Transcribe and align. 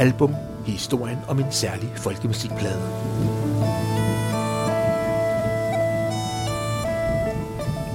album 0.00 0.34
Historien 0.66 1.18
om 1.28 1.38
en 1.38 1.52
særlig 1.52 1.92
folkemusikplade. 1.96 2.82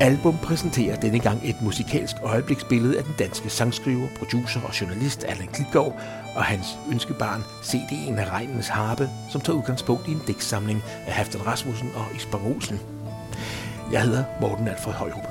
Album 0.02 0.38
præsenterer 0.38 0.96
denne 0.96 1.20
gang 1.20 1.42
et 1.44 1.56
musikalsk 1.62 2.16
øjebliksbillede 2.24 2.98
af 2.98 3.04
den 3.04 3.14
danske 3.20 3.50
sangskriver, 3.50 4.08
producer 4.20 4.62
og 4.62 4.82
journalist 4.82 5.24
Allan 5.24 5.48
Klitgaard 5.48 6.02
og 6.36 6.44
hans 6.44 6.68
ønskebarn 6.92 7.42
CD'en 7.64 8.20
af 8.20 8.30
Regnens 8.30 8.68
Harpe, 8.68 9.10
som 9.32 9.42
tager 9.42 9.58
udgangspunkt 9.58 10.08
i 10.08 10.12
en 10.12 10.22
digtsamling 10.28 10.84
af 11.08 11.14
Haften 11.14 11.48
Rasmussen 11.48 11.92
og 11.96 12.06
Isbar 12.16 12.42
Olsen. 12.48 12.80
Jeg 13.92 14.02
hedder 14.02 14.24
Morten 14.42 14.68
Alfred 14.68 14.94
Højhup. 14.94 15.28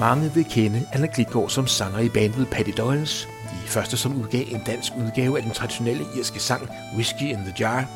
Mange 0.00 0.34
vil 0.34 0.44
kende 0.50 0.86
Allan 0.92 1.10
Klitgaard 1.10 1.48
som 1.48 1.66
sanger 1.66 1.98
i 1.98 2.08
bandet 2.08 2.48
Patty 2.48 2.72
Doyles. 2.78 3.28
De 3.66 3.70
første, 3.70 3.96
som 3.96 4.22
udgav 4.22 4.44
en 4.48 4.62
dansk 4.66 4.92
udgave 4.96 5.36
af 5.36 5.42
den 5.42 5.52
traditionelle 5.52 6.04
irske 6.18 6.40
sang 6.40 6.68
Whiskey 6.96 7.26
in 7.26 7.36
the 7.36 7.54
Jar. 7.60 7.88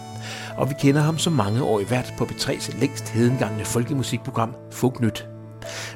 Og 0.56 0.70
vi 0.70 0.74
kender 0.78 1.00
ham 1.00 1.18
som 1.18 1.32
mange 1.32 1.62
år 1.62 1.80
i 1.80 1.90
vært 1.90 2.14
på 2.18 2.24
B3's 2.24 2.80
længst 2.80 3.08
hedengangne 3.08 3.64
folkemusikprogram 3.64 4.54
Fugnyt. 4.70 5.28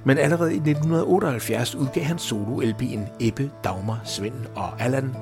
Men 0.05 0.19
allerede 0.19 0.53
i 0.53 0.57
1978 0.57 1.75
udgav 1.75 2.05
han 2.05 2.19
solo-LP'en 2.19 3.01
Ebbe, 3.21 3.51
Dagmar, 3.65 4.01
Svend 4.05 4.47
og 4.57 4.81
Allan 4.81 5.17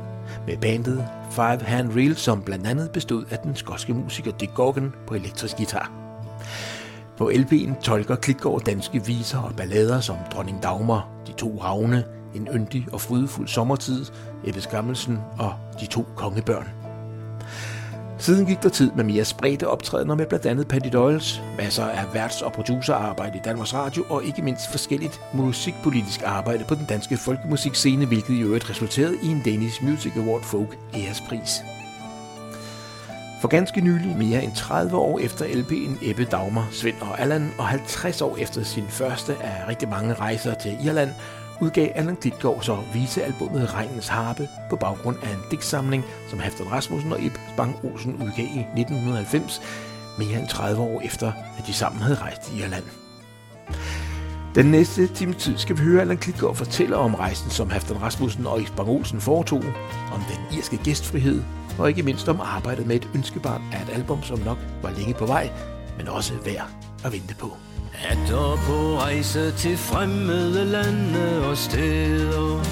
med 0.46 0.56
bandet 0.56 1.08
Five 1.30 1.62
Hand 1.62 1.92
Reel, 1.96 2.16
som 2.16 2.42
blandt 2.42 2.66
andet 2.66 2.90
bestod 2.90 3.24
af 3.30 3.38
den 3.38 3.56
skotske 3.56 3.94
musiker 3.94 4.32
Dick 4.32 4.54
Gorgon 4.54 4.94
på 5.06 5.14
elektrisk 5.14 5.56
guitar. 5.56 5.92
På 7.18 7.30
LP'en 7.34 7.80
tolker 7.80 8.16
Klitgaard 8.16 8.60
danske 8.60 9.06
viser 9.06 9.38
og 9.38 9.56
ballader 9.56 10.00
som 10.00 10.16
Dronning 10.32 10.62
Dagmar, 10.62 11.08
De 11.26 11.32
to 11.32 11.58
havne, 11.58 12.04
en 12.34 12.48
yndig 12.54 12.86
og 12.92 13.00
frydefuld 13.00 13.48
sommertid, 13.48 14.04
Ebbe 14.44 14.60
Skammelsen 14.60 15.18
og 15.38 15.54
De 15.80 15.86
to 15.86 16.06
kongebørn. 16.16 16.68
Siden 18.18 18.46
gik 18.46 18.62
der 18.62 18.68
tid 18.68 18.90
med 18.92 19.04
mere 19.04 19.24
spredte 19.24 19.68
optrædener 19.68 20.14
med 20.14 20.26
blandt 20.26 20.46
andet 20.46 20.68
Patty 20.68 20.88
Doyles, 20.92 21.42
masser 21.56 21.84
af 21.84 22.04
værts- 22.14 22.44
og 22.44 22.52
producerarbejde 22.52 23.38
i 23.38 23.40
Danmarks 23.44 23.74
Radio 23.74 24.04
og 24.08 24.24
ikke 24.24 24.42
mindst 24.42 24.70
forskelligt 24.70 25.20
musikpolitisk 25.34 26.22
arbejde 26.24 26.64
på 26.68 26.74
den 26.74 26.86
danske 26.88 27.16
folkemusikscene, 27.16 28.06
hvilket 28.06 28.34
i 28.34 28.42
øvrigt 28.42 28.70
resulterede 28.70 29.16
i 29.22 29.26
en 29.26 29.42
Danish 29.44 29.84
Music 29.84 30.12
Award 30.16 30.42
Folk 30.42 30.78
ærespris. 30.94 31.62
For 33.40 33.48
ganske 33.48 33.80
nylig, 33.80 34.16
mere 34.16 34.44
end 34.44 34.52
30 34.52 34.96
år 34.96 35.18
efter 35.18 35.44
LP'en 35.44 36.10
Ebbe 36.10 36.24
Dagmar, 36.24 36.68
Svend 36.70 37.00
og 37.00 37.20
Allan, 37.20 37.50
og 37.58 37.64
50 37.64 38.22
år 38.22 38.36
efter 38.36 38.62
sin 38.62 38.84
første 38.88 39.36
af 39.42 39.68
rigtig 39.68 39.88
mange 39.88 40.14
rejser 40.14 40.54
til 40.54 40.78
Irland, 40.84 41.10
udgav 41.60 41.92
Allan 41.94 42.16
Klitgaard 42.16 42.62
så 42.62 42.78
visealbummet 42.94 43.74
Regnens 43.74 44.08
Harpe 44.08 44.48
på 44.70 44.76
baggrund 44.76 45.16
af 45.22 45.30
en 45.30 45.42
digtsamling, 45.50 46.04
som 46.30 46.38
Haften 46.38 46.72
Rasmussen 46.72 47.12
og 47.12 47.20
Ib 47.20 47.32
Spang 47.54 47.76
Olsen 47.84 48.14
udgav 48.14 48.44
i 48.44 48.66
1990, 48.80 49.60
mere 50.18 50.38
end 50.38 50.48
30 50.48 50.82
år 50.82 51.00
efter, 51.00 51.32
at 51.58 51.66
de 51.66 51.72
sammen 51.72 52.02
havde 52.02 52.18
rejst 52.18 52.52
i 52.52 52.62
Irland. 52.62 52.84
Den 54.54 54.66
næste 54.66 55.06
time 55.06 55.34
tid 55.34 55.58
skal 55.58 55.76
vi 55.76 55.82
høre 55.82 56.00
Allan 56.00 56.16
Klitgaard 56.16 56.54
fortælle 56.54 56.96
om 56.96 57.14
rejsen, 57.14 57.50
som 57.50 57.70
Haften 57.70 58.02
Rasmussen 58.02 58.46
og 58.46 58.60
Ib 58.60 58.68
Bang 58.76 58.88
Olsen 58.88 59.20
foretog, 59.20 59.64
om 60.12 60.20
den 60.28 60.58
irske 60.58 60.76
gæstfrihed, 60.76 61.42
og 61.78 61.88
ikke 61.88 62.02
mindst 62.02 62.28
om 62.28 62.40
arbejdet 62.40 62.86
med 62.86 62.96
et 62.96 63.08
ønskebarn 63.14 63.62
af 63.72 63.82
et 63.82 63.90
album, 63.94 64.22
som 64.22 64.38
nok 64.38 64.58
var 64.82 64.90
længe 64.90 65.14
på 65.14 65.26
vej, 65.26 65.50
men 65.98 66.08
også 66.08 66.32
værd 66.44 66.91
at 67.04 67.12
vente 67.12 67.34
på. 67.34 67.56
Atter 68.08 68.58
på 68.66 68.98
rejse 68.98 69.52
til 69.52 69.76
fremmede 69.76 70.64
lande 70.64 71.48
og 71.48 71.56
steder. 71.56 72.62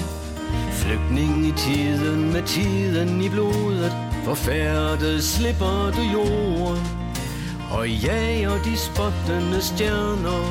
Flygtning 0.71 1.47
i 1.47 1.51
tiden 1.51 2.33
med 2.33 2.43
tiden 2.43 3.21
i 3.21 3.29
blodet. 3.29 3.93
Forfærdet 4.23 5.23
slipper 5.23 5.91
du 5.91 6.01
jorden. 6.01 6.83
Og 7.71 7.89
jager 7.89 8.63
de 8.63 8.77
spottende 8.77 9.61
stjerner. 9.61 10.43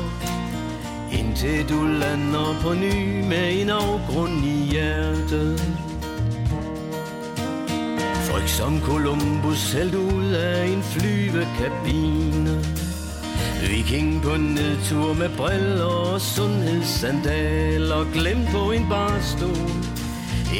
Indtil 1.11 1.69
du 1.69 1.83
lander 1.83 2.61
på 2.61 2.73
ny 2.73 3.23
med 3.27 3.61
en 3.61 3.69
afgrund 3.69 4.45
i 4.45 4.69
hjertet. 4.71 5.59
Frygt 8.15 8.49
som 8.49 8.81
Columbus 8.81 9.73
hældt 9.73 9.95
ud 9.95 10.31
af 10.31 10.65
en 10.65 10.83
flyvekabine. 10.83 12.80
Viking 13.69 14.21
på 14.21 14.37
nedtur 14.37 15.13
med 15.13 15.29
briller 15.37 15.85
og 15.85 16.21
sundhedssandaler 16.21 18.11
Glem 18.13 18.45
på 18.51 18.71
en 18.71 18.85
barstol. 18.89 19.69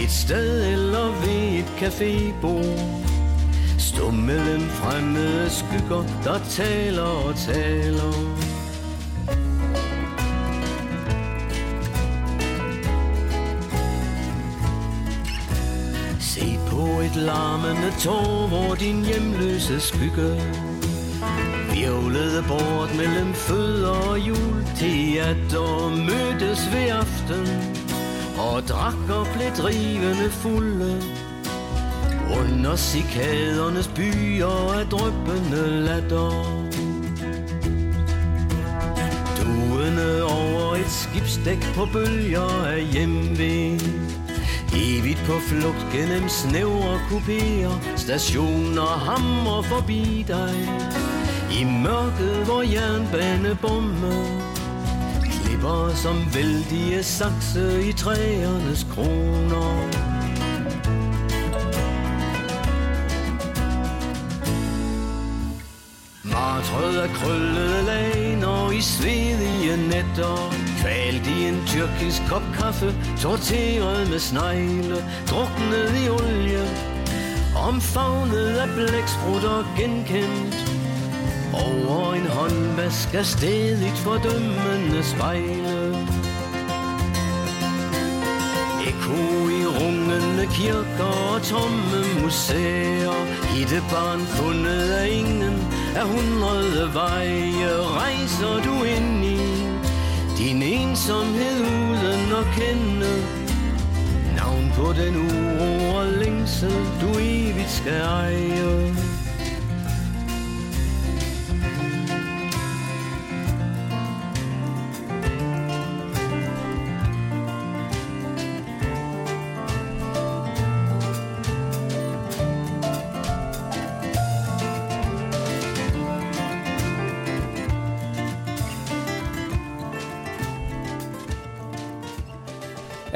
Et 0.03 0.11
sted 0.11 0.71
eller 0.73 1.07
ved 1.21 1.59
et 1.59 1.71
cafébord. 1.79 3.07
Stå 3.77 4.11
mellem 4.11 4.61
fremmede 4.61 5.49
skygger 5.49 6.03
Der 6.23 6.39
taler 6.49 7.01
og 7.01 7.35
taler. 7.35 8.13
Se 16.19 16.59
på 16.67 16.99
et 16.99 17.15
larmende 17.15 17.91
tår 17.99 18.47
Hvor 18.47 18.75
din 18.75 19.05
hjemløse 19.05 19.79
skygge 19.79 20.41
Virvlede 21.73 22.43
bort 22.47 22.95
mellem 22.97 23.33
fødder 23.33 23.89
og 23.89 24.19
jul 24.19 24.65
Teater 24.75 25.89
mødtes 25.89 26.69
ved 26.73 26.89
aften 26.89 27.47
Og 28.37 28.61
drak 28.61 29.09
og 29.09 29.27
blev 29.33 29.51
drivende 29.57 30.29
fulde. 30.29 31.01
Under 32.39 32.75
cikadernes 32.75 33.87
byer 33.87 34.73
af 34.73 34.85
drøbende 34.85 35.81
latter 35.85 36.31
Duende 39.39 40.23
over 40.23 40.75
et 40.75 40.89
skibsdæk 40.89 41.63
på 41.75 41.87
bølger 41.93 42.65
af 42.65 42.83
hjemvind. 42.83 43.81
Evigt 44.75 45.23
på 45.25 45.39
flugt 45.39 45.87
gennem 45.93 46.29
snævre 46.29 46.99
kupéer 47.09 47.97
Stationer 47.97 48.81
hammer 48.81 49.61
forbi 49.61 50.25
dig 50.27 51.10
i 51.59 51.63
mørket, 51.63 52.45
hvor 52.45 52.61
jernbanebommer 52.61 54.21
Klipper 55.23 55.91
som 55.95 56.17
vældige 56.35 57.03
sakse 57.03 57.89
i 57.89 57.93
træernes 57.93 58.87
kroner. 58.93 59.71
Martrød 66.23 66.97
af 66.97 67.09
krøllede 67.09 67.83
laner 67.85 68.71
i 68.71 68.81
svedige 68.81 69.77
nætter 69.77 70.53
Kvalt 70.81 71.27
i 71.27 71.47
en 71.47 71.63
tyrkisk 71.67 72.21
kop 72.29 72.43
kaffe 72.53 72.95
Torteret 73.21 74.09
med 74.09 74.19
snegle 74.19 74.97
Druknet 75.29 75.91
i 76.05 76.09
olie 76.09 76.65
Omfavnet 77.67 78.57
af 78.63 78.69
blæksprutter 78.75 79.75
genkendt 79.77 80.80
over 81.53 82.13
en 82.13 82.27
håndvask 82.27 83.13
er 83.13 83.23
stedigt 83.23 83.97
fordømmende 83.97 85.03
spejle. 85.03 86.07
Eko 88.87 89.49
i 89.59 89.65
rungende 89.65 90.47
kirker 90.53 91.33
og 91.33 91.41
tomme 91.41 92.21
museer. 92.23 93.41
Barn 93.89 94.19
fundet 94.19 94.91
af 94.91 95.09
ingen 95.09 95.55
af 95.95 96.05
hundrede 96.05 96.93
veje. 96.93 97.71
Rejser 97.99 98.63
du 98.65 98.83
ind 98.83 99.25
i 99.25 99.39
din 100.37 100.61
ensomhed 100.61 101.61
uden 101.61 102.31
at 102.39 102.45
kende 102.57 103.11
Navn 104.37 104.71
på 104.75 104.93
den 104.93 105.15
uro 105.15 105.95
og 105.97 106.05
længsel 106.05 106.71
du 107.01 107.09
evigt 107.19 107.71
skal 107.71 108.01
eje? 108.01 109.00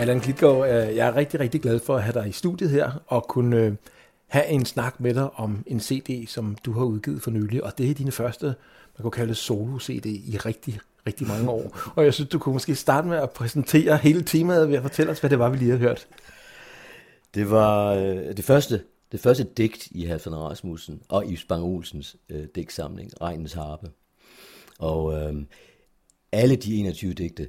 Allan 0.06 0.22
Klitgaard, 0.22 0.68
øh, 0.68 0.96
jeg 0.96 1.08
er 1.08 1.16
rigtig, 1.16 1.40
rigtig 1.40 1.62
glad 1.62 1.80
for 1.80 1.96
at 1.96 2.04
have 2.04 2.14
dig 2.14 2.30
i 2.30 2.32
studiet 2.32 2.70
her, 2.70 3.04
og 3.08 3.28
kunne 3.28 3.58
øh, 3.58 3.74
have 4.28 4.48
en 4.48 4.66
snak 4.66 5.00
med 5.00 5.14
dig 5.14 5.30
om 5.40 5.64
en 5.68 5.80
CD, 5.80 6.28
som 6.28 6.58
du 6.66 6.74
har 6.74 6.86
udgivet 6.86 7.22
for 7.22 7.32
nylig, 7.32 7.64
og 7.64 7.78
det 7.78 7.90
er 7.90 7.94
din 7.94 8.12
første, 8.12 8.46
man 8.46 9.02
kunne 9.02 9.12
kalde 9.12 9.36
solo-CD 9.36 10.06
i 10.06 10.38
rigtig, 10.46 10.80
rigtig 11.08 11.28
mange 11.28 11.50
år. 11.50 11.92
Og 11.96 12.06
jeg 12.06 12.14
synes, 12.14 12.30
du 12.30 12.40
kunne 12.40 12.54
måske 12.54 12.76
starte 12.76 13.08
med 13.08 13.18
at 13.18 13.30
præsentere 13.30 13.98
hele 13.98 14.24
temaet 14.24 14.70
ved 14.70 14.76
at 14.76 14.82
fortælle 14.82 15.12
os, 15.12 15.20
hvad 15.20 15.30
det 15.30 15.40
var, 15.40 15.50
vi 15.50 15.58
lige 15.58 15.72
har 15.72 15.78
hørt. 15.78 16.08
Det 17.36 17.52
var 17.52 17.94
øh, 17.94 18.38
det 18.38 18.46
første 18.46 18.82
det 19.12 19.20
første 19.20 19.44
digt 19.44 19.88
i 19.92 20.06
Halvdan 20.06 20.36
Rasmussen 20.36 21.02
og 21.10 21.32
i 21.32 21.36
Spang 21.36 21.64
Olsens 21.64 22.16
øh, 22.30 22.46
digtsamling, 22.56 23.22
Regnens 23.22 23.54
Harpe. 23.54 23.90
Og 24.80 25.14
øh, 25.14 25.34
alle 26.32 26.56
de 26.56 26.76
21 26.76 27.14
digte, 27.14 27.48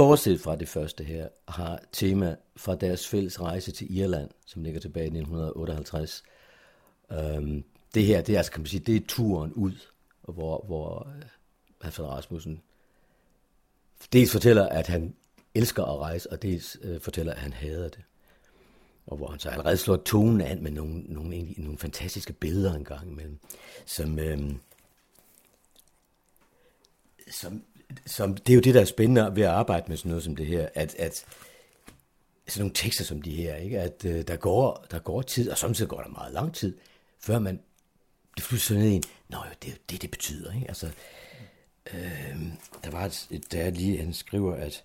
bortset 0.00 0.40
fra 0.40 0.56
det 0.56 0.68
første 0.68 1.04
her, 1.04 1.28
har 1.48 1.80
tema 1.92 2.36
fra 2.56 2.74
deres 2.74 3.08
fælles 3.08 3.40
rejse 3.40 3.72
til 3.72 3.96
Irland, 3.96 4.30
som 4.46 4.62
ligger 4.62 4.80
tilbage 4.80 5.04
i 5.04 5.06
1958. 5.06 6.22
Øhm, 7.12 7.64
det 7.94 8.04
her, 8.04 8.22
det 8.22 8.32
er, 8.32 8.38
altså, 8.38 8.52
kan 8.52 8.60
man 8.60 8.66
sige, 8.66 8.80
det 8.80 8.96
er 8.96 9.06
turen 9.08 9.52
ud, 9.52 9.72
hvor, 10.22 10.64
hvor 10.66 11.08
øh, 11.16 11.22
Alfred 11.80 12.06
Rasmussen 12.06 12.62
dels 14.12 14.32
fortæller, 14.32 14.68
at 14.68 14.86
han 14.86 15.14
elsker 15.54 15.84
at 15.84 15.98
rejse, 15.98 16.32
og 16.32 16.42
dels 16.42 16.78
øh, 16.82 17.00
fortæller, 17.00 17.32
at 17.32 17.38
han 17.38 17.52
hader 17.52 17.88
det 17.88 18.00
og 19.06 19.16
hvor 19.16 19.26
han 19.26 19.38
så 19.38 19.48
allerede 19.48 19.76
slår 19.76 19.96
tonen 19.96 20.40
an 20.40 20.62
med 20.62 20.70
nogle, 20.70 21.00
nogle, 21.00 21.34
egentlig, 21.34 21.64
nogle 21.64 21.78
fantastiske 21.78 22.32
billeder 22.32 22.74
en 22.74 22.84
gang 22.84 23.10
imellem, 23.10 23.38
som, 23.86 24.18
øh, 24.18 24.54
som, 27.30 27.62
som, 28.06 28.36
det 28.36 28.52
er 28.52 28.54
jo 28.54 28.60
det, 28.60 28.74
der 28.74 28.80
er 28.80 28.84
spændende 28.84 29.36
ved 29.36 29.42
at 29.42 29.48
arbejde 29.48 29.84
med 29.88 29.96
sådan 29.96 30.08
noget 30.08 30.24
som 30.24 30.36
det 30.36 30.46
her, 30.46 30.68
at, 30.74 30.94
at 30.94 31.24
sådan 32.48 32.60
nogle 32.62 32.74
tekster 32.74 33.04
som 33.04 33.22
de 33.22 33.30
her, 33.30 33.56
ikke? 33.56 33.80
at 33.80 34.04
øh, 34.04 34.22
der, 34.28 34.36
går, 34.36 34.86
der 34.90 34.98
går 34.98 35.22
tid, 35.22 35.50
og 35.50 35.58
samtidig 35.58 35.88
går 35.88 36.00
der 36.00 36.08
meget 36.08 36.34
lang 36.34 36.54
tid, 36.54 36.78
før 37.20 37.38
man 37.38 37.60
det 38.36 38.44
flytter 38.44 38.74
ned 38.74 38.88
i 38.88 38.94
en, 38.94 39.02
nå 39.28 39.36
jo, 39.36 39.54
det 39.62 39.72
er 39.72 39.76
det, 39.90 40.02
det 40.02 40.10
betyder. 40.10 40.54
Ikke? 40.54 40.68
Altså, 40.68 40.86
øh, 41.94 42.42
der 42.84 42.90
var 42.90 43.04
et, 43.04 43.26
et 43.30 43.52
der 43.52 43.70
lige, 43.70 43.98
han 43.98 44.12
skriver, 44.12 44.54
at 44.54 44.84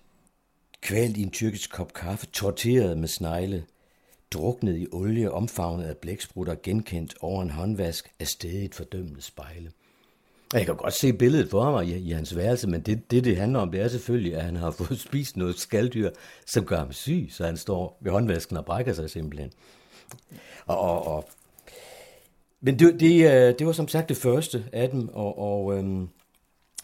kvalt 0.80 1.16
i 1.16 1.22
en 1.22 1.30
tyrkisk 1.30 1.70
kop 1.70 1.94
kaffe, 1.94 2.26
torteret 2.26 2.98
med 2.98 3.08
snegle, 3.08 3.66
druknet 4.30 4.78
i 4.78 4.86
olie, 4.92 5.32
omfavnet 5.32 5.84
af 5.84 5.96
blæksprutter, 5.96 6.56
genkendt 6.62 7.14
over 7.20 7.42
en 7.42 7.50
håndvask 7.50 8.10
af 8.20 8.28
stedigt 8.28 8.74
fordømmende 8.74 9.22
spejle. 9.22 9.72
Jeg 10.52 10.66
kan 10.66 10.76
godt 10.76 10.94
se 10.94 11.12
billedet 11.12 11.50
for 11.50 11.70
mig 11.70 11.86
i, 11.86 11.96
i 11.96 12.10
hans 12.10 12.36
værelse, 12.36 12.68
men 12.68 12.80
det, 12.80 13.10
det, 13.10 13.24
det 13.24 13.36
handler 13.36 13.58
om, 13.58 13.70
det 13.70 13.80
er 13.80 13.88
selvfølgelig, 13.88 14.36
at 14.36 14.42
han 14.42 14.56
har 14.56 14.70
fået 14.80 15.00
spist 15.00 15.36
noget 15.36 15.58
skalddyr, 15.58 16.10
som 16.46 16.64
gør 16.64 16.78
ham 16.78 16.92
syg, 16.92 17.28
så 17.30 17.46
han 17.46 17.56
står 17.56 17.98
ved 18.00 18.12
håndvasken 18.12 18.56
og 18.56 18.64
brækker 18.64 18.92
sig 18.92 19.10
simpelthen. 19.10 19.52
Og, 20.66 20.78
og, 20.78 21.06
og 21.06 21.28
men 22.60 22.78
det, 22.78 23.00
det, 23.00 23.24
øh, 23.24 23.58
det 23.58 23.66
var 23.66 23.72
som 23.72 23.88
sagt 23.88 24.08
det 24.08 24.16
første 24.16 24.64
af 24.72 24.90
dem, 24.90 25.08
og, 25.08 25.38
og 25.38 25.78
øhm, 25.78 26.08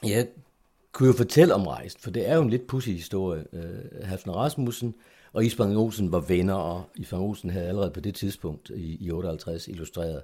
jeg 0.03 0.27
kunne 0.93 1.07
jo 1.07 1.13
fortælle 1.13 1.55
om 1.55 1.67
rejsen, 1.67 2.01
for 2.01 2.11
det 2.11 2.29
er 2.29 2.35
jo 2.35 2.43
en 2.43 2.51
lidt 2.51 2.67
pussy 2.67 2.89
historie. 2.89 3.45
Øh, 3.53 4.05
Halfner 4.05 4.33
Rasmussen 4.33 4.95
og 5.33 5.45
Isbjørn 5.45 5.77
Olsen 5.77 6.13
var 6.13 6.21
venner, 6.21 6.55
og 6.55 6.85
Isbjørn 6.97 7.23
Olsen 7.23 7.51
havde 7.51 7.67
allerede 7.67 7.91
på 7.91 8.01
det 8.01 8.15
tidspunkt 8.15 8.71
i, 8.71 9.07
i 9.07 9.11
58 9.11 9.69
illustreret 9.69 10.23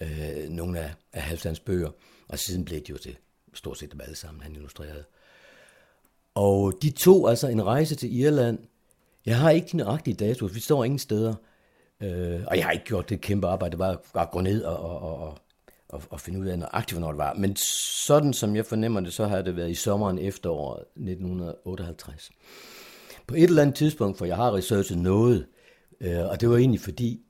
øh, 0.00 0.48
nogle 0.48 0.78
af, 0.78 0.90
af 1.12 1.22
Halfdans 1.22 1.60
bøger, 1.60 1.90
og 2.32 2.38
siden 2.38 2.64
blev 2.64 2.80
det 2.80 2.90
jo 2.90 2.98
til 2.98 3.16
stort 3.54 3.78
set 3.78 3.92
dem 3.92 4.00
alle 4.00 4.16
sammen, 4.16 4.42
han 4.42 4.52
illustrerede. 4.52 5.04
Og 6.34 6.74
de 6.82 6.90
to 6.90 7.26
altså 7.26 7.48
en 7.48 7.66
rejse 7.66 7.94
til 7.94 8.16
Irland. 8.16 8.58
Jeg 9.26 9.38
har 9.38 9.50
ikke 9.50 9.68
de 9.72 9.76
nøjagtige 9.76 10.14
datoer, 10.14 10.48
vi 10.48 10.60
står 10.60 10.84
ingen 10.84 10.98
steder. 10.98 11.34
Øh, 12.00 12.40
og 12.46 12.56
jeg 12.56 12.64
har 12.64 12.70
ikke 12.70 12.84
gjort 12.84 13.08
det 13.08 13.20
kæmpe 13.20 13.46
arbejde, 13.46 13.70
det 13.70 13.78
var 13.78 14.20
at 14.20 14.30
gå 14.30 14.40
ned 14.40 14.62
og, 14.64 14.78
og, 14.78 15.00
og, 15.00 15.38
og, 15.88 16.02
og 16.10 16.20
finde 16.20 16.40
ud 16.40 16.46
af 16.46 16.58
nøjagtigt, 16.58 16.98
hvornår 16.98 17.12
det 17.12 17.18
var. 17.18 17.34
Men 17.34 17.56
sådan 18.06 18.32
som 18.32 18.56
jeg 18.56 18.66
fornemmer 18.66 19.00
det, 19.00 19.12
så 19.12 19.26
har 19.26 19.42
det 19.42 19.56
været 19.56 19.70
i 19.70 19.74
sommeren 19.74 20.18
efteråret 20.18 20.80
1958 20.80 22.30
på 23.26 23.34
et 23.34 23.42
eller 23.44 23.62
andet 23.62 23.76
tidspunkt, 23.76 24.18
for 24.18 24.24
jeg 24.24 24.36
har 24.36 24.54
researchet 24.54 24.98
noget, 24.98 25.46
øh, 26.00 26.28
og 26.28 26.40
det 26.40 26.50
var 26.50 26.56
egentlig 26.56 26.80
fordi, 26.80 27.20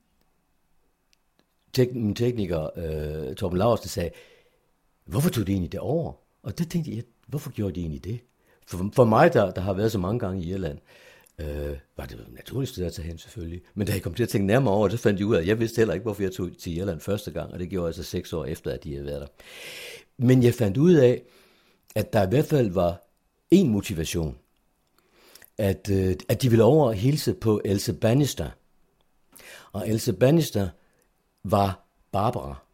tek- 1.79 1.94
min 1.94 2.14
tekniker, 2.14 2.69
øh, 2.76 3.35
Torben 3.35 3.58
Larsen, 3.58 3.88
sagde, 3.88 4.11
hvorfor 5.11 5.31
tog 5.31 5.47
de 5.47 5.53
egentlig 5.53 5.73
det 5.73 5.81
over? 5.81 6.12
Og 6.43 6.59
det 6.59 6.71
tænkte 6.71 6.95
jeg, 6.95 7.03
hvorfor 7.27 7.51
gjorde 7.51 7.75
de 7.75 7.81
egentlig 7.81 8.05
det? 8.05 8.21
For, 8.67 8.91
for 8.95 9.05
mig, 9.05 9.33
der, 9.33 9.51
der 9.51 9.61
har 9.61 9.73
været 9.73 9.93
så 9.93 9.99
mange 9.99 10.19
gange 10.19 10.43
i 10.43 10.51
Irland, 10.51 10.79
øh, 11.39 11.77
var 11.97 12.07
det 12.07 12.27
naturligt 12.33 12.73
sted 12.73 12.87
at 12.87 12.93
tage 12.93 13.09
hen 13.09 13.19
selvfølgelig. 13.19 13.61
Men 13.75 13.87
da 13.87 13.93
jeg 13.93 14.03
kom 14.03 14.15
til 14.15 14.23
at 14.23 14.29
tænke 14.29 14.47
nærmere 14.47 14.75
over, 14.75 14.89
så 14.89 14.97
fandt 14.97 15.21
jeg 15.21 15.27
ud 15.27 15.35
af, 15.35 15.41
at 15.41 15.47
jeg 15.47 15.61
vidste 15.61 15.81
heller 15.81 15.95
ikke, 15.95 16.05
hvorfor 16.05 16.23
jeg 16.23 16.33
tog 16.33 16.51
til 16.59 16.77
Irland 16.77 17.01
første 17.01 17.31
gang, 17.31 17.53
og 17.53 17.59
det 17.59 17.69
gjorde 17.69 17.85
jeg 17.85 17.89
altså 17.89 18.03
seks 18.03 18.33
år 18.33 18.45
efter, 18.45 18.71
at 18.71 18.85
de 18.85 18.93
havde 18.93 19.07
været 19.07 19.21
der. 19.21 19.27
Men 20.19 20.43
jeg 20.43 20.55
fandt 20.55 20.77
ud 20.77 20.95
af, 20.95 21.23
at 21.95 22.12
der 22.12 22.27
i 22.27 22.29
hvert 22.29 22.45
fald 22.45 22.71
var 22.71 23.03
en 23.51 23.69
motivation, 23.69 24.37
at, 25.59 25.91
øh, 25.93 26.17
at 26.29 26.43
de 26.43 26.51
ville 26.51 26.65
over 26.65 26.93
hilse 26.93 27.35
på 27.35 27.61
Else 27.65 27.93
Bannister. 27.93 28.51
Og 29.73 29.89
Else 29.89 30.12
Bannister 30.12 30.69
var 31.45 31.87
Barbara. 32.12 32.69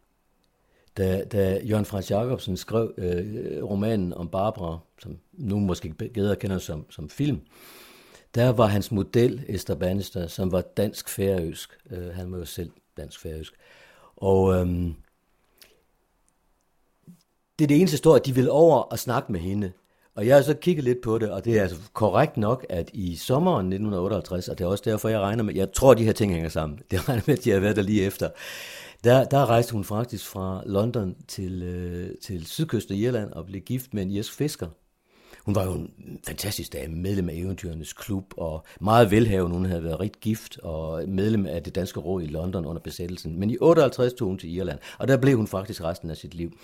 Da, 0.96 1.24
da 1.24 1.60
Jørgen 1.64 1.84
Frans 1.84 2.10
Jacobsen 2.10 2.56
skrev 2.56 2.94
øh, 2.98 3.64
romanen 3.64 4.12
om 4.12 4.28
Barbara, 4.28 4.78
som 5.02 5.18
nu 5.32 5.58
måske 5.58 5.94
bedre 6.14 6.36
kender 6.36 6.58
som, 6.58 6.86
som 6.90 7.10
film, 7.10 7.40
der 8.34 8.52
var 8.52 8.66
hans 8.66 8.92
model 8.92 9.44
Esther 9.48 9.74
Bannister, 9.74 10.26
som 10.26 10.52
var 10.52 10.60
dansk-færøsk. 10.60 11.70
Øh, 11.90 12.14
han 12.14 12.32
var 12.32 12.38
jo 12.38 12.44
selv 12.44 12.70
dansk-færøsk. 12.96 13.52
Og 14.16 14.54
øhm, 14.54 14.94
det 17.58 17.64
er 17.64 17.68
det 17.68 17.80
eneste 17.80 17.96
står, 17.96 18.16
at 18.16 18.26
de 18.26 18.34
ville 18.34 18.50
over 18.50 18.78
og 18.78 18.98
snakke 18.98 19.32
med 19.32 19.40
hende. 19.40 19.72
Og 20.14 20.26
jeg 20.26 20.36
har 20.36 20.42
så 20.42 20.54
kigget 20.54 20.84
lidt 20.84 21.00
på 21.00 21.18
det, 21.18 21.30
og 21.30 21.44
det 21.44 21.58
er 21.58 21.62
altså 21.62 21.76
korrekt 21.92 22.36
nok, 22.36 22.66
at 22.68 22.90
i 22.92 23.16
sommeren 23.16 23.66
1958, 23.66 24.48
og 24.48 24.58
det 24.58 24.64
er 24.64 24.68
også 24.68 24.84
derfor, 24.86 25.08
jeg 25.08 25.20
regner 25.20 25.44
med, 25.44 25.54
jeg 25.54 25.72
tror, 25.72 25.92
at 25.92 25.98
de 25.98 26.04
her 26.04 26.12
ting 26.12 26.32
hænger 26.32 26.48
sammen, 26.48 26.78
det 26.90 27.08
regner 27.08 27.22
med, 27.26 27.38
at 27.38 27.44
de 27.44 27.50
har 27.50 27.60
været 27.60 27.76
der 27.76 27.82
lige 27.82 28.02
efter, 28.02 28.28
der, 29.04 29.24
der 29.24 29.46
rejste 29.46 29.72
hun 29.72 29.84
faktisk 29.84 30.26
fra 30.26 30.62
London 30.66 31.16
til, 31.28 31.62
øh, 31.62 32.10
til 32.22 32.46
sydkysten 32.46 32.94
af 32.94 32.98
Irland 32.98 33.32
og 33.32 33.46
blev 33.46 33.60
gift 33.60 33.94
med 33.94 34.02
en 34.02 34.10
irsk 34.10 34.32
fisker. 34.32 34.68
Hun 35.44 35.54
var 35.54 35.64
jo 35.64 35.72
en 35.72 36.20
fantastisk 36.26 36.72
dame, 36.72 36.96
medlem 36.96 37.28
af 37.28 37.34
Eventyrenes 37.34 37.92
Klub, 37.92 38.24
og 38.36 38.64
meget 38.80 39.10
velhavende. 39.10 39.56
Hun 39.56 39.66
havde 39.66 39.84
været 39.84 40.00
rigtig 40.00 40.20
gift 40.20 40.58
og 40.58 41.08
medlem 41.08 41.46
af 41.46 41.62
det 41.62 41.74
danske 41.74 42.00
råd 42.00 42.22
i 42.22 42.26
London 42.26 42.66
under 42.66 42.82
besættelsen. 42.82 43.38
Men 43.38 43.50
i 43.50 43.56
58 43.60 44.12
tog 44.12 44.28
hun 44.28 44.38
til 44.38 44.54
Irland, 44.54 44.78
og 44.98 45.08
der 45.08 45.16
blev 45.16 45.36
hun 45.36 45.46
faktisk 45.46 45.82
resten 45.82 46.10
af 46.10 46.16
sit 46.16 46.34
liv. 46.34 46.58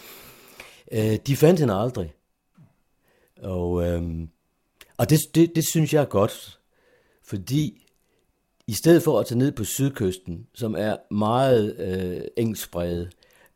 Øh, 0.92 1.16
de 1.26 1.36
fandt 1.36 1.60
hende 1.60 1.74
aldrig, 1.74 2.12
og, 3.42 3.86
øh, 3.86 4.02
og 4.96 5.10
det, 5.10 5.18
det, 5.34 5.52
det 5.54 5.64
synes 5.66 5.94
jeg 5.94 6.00
er 6.00 6.06
godt, 6.06 6.58
fordi 7.24 7.81
i 8.66 8.72
stedet 8.72 9.02
for 9.02 9.20
at 9.20 9.26
tage 9.26 9.38
ned 9.38 9.52
på 9.52 9.64
sydkysten, 9.64 10.46
som 10.54 10.74
er 10.78 10.96
meget 11.14 11.76
øh, 11.78 12.20
engspredet, 12.36 13.10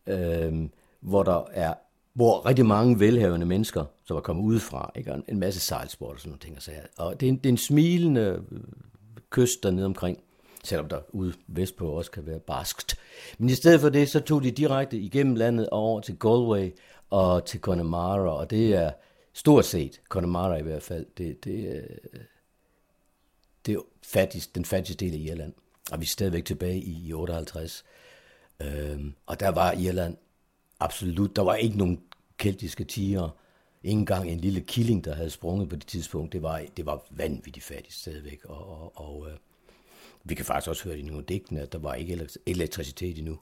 øh, 0.06 0.68
hvor 1.00 1.22
der 1.22 1.44
er 1.52 1.75
hvor 2.14 2.46
rigtig 2.46 2.66
mange 2.66 3.00
velhavende 3.00 3.46
mennesker, 3.46 3.84
som 4.04 4.16
er 4.16 4.20
kommet 4.20 4.42
udefra, 4.44 4.92
ikke? 4.96 5.14
en 5.28 5.38
masse 5.38 5.60
sejlsport 5.60 6.14
og 6.14 6.20
sådan 6.20 6.30
nogle 6.30 6.40
ting. 6.40 6.56
Og, 6.56 6.62
så 6.62 6.70
og 6.96 7.20
det, 7.20 7.26
er 7.26 7.30
en, 7.30 7.36
det 7.36 7.46
er 7.46 7.52
en 7.52 7.56
smilende 7.56 8.42
øh, 8.52 8.60
kyst 9.30 9.62
dernede 9.62 9.86
omkring, 9.86 10.18
selvom 10.64 10.88
der 10.88 10.98
ude 11.08 11.32
vestpå 11.46 11.88
også 11.88 12.10
kan 12.10 12.26
være 12.26 12.38
barskt. 12.38 12.98
Men 13.38 13.50
i 13.50 13.54
stedet 13.54 13.80
for 13.80 13.88
det, 13.88 14.08
så 14.08 14.20
tog 14.20 14.42
de 14.42 14.50
direkte 14.50 14.98
igennem 14.98 15.34
landet 15.34 15.68
over 15.68 16.00
til 16.00 16.18
Galway 16.18 16.70
og 17.10 17.44
til 17.44 17.60
Connemara, 17.60 18.36
og 18.36 18.50
det 18.50 18.75
er 18.75 18.90
Stort 19.32 19.64
set, 19.64 20.00
Connemara 20.08 20.56
i 20.56 20.62
hvert 20.62 20.82
fald, 20.82 21.06
det, 21.18 21.44
det, 21.44 21.76
øh, 21.76 22.20
det 23.66 23.75
er 23.75 23.80
fattigst, 24.02 24.54
den 24.54 24.64
fattigste 24.64 25.04
del 25.04 25.14
af 25.14 25.18
Irland. 25.18 25.52
Og 25.92 26.00
vi 26.00 26.04
er 26.04 26.08
stadigvæk 26.08 26.44
tilbage 26.44 26.78
i, 26.78 27.08
i 27.08 27.12
58. 27.12 27.85
Øhm, 28.61 29.14
og 29.26 29.40
der 29.40 29.49
var 29.49 29.73
Irland 29.73 30.16
absolut, 30.80 31.37
der 31.37 31.42
var 31.42 31.54
ikke 31.54 31.78
nogen 31.78 32.00
keltiske 32.38 32.85
tiger, 32.85 33.37
ikke 33.82 33.99
engang 33.99 34.30
en 34.30 34.40
lille 34.40 34.61
killing, 34.61 35.04
der 35.04 35.14
havde 35.14 35.30
sprunget 35.30 35.68
på 35.68 35.76
det 35.76 35.87
tidspunkt. 35.87 36.32
Det 36.32 36.42
var, 36.42 36.62
det 36.76 36.87
var 36.87 37.06
vanvittigt 37.11 37.64
fattigt 37.64 37.94
stadigvæk. 37.94 38.44
Og, 38.44 38.80
og, 38.80 38.92
og 38.94 39.28
øh, 39.30 39.37
vi 40.25 40.35
kan 40.35 40.44
faktisk 40.44 40.68
også 40.68 40.85
høre 40.85 40.99
i 40.99 41.02
nogle 41.02 41.25
digtene, 41.28 41.61
at 41.61 41.73
der 41.73 41.78
var 41.78 41.94
ikke 41.94 42.28
elektricitet 42.46 43.18
endnu 43.18 43.38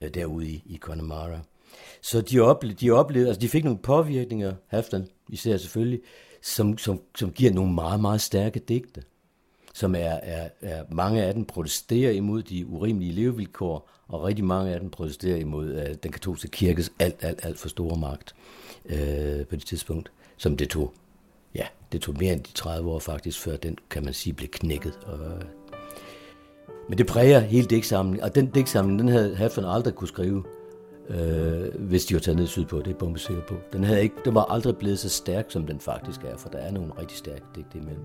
øh, 0.00 0.14
derude 0.14 0.48
i, 0.48 0.62
i 0.66 0.76
Connemara. 0.76 1.40
Så 2.00 2.20
de 2.20 2.40
ople, 2.40 2.72
de 2.72 2.90
oplevede, 2.90 3.28
altså 3.28 3.40
de 3.40 3.48
fik 3.48 3.64
nogle 3.64 3.78
påvirkninger, 3.78 4.54
Haftan 4.66 5.08
især 5.28 5.56
selvfølgelig, 5.56 6.00
som, 6.42 6.78
som, 6.78 7.00
som 7.16 7.32
giver 7.32 7.52
nogle 7.52 7.74
meget, 7.74 8.00
meget 8.00 8.20
stærke 8.20 8.58
digte, 8.58 9.02
som 9.74 9.94
er, 9.94 9.98
er, 10.00 10.48
er, 10.62 10.84
mange 10.90 11.22
af 11.22 11.34
dem 11.34 11.44
protesterer 11.44 12.10
imod 12.10 12.42
de 12.42 12.66
urimelige 12.66 13.12
levevilkår, 13.12 13.90
og 14.08 14.22
rigtig 14.22 14.44
mange 14.44 14.74
af 14.74 14.80
dem 14.80 14.90
protesterer 14.90 15.36
imod 15.36 15.74
uh, 15.74 15.94
den 16.02 16.12
katolske 16.12 16.48
kirkes 16.48 16.92
alt, 16.98 17.16
alt, 17.24 17.44
alt 17.44 17.58
for 17.58 17.68
store 17.68 17.96
magt 17.96 18.34
uh, 18.84 19.46
på 19.50 19.56
det 19.56 19.66
tidspunkt, 19.66 20.12
som 20.36 20.56
det 20.56 20.68
tog, 20.68 20.92
ja, 21.54 21.66
det 21.92 22.00
tog 22.00 22.14
mere 22.18 22.32
end 22.32 22.42
de 22.42 22.52
30 22.52 22.90
år 22.90 22.98
faktisk, 22.98 23.40
før 23.40 23.56
den, 23.56 23.78
kan 23.90 24.04
man 24.04 24.14
sige, 24.14 24.32
blev 24.32 24.48
knækket. 24.48 24.98
Og, 25.06 25.18
øh, 25.18 25.42
men 26.88 26.98
det 26.98 27.06
præger 27.06 27.40
hele 27.40 27.66
digtsamlingen, 27.66 28.24
og 28.24 28.34
den 28.34 28.46
digtsamling, 28.46 28.98
den 28.98 29.08
havde 29.08 29.36
Halfdan 29.36 29.64
aldrig 29.64 29.94
kunne 29.94 30.08
skrive, 30.08 30.44
øh, 31.08 31.74
hvis 31.78 32.04
de 32.04 32.14
var 32.14 32.20
taget 32.20 32.38
ned 32.38 32.46
sydpå, 32.46 32.78
det 32.78 32.90
er 32.90 32.94
bombesikker 32.94 33.42
på. 33.42 33.54
Den, 33.72 33.84
havde 33.84 34.02
ikke, 34.02 34.14
den 34.24 34.34
var 34.34 34.44
aldrig 34.44 34.76
blevet 34.76 34.98
så 34.98 35.08
stærk, 35.08 35.46
som 35.48 35.66
den 35.66 35.80
faktisk 35.80 36.24
er, 36.24 36.36
for 36.36 36.48
der 36.48 36.58
er 36.58 36.70
nogle 36.70 36.92
rigtig 37.00 37.18
stærke 37.18 37.44
digte 37.54 37.78
imellem 37.78 38.04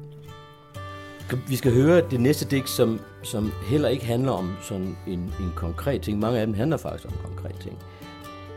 skal, 1.29 1.39
vi 1.47 1.55
skal 1.55 1.73
høre 1.73 2.01
det 2.11 2.19
næste 2.19 2.45
digt, 2.45 2.69
som, 2.69 2.99
som 3.23 3.51
heller 3.63 3.89
ikke 3.89 4.05
handler 4.05 4.31
om 4.31 4.51
sådan 4.61 4.97
en, 5.07 5.19
en 5.19 5.51
konkret 5.55 6.01
ting. 6.01 6.19
Mange 6.19 6.39
af 6.39 6.45
dem 6.45 6.55
handler 6.55 6.77
faktisk 6.77 7.05
om 7.05 7.13
konkret 7.25 7.55
ting. 7.61 7.77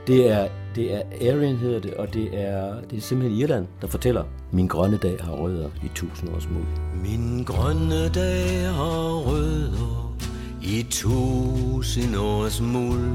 Det 0.07 0.31
er, 0.31 0.49
det 0.75 0.95
er 0.95 1.03
Arian 1.21 1.57
hedder 1.57 1.81
det, 1.81 1.95
og 1.95 2.15
det 2.15 2.29
er, 2.33 2.81
det 2.91 2.97
er 2.97 3.01
simpelthen 3.01 3.41
Irland, 3.41 3.67
der 3.81 3.87
fortæller, 3.87 4.25
min 4.51 4.67
grønne 4.67 4.97
dag 4.97 5.17
har 5.21 5.33
rødder 5.33 5.69
i 5.85 5.91
tusind 5.95 6.31
års 6.35 6.49
mul. 6.49 6.65
Min 7.03 7.45
grønne 7.45 8.09
dag 8.09 8.69
har 8.69 9.31
rødder 9.31 10.17
i 10.63 10.87
tusind 10.91 12.17
års 12.17 12.61
muld. 12.61 13.15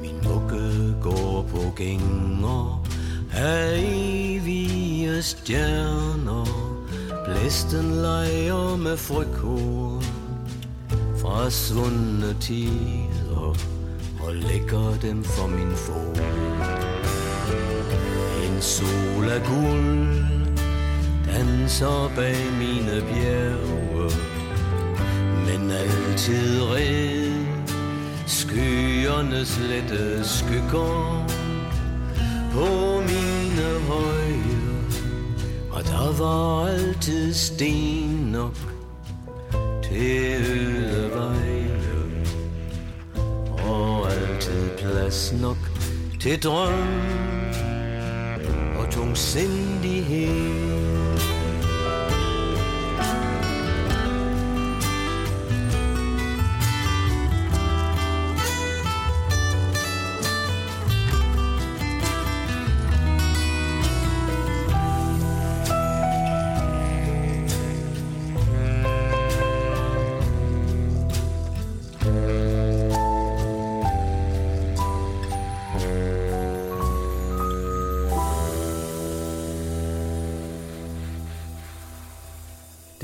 Min 0.00 0.14
mugge 0.24 0.94
går 1.02 1.46
på 1.50 1.72
gænger 1.76 2.84
af 3.34 3.78
evige 3.78 5.22
stjerner. 5.22 6.77
Blæsten 7.28 7.92
leger 8.02 8.76
med 8.76 8.96
frøkor 8.96 10.02
fra 11.20 11.50
svundne 11.50 12.36
tider 12.40 13.56
og 14.20 14.34
lægger 14.34 14.98
dem 15.02 15.24
for 15.24 15.46
min 15.46 15.76
fod. 15.76 16.16
En 18.46 18.62
sol 18.62 19.28
af 19.28 19.42
guld 19.42 20.24
danser 21.26 22.10
bag 22.16 22.36
mine 22.58 23.02
bjerge, 23.08 24.10
men 25.46 25.70
altid 25.70 26.62
red 26.62 27.28
skyernes 28.26 29.58
lette 29.58 30.28
skygger 30.28 31.26
på 32.52 32.66
mine 33.00 33.68
høje, 33.88 34.57
og 35.70 35.84
der 35.84 36.18
var 36.18 36.66
altid 36.66 37.34
sten 37.34 38.28
nok 38.32 38.56
til 39.82 40.42
øde 40.50 41.10
veje, 41.14 41.80
og 43.68 44.12
altid 44.12 44.70
plads 44.78 45.34
nok 45.40 45.56
til 46.20 46.42
drøm 46.42 46.88
og 48.78 48.90
tungsindighed. 48.90 51.37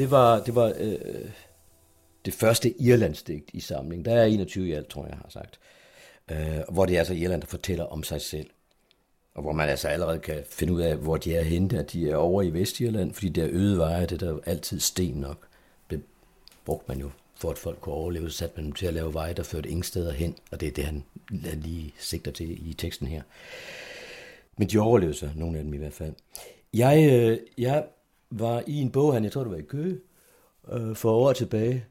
Det 0.04 0.10
var, 0.10 0.40
det 0.40 0.54
var 0.54 0.72
øh, 0.78 1.30
det 2.24 2.34
første 2.34 2.82
Irlandsdigt 2.82 3.50
i 3.52 3.60
samlingen. 3.60 4.04
Der 4.04 4.14
er 4.14 4.24
21 4.24 4.68
i 4.68 4.72
alt, 4.72 4.88
tror 4.88 5.02
jeg, 5.02 5.10
jeg 5.10 5.18
har 5.18 5.30
sagt. 5.30 5.58
Øh, 6.30 6.74
hvor 6.74 6.86
det 6.86 6.94
er 6.94 6.98
altså 6.98 7.14
Irland, 7.14 7.40
der 7.40 7.46
fortæller 7.46 7.84
om 7.84 8.02
sig 8.02 8.20
selv. 8.20 8.50
Og 9.34 9.42
hvor 9.42 9.52
man 9.52 9.68
altså 9.68 9.88
allerede 9.88 10.18
kan 10.18 10.42
finde 10.50 10.72
ud 10.72 10.80
af, 10.80 10.96
hvor 10.96 11.16
de 11.16 11.36
er 11.36 11.42
henne. 11.42 11.78
At 11.78 11.92
de 11.92 12.10
er 12.10 12.16
over 12.16 12.42
i 12.42 12.50
Vestirland, 12.50 13.14
fordi 13.14 13.28
der 13.28 13.48
øde 13.50 13.78
veje, 13.78 14.06
det 14.06 14.22
er 14.22 14.26
der 14.26 14.38
altid 14.46 14.80
sten 14.80 15.14
nok. 15.14 15.48
Det 15.90 16.02
brugte 16.64 16.84
man 16.88 17.00
jo 17.00 17.10
for 17.34 17.50
at 17.50 17.58
folk 17.58 17.80
kunne 17.80 17.94
overleve, 17.94 18.30
så 18.30 18.36
satte 18.36 18.56
man 18.56 18.64
dem 18.64 18.72
til 18.72 18.86
at 18.86 18.94
lave 18.94 19.14
veje, 19.14 19.34
der 19.34 19.42
førte 19.42 19.68
ingen 19.68 19.82
steder 19.82 20.12
hen, 20.12 20.36
og 20.52 20.60
det 20.60 20.68
er 20.68 20.72
det, 20.72 20.84
han 20.84 21.04
lige 21.54 21.94
sigter 21.98 22.30
til 22.30 22.70
i 22.70 22.72
teksten 22.74 23.06
her. 23.06 23.22
Men 24.56 24.68
de 24.68 24.78
overlevede 24.78 25.16
sig, 25.16 25.32
nogle 25.36 25.58
af 25.58 25.64
dem 25.64 25.74
i 25.74 25.76
hvert 25.78 25.92
fald. 25.92 26.12
Jeg, 26.74 27.10
øh, 27.12 27.38
jeg 27.58 27.84
var 28.38 28.62
i 28.66 28.80
en 28.80 28.90
bog, 28.90 29.14
han, 29.14 29.24
jeg 29.24 29.32
tror 29.32 29.42
det 29.42 29.52
var 29.52 29.58
i 29.58 29.62
Køge, 29.62 29.98
øh, 30.72 30.96
for 30.96 31.12
år 31.12 31.32
tilbage, 31.32 31.84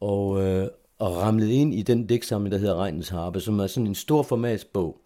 og, 0.00 0.42
øh, 0.42 0.68
og 0.98 1.16
ramlede 1.16 1.54
ind 1.54 1.74
i 1.74 1.82
den 1.82 2.06
digtsamling, 2.06 2.52
der 2.52 2.58
hedder 2.58 2.76
Regnens 2.76 3.08
Harpe, 3.08 3.40
som 3.40 3.58
er 3.58 3.66
sådan 3.66 3.86
en 3.86 3.94
stor 3.94 4.22
formatsbog, 4.22 5.00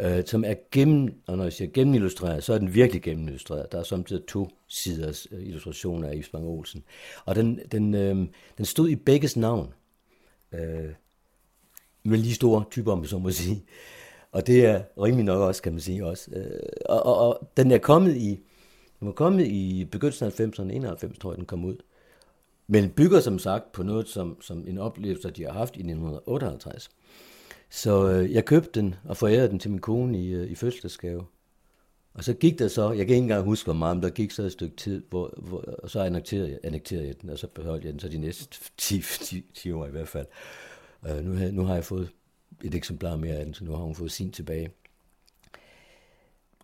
øh, 0.00 0.22
som 0.26 0.44
er 0.44 0.54
gennem, 0.72 1.14
og 1.26 1.36
når 1.36 1.44
jeg 1.44 1.52
siger 1.52 1.70
gennemillustreret, 1.70 2.44
så 2.44 2.52
er 2.54 2.58
den 2.58 2.74
virkelig 2.74 3.02
gennemillustreret. 3.02 3.72
Der 3.72 3.78
er 3.78 3.82
samtidig 3.82 4.26
to 4.26 4.48
siders 4.68 5.26
øh, 5.32 5.46
illustrationer 5.46 6.08
af 6.08 6.14
Yves 6.14 6.28
Bang 6.28 6.46
Olsen. 6.46 6.84
Og 7.24 7.34
den, 7.34 7.60
den, 7.72 7.94
øh, 7.94 8.16
den 8.58 8.64
stod 8.64 8.88
i 8.88 8.96
begges 8.96 9.36
navn. 9.36 9.74
Øh, 10.52 10.90
med 12.02 12.18
lige 12.18 12.34
store 12.34 12.64
typer, 12.70 12.92
om 12.92 13.04
så 13.04 13.18
må 13.18 13.30
sige. 13.30 13.64
Og 14.32 14.46
det 14.46 14.66
er 14.66 14.82
rimelig 15.02 15.24
nok 15.24 15.40
også, 15.40 15.62
kan 15.62 15.72
man 15.72 15.80
sige 15.80 16.06
også. 16.06 16.30
Øh, 16.30 16.60
og, 16.86 17.06
og, 17.06 17.28
og 17.28 17.50
den 17.56 17.70
er 17.70 17.78
kommet 17.78 18.16
i, 18.16 18.40
den 19.00 19.06
var 19.06 19.12
kommet 19.12 19.46
i 19.46 19.88
begyndelsen 19.92 20.26
af 20.26 20.40
90'erne, 20.40 20.72
91 20.72 21.18
tror 21.18 21.30
jeg, 21.30 21.38
den 21.38 21.46
kom 21.46 21.64
ud. 21.64 21.76
Men 22.66 22.90
bygger 22.90 23.20
som 23.20 23.38
sagt 23.38 23.72
på 23.72 23.82
noget, 23.82 24.08
som, 24.08 24.40
som 24.40 24.64
en 24.68 24.78
oplevelse, 24.78 25.30
de 25.30 25.44
har 25.44 25.52
haft 25.52 25.76
i 25.76 25.80
1958. 25.80 26.90
Så 27.70 28.10
øh, 28.10 28.32
jeg 28.32 28.44
købte 28.44 28.80
den 28.80 28.94
og 29.04 29.16
forærede 29.16 29.48
den 29.48 29.58
til 29.58 29.70
min 29.70 29.80
kone 29.80 30.22
i, 30.22 30.32
øh, 30.32 30.50
i 30.50 30.54
fødselsdagsgave. 30.54 31.24
Og 32.14 32.24
så 32.24 32.34
gik 32.34 32.58
der 32.58 32.68
så, 32.68 32.88
jeg 32.88 33.06
kan 33.06 33.16
ikke 33.16 33.16
engang 33.16 33.44
huske, 33.44 33.66
hvor 33.66 33.74
meget, 33.74 33.96
men 33.96 34.02
der 34.02 34.10
gik 34.10 34.30
så 34.30 34.42
et 34.42 34.52
stykke 34.52 34.76
tid, 34.76 35.02
hvor, 35.10 35.34
hvor, 35.36 35.58
og 35.82 35.90
så 35.90 36.00
annekterede 36.00 36.50
jeg, 36.50 36.58
annekterede 36.64 37.06
jeg 37.06 37.22
den, 37.22 37.30
og 37.30 37.38
så 37.38 37.46
beholdt 37.46 37.84
jeg 37.84 37.92
den 37.92 38.00
så 38.00 38.08
de 38.08 38.18
næste 38.18 38.58
10, 38.76 39.02
10, 39.02 39.44
10 39.54 39.72
år 39.72 39.86
i 39.86 39.90
hvert 39.90 40.08
fald. 40.08 40.26
Øh, 41.08 41.24
nu, 41.24 41.52
nu 41.52 41.64
har 41.64 41.74
jeg 41.74 41.84
fået 41.84 42.10
et 42.64 42.74
eksemplar 42.74 43.16
mere 43.16 43.34
af 43.34 43.44
den, 43.44 43.54
så 43.54 43.64
nu 43.64 43.70
har 43.70 43.82
hun 43.82 43.94
fået 43.94 44.12
sin 44.12 44.32
tilbage. 44.32 44.70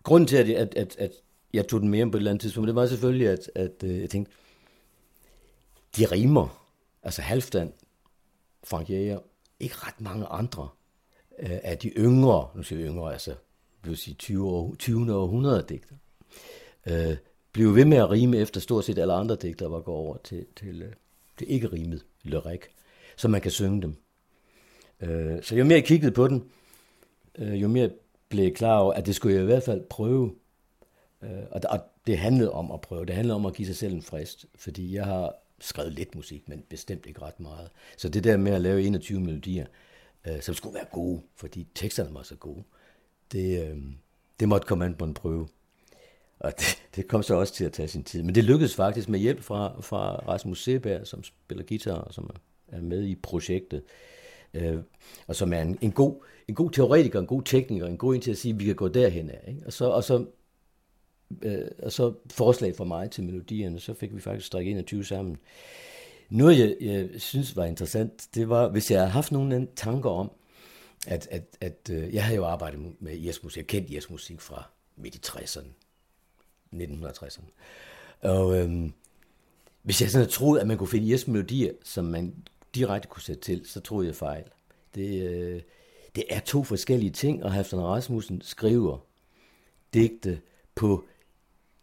Grunden 0.03 0.27
til, 0.27 0.37
at, 0.37 0.49
at, 0.49 0.75
at, 0.75 0.95
at 0.99 1.11
jeg 1.53 1.67
tog 1.67 1.81
den 1.81 1.89
med 1.89 2.11
på 2.11 2.17
et 2.17 2.19
eller 2.19 2.31
andet 2.31 2.41
tidspunkt, 2.41 2.67
det 2.67 2.75
var 2.75 2.87
selvfølgelig, 2.87 3.27
at, 3.27 3.51
at 3.55 3.83
øh, 3.83 4.01
jeg 4.01 4.09
tænkte, 4.09 4.31
de 5.97 6.05
rimer, 6.05 6.67
altså 7.03 7.21
Halvdan, 7.21 7.73
Frank 8.63 8.89
Jæger, 8.89 9.19
ikke 9.59 9.75
ret 9.77 10.01
mange 10.01 10.25
andre 10.25 10.69
øh, 11.39 11.59
af 11.63 11.77
de 11.77 11.89
yngre, 11.89 12.47
nu 12.55 12.63
siger 12.63 12.81
vi 12.81 12.87
yngre, 12.87 13.13
altså 13.13 13.35
vil 13.83 13.97
sige 13.97 14.15
20. 14.15 14.47
År, 14.47 14.75
20. 14.79 15.13
århundrede 15.13 15.65
digter, 15.69 15.95
øh, 16.87 17.17
blev 17.51 17.75
ved 17.75 17.85
med 17.85 17.97
at 17.97 18.11
rime 18.11 18.37
efter 18.37 18.61
stort 18.61 18.85
set 18.85 18.99
alle 18.99 19.13
andre 19.13 19.35
digter, 19.35 19.67
var 19.67 19.79
gået 19.79 19.97
over 19.97 20.17
til, 20.23 20.45
til, 20.55 20.81
øh, 20.81 20.93
til 21.37 21.51
ikke 21.51 21.67
rimet 21.67 22.05
lyrik, 22.23 22.61
så 23.17 23.27
man 23.27 23.41
kan 23.41 23.51
synge 23.51 23.81
dem. 23.81 23.95
Øh, 25.01 25.43
så 25.43 25.55
jo 25.55 25.63
mere 25.63 25.75
jeg 25.75 25.85
kiggede 25.85 26.11
på 26.11 26.27
den, 26.27 26.43
øh, 27.37 27.61
jo 27.61 27.67
mere 27.67 27.89
blev 28.29 28.43
jeg 28.43 28.55
klar 28.55 28.79
over, 28.79 28.93
at 28.93 29.05
det 29.05 29.15
skulle 29.15 29.35
jeg 29.35 29.43
i 29.43 29.45
hvert 29.45 29.63
fald 29.63 29.81
prøve 29.89 30.35
Øh, 31.23 31.43
og, 31.51 31.61
og 31.69 31.79
det 32.07 32.17
handlede 32.17 32.51
om 32.51 32.71
at 32.71 32.81
prøve. 32.81 33.05
Det 33.05 33.15
handlede 33.15 33.35
om 33.35 33.45
at 33.45 33.53
give 33.53 33.65
sig 33.65 33.75
selv 33.75 33.93
en 33.93 34.01
frist. 34.01 34.45
Fordi 34.55 34.95
jeg 34.95 35.05
har 35.05 35.35
skrevet 35.59 35.93
lidt 35.93 36.15
musik, 36.15 36.49
men 36.49 36.63
bestemt 36.69 37.05
ikke 37.05 37.21
ret 37.21 37.39
meget. 37.39 37.69
Så 37.97 38.09
det 38.09 38.23
der 38.23 38.37
med 38.37 38.51
at 38.51 38.61
lave 38.61 38.83
21 38.83 39.19
melodier, 39.19 39.65
øh, 40.27 40.41
som 40.41 40.55
skulle 40.55 40.75
være 40.75 40.85
gode, 40.91 41.21
fordi 41.35 41.67
teksterne 41.75 42.13
var 42.13 42.23
så 42.23 42.35
gode, 42.35 42.63
det, 43.31 43.67
øh, 43.67 43.77
det 44.39 44.49
måtte 44.49 44.67
komme 44.67 44.85
an 44.85 44.95
på 44.95 45.05
en 45.05 45.13
prøve. 45.13 45.47
Og 46.39 46.51
det, 46.59 46.83
det 46.95 47.07
kom 47.07 47.23
så 47.23 47.35
også 47.35 47.53
til 47.53 47.65
at 47.65 47.73
tage 47.73 47.87
sin 47.87 48.03
tid. 48.03 48.23
Men 48.23 48.35
det 48.35 48.43
lykkedes 48.43 48.75
faktisk 48.75 49.09
med 49.09 49.19
hjælp 49.19 49.43
fra, 49.43 49.81
fra 49.81 50.15
Rasmus 50.15 50.63
Seberg, 50.63 51.07
som 51.07 51.23
spiller 51.23 51.63
guitar 51.63 51.93
og 51.93 52.13
som 52.13 52.29
er 52.67 52.81
med 52.81 53.03
i 53.03 53.15
projektet. 53.15 53.83
Øh, 54.53 54.77
og 55.27 55.35
som 55.35 55.53
er 55.53 55.61
en, 55.61 55.77
en, 55.81 55.91
god, 55.91 56.23
en 56.47 56.55
god 56.55 56.71
teoretiker, 56.71 57.19
en 57.19 57.27
god 57.27 57.41
tekniker, 57.41 57.87
en 57.87 57.97
god 57.97 58.15
en 58.15 58.21
til 58.21 58.31
at 58.31 58.37
sige, 58.37 58.53
at 58.53 58.59
vi 58.59 58.65
kan 58.65 58.75
gå 58.75 58.87
derhen 58.87 59.29
af. 59.29 59.43
Ikke? 59.47 59.61
Og, 59.65 59.73
så, 59.73 59.85
og 59.89 60.03
så 60.03 60.25
øh, 61.41 61.67
og 61.83 61.91
så 61.91 62.13
forslag 62.31 62.75
fra 62.75 62.83
mig 62.83 63.11
til 63.11 63.23
melodierne, 63.23 63.79
så 63.79 63.93
fik 63.93 64.15
vi 64.15 64.21
faktisk 64.21 64.47
strikket 64.47 64.71
21 64.71 65.05
sammen. 65.05 65.37
Noget, 66.29 66.59
jeg, 66.59 66.75
jeg 66.81 67.09
synes 67.21 67.55
var 67.55 67.65
interessant, 67.65 68.27
det 68.35 68.49
var, 68.49 68.69
hvis 68.69 68.91
jeg 68.91 68.99
havde 68.99 69.11
haft 69.11 69.31
nogle 69.31 69.67
tanker 69.75 70.09
om, 70.09 70.31
at, 71.07 71.27
at, 71.31 71.57
at 71.61 71.89
øh, 71.91 72.13
jeg 72.13 72.23
havde 72.23 72.35
jo 72.35 72.45
arbejdet 72.45 72.79
med 72.99 73.15
jazzmusik, 73.15 73.43
musik, 73.43 73.57
jeg 73.57 73.67
kendte 73.67 73.93
irsk 73.93 74.11
musik 74.11 74.41
fra 74.41 74.69
midt 74.95 75.15
i 75.15 75.19
60'erne, 75.27 75.67
1960'erne. 76.73 77.49
Og 78.21 78.57
øh, 78.57 78.89
hvis 79.81 80.01
jeg 80.01 80.09
sådan 80.09 80.23
havde 80.23 80.31
troet, 80.31 80.59
at 80.59 80.67
man 80.67 80.77
kunne 80.77 80.87
finde 80.87 81.07
jazzmelodier, 81.07 81.67
melodier, 81.67 81.83
som 81.83 82.05
man 82.05 82.35
direkte 82.75 83.07
kunne 83.07 83.21
sætte 83.21 83.41
til, 83.41 83.65
så 83.65 83.79
troede 83.79 84.07
jeg 84.07 84.15
fejl. 84.15 84.43
Det, 84.95 85.23
øh, 85.23 85.61
det 86.15 86.23
er 86.29 86.39
to 86.39 86.63
forskellige 86.63 87.11
ting, 87.11 87.43
og 87.43 87.51
Halfdan 87.53 87.79
Rasmussen 87.79 88.41
skriver 88.41 88.97
digte 89.93 90.41
på 90.75 91.05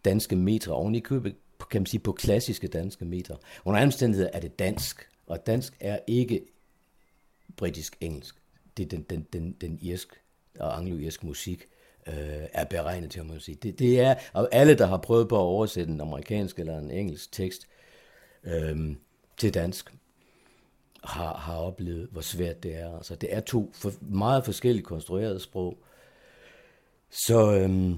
danske 0.05 0.37
metre, 0.37 0.73
oven 0.73 0.95
i 0.95 1.01
købet, 1.01 1.35
kan 1.71 1.81
man 1.81 1.87
sige, 1.87 2.01
på 2.01 2.13
klassiske 2.13 2.69
danske 2.69 3.05
metre. 3.05 3.37
Under 3.65 3.83
omstændigheder 3.83 4.31
er 4.33 4.41
det 4.41 4.59
dansk, 4.59 5.09
og 5.27 5.47
dansk 5.47 5.77
er 5.81 5.99
ikke 6.07 6.47
britisk-engelsk. 7.57 8.37
Det 8.77 8.85
er 8.85 8.89
den, 8.89 9.03
den, 9.03 9.27
den, 9.33 9.53
den 9.53 9.79
irsk 9.83 10.21
og 10.59 10.79
anglo-irsk 10.79 11.25
musik 11.25 11.69
øh, 12.07 12.15
er 12.53 12.65
beregnet 12.65 13.11
til, 13.11 13.25
må 13.25 13.33
man 13.33 13.41
sige. 13.41 13.55
Det, 13.55 13.79
det 13.79 14.01
er, 14.01 14.15
og 14.33 14.49
alle, 14.53 14.75
der 14.75 14.87
har 14.87 14.99
prøvet 14.99 15.29
på 15.29 15.37
at 15.37 15.41
oversætte 15.41 15.93
en 15.93 16.01
amerikansk 16.01 16.59
eller 16.59 16.79
en 16.79 16.91
engelsk 16.91 17.33
tekst, 17.33 17.69
øh, 18.45 18.97
til 19.37 19.55
dansk, 19.55 19.95
har, 21.05 21.37
har 21.37 21.57
oplevet, 21.57 22.09
hvor 22.13 22.21
svært 22.21 22.63
det 22.63 22.75
er. 22.75 22.97
Altså, 22.97 23.15
det 23.15 23.35
er 23.35 23.41
to 23.41 23.71
for, 23.75 23.93
meget 24.01 24.45
forskelligt 24.45 24.87
konstruerede 24.87 25.41
sprog. 25.41 25.79
Så 27.11 27.53
øh, 27.53 27.95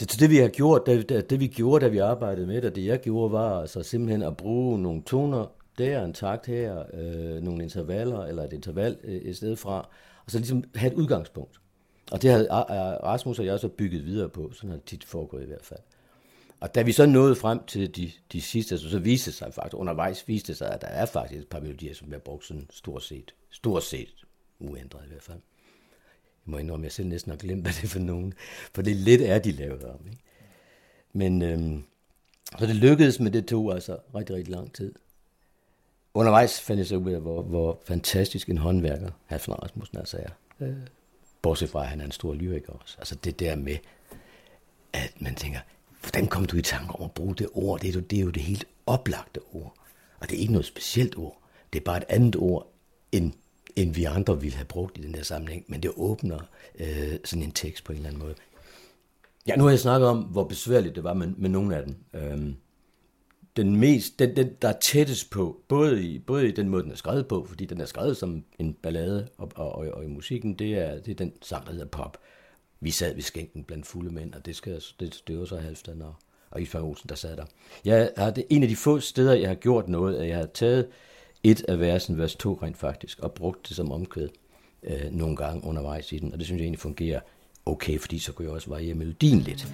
det, 0.00 0.20
det, 0.20 0.30
vi 0.30 0.36
har 0.36 0.48
gjort, 0.48 0.86
det, 0.86 1.08
det, 1.08 1.30
det 1.30 1.40
vi 1.40 1.46
gjorde, 1.46 1.84
da 1.84 1.90
vi 1.90 1.98
arbejdede 1.98 2.46
med 2.46 2.62
det, 2.62 2.74
det 2.76 2.86
jeg 2.86 3.00
gjorde, 3.00 3.32
var 3.32 3.60
altså 3.60 3.82
simpelthen 3.82 4.22
at 4.22 4.36
bruge 4.36 4.78
nogle 4.82 5.02
toner 5.02 5.46
der, 5.78 6.04
en 6.04 6.12
takt 6.12 6.46
her, 6.46 6.82
øh, 6.94 7.42
nogle 7.42 7.62
intervaller, 7.62 8.24
eller 8.24 8.42
et 8.42 8.52
interval 8.52 8.96
øh, 9.04 9.14
et 9.14 9.36
sted 9.36 9.56
fra, 9.56 9.88
og 10.24 10.30
så 10.30 10.38
ligesom 10.38 10.64
have 10.74 10.92
et 10.92 10.96
udgangspunkt. 10.96 11.60
Og 12.12 12.22
det 12.22 12.30
har 12.30 12.44
Rasmus 13.04 13.38
og 13.38 13.46
jeg 13.46 13.60
så 13.60 13.68
bygget 13.68 14.04
videre 14.04 14.28
på, 14.28 14.52
sådan 14.52 14.70
har 14.70 14.76
det 14.76 14.86
tit 14.86 15.04
foregået 15.04 15.42
i 15.42 15.46
hvert 15.46 15.64
fald. 15.64 15.80
Og 16.60 16.74
da 16.74 16.82
vi 16.82 16.92
så 16.92 17.06
nåede 17.06 17.34
frem 17.34 17.64
til 17.66 17.96
de, 17.96 18.12
de 18.32 18.40
sidste, 18.40 18.78
så, 18.78 18.90
så 18.90 18.98
viste 18.98 19.30
det 19.30 19.38
sig 19.38 19.54
faktisk, 19.54 19.76
undervejs 19.76 20.28
viste 20.28 20.48
det 20.48 20.56
sig, 20.56 20.70
at 20.70 20.80
der 20.80 20.86
er 20.86 21.06
faktisk 21.06 21.40
et 21.40 21.48
par 21.48 21.60
melodier, 21.60 21.94
som 21.94 22.08
bliver 22.08 22.20
brugt 22.20 22.44
sådan 22.44 22.66
stort 22.70 23.02
set, 23.02 23.34
stort 23.50 23.82
set 23.82 24.14
uændret 24.58 25.04
i 25.04 25.08
hvert 25.08 25.22
fald. 25.22 25.38
Jeg 26.46 26.50
må 26.50 26.58
indrømme, 26.58 26.84
at 26.84 26.88
jeg 26.88 26.92
selv 26.92 27.08
næsten 27.08 27.30
har 27.30 27.36
glemt, 27.36 27.62
hvad 27.64 27.72
det 27.72 27.84
er 27.84 27.88
for 27.88 27.98
nogen, 27.98 28.34
for 28.74 28.82
det 28.82 28.96
lidt 28.96 29.22
er 29.22 29.38
de 29.38 29.52
lavet 29.52 29.84
om. 29.84 30.00
Ikke? 30.06 30.22
Men 31.12 31.42
øhm, 31.42 31.84
så 32.58 32.66
det 32.66 32.76
lykkedes, 32.76 33.20
men 33.20 33.32
det 33.32 33.46
tog 33.46 33.74
altså 33.74 33.98
rigtig, 34.14 34.36
rigtig 34.36 34.54
lang 34.54 34.72
tid. 34.72 34.94
Undervejs 36.14 36.60
fandt 36.60 36.78
jeg 36.78 36.86
så 36.86 36.96
ud 36.96 37.10
af, 37.10 37.20
hvor, 37.20 37.42
hvor 37.42 37.80
fantastisk 37.84 38.48
en 38.48 38.58
håndværker 38.58 39.10
Hans 39.26 39.48
Rasmussen 39.48 39.98
altså 39.98 40.16
er. 40.16 40.30
Øh. 40.60 40.76
Bortset 41.42 41.70
fra, 41.70 41.82
at 41.82 41.88
han 41.88 42.00
er 42.00 42.04
en 42.04 42.10
stor 42.10 42.34
lyriker 42.34 42.72
også. 42.72 42.96
Altså 42.98 43.14
det 43.14 43.40
der 43.40 43.56
med, 43.56 43.76
at 44.92 45.12
man 45.20 45.34
tænker, 45.34 45.58
hvordan 46.00 46.26
kom 46.26 46.44
du 46.44 46.56
i 46.56 46.62
tanke 46.62 46.92
om 46.94 47.04
at 47.04 47.12
bruge 47.12 47.34
det 47.34 47.48
ord? 47.52 47.80
Det 47.80 47.88
er, 47.88 47.92
jo, 47.92 48.00
det 48.00 48.18
er 48.18 48.22
jo 48.22 48.30
det 48.30 48.42
helt 48.42 48.66
oplagte 48.86 49.40
ord. 49.52 49.74
Og 50.20 50.30
det 50.30 50.36
er 50.36 50.40
ikke 50.40 50.52
noget 50.52 50.66
specielt 50.66 51.16
ord. 51.18 51.38
Det 51.72 51.80
er 51.80 51.84
bare 51.84 51.96
et 51.96 52.04
andet 52.08 52.36
ord, 52.36 52.72
end, 53.12 53.32
end 53.76 53.94
vi 53.94 54.04
andre 54.04 54.40
ville 54.40 54.56
have 54.56 54.66
brugt 54.66 54.98
i 54.98 55.02
den 55.02 55.14
der 55.14 55.22
sammenhæng. 55.22 55.64
Men 55.68 55.82
det 55.82 55.90
åbner 55.96 56.38
øh, 56.78 57.18
sådan 57.24 57.42
en 57.42 57.52
tekst 57.52 57.84
på 57.84 57.92
en 57.92 57.96
eller 57.96 58.08
anden 58.08 58.22
måde. 58.22 58.34
Ja, 59.46 59.56
nu 59.56 59.62
har 59.62 59.70
jeg 59.70 59.78
snakket 59.78 60.08
om, 60.08 60.18
hvor 60.18 60.44
besværligt 60.44 60.94
det 60.94 61.04
var 61.04 61.14
med, 61.14 61.28
med 61.36 61.50
nogle 61.50 61.76
af 61.76 61.84
dem. 61.84 61.96
Øhm, 62.14 62.56
den 63.56 63.76
mest, 63.76 64.18
den, 64.18 64.36
den, 64.36 64.50
der 64.62 64.68
er 64.68 64.78
tættest 64.82 65.30
på, 65.30 65.60
både 65.68 66.02
i, 66.02 66.18
både 66.18 66.48
i 66.48 66.52
den 66.52 66.68
måde, 66.68 66.82
den 66.82 66.92
er 66.92 66.96
skrevet 66.96 67.28
på, 67.28 67.46
fordi 67.48 67.64
den 67.64 67.80
er 67.80 67.86
skrevet 67.86 68.16
som 68.16 68.44
en 68.58 68.74
ballade, 68.74 69.28
og, 69.38 69.50
og, 69.54 69.74
og, 69.74 69.86
og 69.86 70.04
i 70.04 70.08
musikken, 70.08 70.54
det 70.54 70.74
er, 70.74 70.98
det 70.98 71.08
er 71.08 71.14
den 71.14 71.32
sang, 71.42 71.66
der 71.66 71.72
hedder 71.72 71.86
Pop. 71.86 72.18
Vi 72.80 72.90
sad 72.90 73.14
ved 73.14 73.22
skænken 73.22 73.64
blandt 73.64 73.86
fulde 73.86 74.14
mænd, 74.14 74.34
og 74.34 74.46
det, 74.46 74.56
skal, 74.56 74.82
det, 75.00 75.22
det 75.26 75.38
var 75.38 75.44
så 75.44 75.56
Halvstand 75.56 76.02
og, 76.02 76.14
og 76.50 76.62
Isfang 76.62 76.84
Olsen, 76.84 77.08
der 77.08 77.14
sad 77.14 77.36
der. 77.36 77.44
Jeg 77.84 78.10
har, 78.16 78.30
det 78.30 78.44
en 78.50 78.62
af 78.62 78.68
de 78.68 78.76
få 78.76 79.00
steder, 79.00 79.34
jeg 79.34 79.48
har 79.48 79.54
gjort 79.54 79.88
noget, 79.88 80.16
at 80.16 80.28
jeg 80.28 80.36
har 80.36 80.46
taget 80.46 80.88
et 81.44 81.64
af 81.68 81.80
versen, 81.80 82.18
vers 82.18 82.36
2 82.36 82.58
rent 82.62 82.76
faktisk, 82.76 83.20
og 83.20 83.32
brugt 83.32 83.68
det 83.68 83.76
som 83.76 83.92
omkvæd 83.92 84.28
øh, 84.82 85.10
nogle 85.12 85.36
gange 85.36 85.64
undervejs 85.64 86.12
i 86.12 86.18
den, 86.18 86.32
og 86.32 86.38
det 86.38 86.46
synes 86.46 86.58
jeg 86.60 86.64
egentlig 86.64 86.80
fungerer 86.80 87.20
okay, 87.66 87.98
fordi 87.98 88.18
så 88.18 88.32
kunne 88.32 88.44
jeg 88.44 88.54
også 88.54 88.70
variere 88.70 88.94
melodien 88.94 89.40
lidt. 89.40 89.68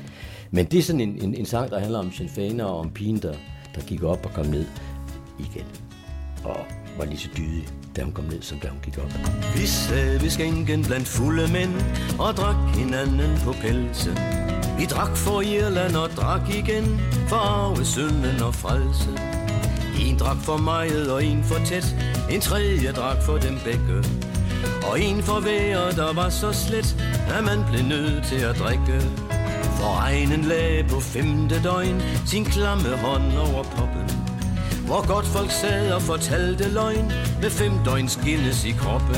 Men 0.51 0.67
det 0.67 0.79
er 0.79 0.83
sådan 0.83 1.01
en, 1.01 1.23
en, 1.23 1.35
en 1.35 1.47
sang, 1.47 1.71
der 1.71 1.79
handler 1.79 1.99
om 1.99 2.13
Sinn 2.13 2.61
og 2.61 2.79
om 2.79 2.91
pigen, 2.91 3.17
der, 3.17 3.35
der 3.75 3.81
gik 3.87 4.03
op 4.03 4.27
og 4.27 4.33
kom 4.33 4.47
ned 4.47 4.67
igen. 5.39 5.67
Og 6.45 6.67
var 6.99 7.05
lige 7.05 7.19
så 7.19 7.29
dydig, 7.37 7.69
da 7.97 8.03
hun 8.03 8.13
kom 8.13 8.25
ned, 8.25 8.43
som 8.43 8.59
da 8.59 8.69
hun 8.69 8.81
gik 8.83 8.99
op. 8.99 9.13
Vi 9.55 9.67
sad 9.67 10.19
ved 10.21 10.31
skænken 10.31 10.85
blandt 10.85 11.07
fulde 11.09 11.53
mænd 11.53 11.75
og 12.19 12.35
drak 12.35 12.77
hinanden 12.77 13.39
på 13.45 13.53
pelsen. 13.53 14.17
Vi 14.79 14.85
drak 14.85 15.17
for 15.17 15.41
Irland 15.41 15.97
og 15.97 16.09
drak 16.09 16.49
igen 16.49 16.85
for 17.29 17.37
arve, 17.37 17.85
synden 17.85 18.43
og 18.43 18.55
frelsen. 18.55 19.40
En 20.07 20.19
drak 20.19 20.37
for 20.43 20.57
meget 20.57 21.13
og 21.13 21.25
en 21.25 21.45
for 21.45 21.59
tæt, 21.65 21.97
en 22.31 22.41
tredje 22.41 22.93
drak 22.93 23.17
for 23.23 23.37
dem 23.37 23.59
begge. 23.65 24.05
Og 24.91 25.01
en 25.01 25.23
for 25.23 25.41
vejret, 25.41 25.97
der 25.97 26.13
var 26.13 26.29
så 26.29 26.53
slet, 26.53 26.97
at 27.37 27.45
man 27.45 27.65
blev 27.71 27.83
nødt 27.85 28.25
til 28.25 28.37
at 28.37 28.59
drikke. 28.59 29.01
For 29.79 30.01
regnen 30.01 30.43
lag 30.43 30.87
på 30.89 31.01
femte 31.01 31.63
døgn 31.63 32.03
sin 32.27 32.45
klamme 32.45 32.97
hånd 32.97 33.39
over 33.39 33.63
poppen. 33.63 34.11
Hvor 34.87 35.15
godt 35.15 35.27
folk 35.27 35.51
sad 35.51 35.93
og 35.93 36.03
fortalte 36.03 36.69
løgn 36.69 37.13
med 37.43 37.51
fem 37.51 37.73
døgns 37.85 38.17
Guinness 38.17 38.65
i 38.65 38.71
kroppen. 38.71 39.17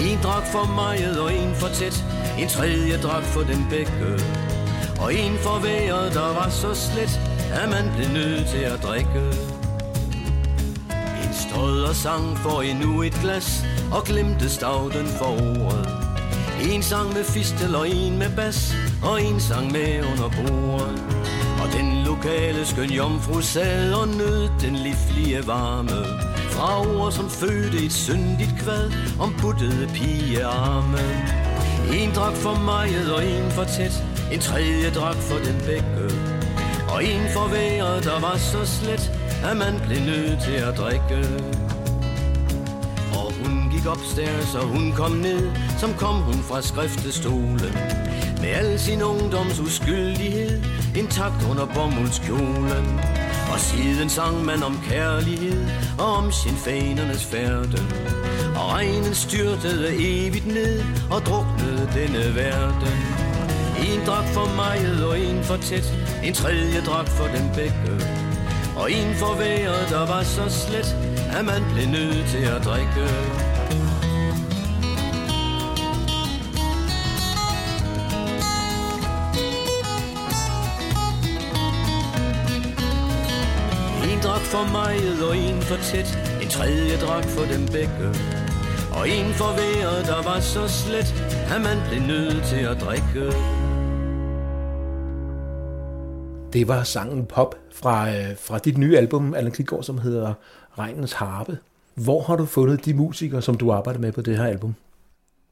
En 0.00 0.18
drak 0.22 0.46
for 0.52 0.74
meget 0.74 1.20
og 1.20 1.34
en 1.34 1.54
for 1.54 1.68
tæt, 1.68 2.04
en 2.38 2.48
tredje 2.48 2.96
drak 3.02 3.22
for 3.22 3.40
den 3.40 3.66
begge. 3.70 4.24
Og 5.00 5.14
en 5.14 5.38
for 5.38 5.58
vejret, 5.58 6.14
der 6.14 6.34
var 6.34 6.48
så 6.48 6.74
slet, 6.74 7.20
at 7.52 7.68
man 7.68 7.92
blev 7.96 8.08
nødt 8.08 8.46
til 8.46 8.58
at 8.58 8.82
drikke. 8.82 9.59
En 11.60 11.84
og 11.84 11.96
sang 11.96 12.38
for 12.38 12.62
endnu 12.62 13.02
et 13.02 13.14
glas, 13.22 13.64
og 13.92 14.04
glemte 14.04 14.48
stavden 14.50 15.06
for 15.06 15.26
ordet. 15.26 15.88
En 16.72 16.82
sang 16.82 17.12
med 17.12 17.24
fistel 17.24 17.74
og 17.74 17.88
en 17.88 18.18
med 18.18 18.36
bas, 18.36 18.74
og 19.02 19.22
en 19.22 19.40
sang 19.40 19.72
med 19.72 20.04
under 20.12 20.28
bordet. 20.36 21.02
Og 21.62 21.72
den 21.72 22.02
lokale 22.04 22.66
skøn 22.66 22.90
jomfru 22.90 23.40
sad 23.40 23.92
og 23.92 24.08
nød 24.08 24.48
den 24.60 24.76
livlige 24.76 25.46
varme. 25.46 26.00
Fra 26.50 26.80
ord 26.80 27.12
som 27.12 27.30
fødte 27.30 27.84
et 27.84 27.92
syndigt 27.92 28.54
kvad 28.58 28.92
om 29.20 29.34
puttede 29.38 29.90
pigearme. 29.94 31.04
En 31.94 32.10
drak 32.14 32.34
for 32.34 32.54
meget 32.54 33.14
og 33.14 33.24
en 33.26 33.50
for 33.50 33.64
tæt, 33.64 34.04
en 34.32 34.40
tredje 34.40 34.90
drak 34.90 35.16
for 35.16 35.38
den 35.38 35.56
begge. 35.66 36.14
Og 36.94 37.04
en 37.04 37.22
for 37.34 37.48
vejret, 37.48 38.04
der 38.04 38.20
var 38.20 38.36
så 38.36 38.66
slet, 38.66 39.19
at 39.44 39.56
man 39.56 39.74
blev 39.86 40.00
nødt 40.00 40.42
til 40.42 40.52
at 40.52 40.78
drikke 40.78 41.20
gik 43.80 43.90
opstairs, 43.90 44.54
og 44.54 44.66
hun 44.66 44.92
kom 44.92 45.12
ned, 45.12 45.50
som 45.78 45.94
kom 45.94 46.14
hun 46.14 46.34
fra 46.34 46.62
skriftestolen. 46.62 47.72
Med 48.40 48.48
al 48.48 48.78
sin 48.78 49.02
ungdoms 49.02 49.60
uskyldighed, 49.60 50.62
intakt 50.96 51.46
under 51.50 51.66
bomuldskjolen. 51.74 53.00
Og 53.52 53.60
siden 53.60 54.08
sang 54.08 54.44
man 54.44 54.62
om 54.62 54.78
kærlighed, 54.88 55.68
og 55.98 56.12
om 56.12 56.32
sin 56.32 56.56
fanernes 56.56 57.24
færden. 57.24 57.86
Og 58.56 58.72
regnen 58.72 59.14
styrtede 59.14 59.88
evigt 59.98 60.46
ned, 60.46 60.82
og 61.10 61.20
druknede 61.20 61.88
denne 61.94 62.34
verden. 62.34 62.96
En 63.88 64.00
drak 64.06 64.26
for 64.26 64.56
meget, 64.56 65.04
og 65.04 65.20
en 65.20 65.44
for 65.44 65.56
tæt, 65.56 65.94
en 66.24 66.34
tredje 66.34 66.80
drak 66.80 67.08
for 67.08 67.24
den 67.24 67.50
begge. 67.54 68.19
Og 68.80 68.92
en 68.92 69.14
for 69.14 69.34
vejret, 69.34 69.90
der 69.90 70.06
var 70.06 70.22
så 70.22 70.44
slet, 70.48 70.96
at 71.38 71.44
man 71.44 71.62
blev 71.74 71.86
nødt 71.88 72.26
til 72.34 72.44
at 72.54 72.64
drikke. 72.64 73.06
for 84.50 84.72
meget 84.72 85.28
og 85.28 85.36
en 85.36 85.62
for 85.62 85.76
tæt. 85.76 86.18
En 86.42 86.48
tredje 86.48 86.96
drak 86.96 87.24
for 87.24 87.44
dem 87.44 87.66
begge. 87.66 88.08
Og 88.92 89.08
en 89.08 89.32
for 89.34 89.52
vejret, 89.60 90.06
der 90.06 90.22
var 90.22 90.40
så 90.40 90.68
slet 90.68 91.14
At 91.54 91.60
man 91.60 91.78
blev 91.88 92.02
nødt 92.02 92.44
til 92.44 92.62
at 92.70 92.80
drikke. 92.80 93.59
Det 96.52 96.68
var 96.68 96.84
sangen 96.84 97.26
Pop 97.26 97.54
fra, 97.72 98.16
øh, 98.16 98.36
fra 98.36 98.58
dit 98.58 98.78
nye 98.78 98.96
album, 98.98 99.34
Allan 99.34 99.52
Klitgaard, 99.52 99.82
som 99.82 99.98
hedder 99.98 100.34
Regnens 100.78 101.12
Harpe. 101.12 101.58
Hvor 101.94 102.22
har 102.22 102.36
du 102.36 102.46
fundet 102.46 102.84
de 102.84 102.94
musikere, 102.94 103.42
som 103.42 103.56
du 103.56 103.72
arbejder 103.72 104.00
med 104.00 104.12
på 104.12 104.22
det 104.22 104.36
her 104.36 104.44
album? 104.44 104.74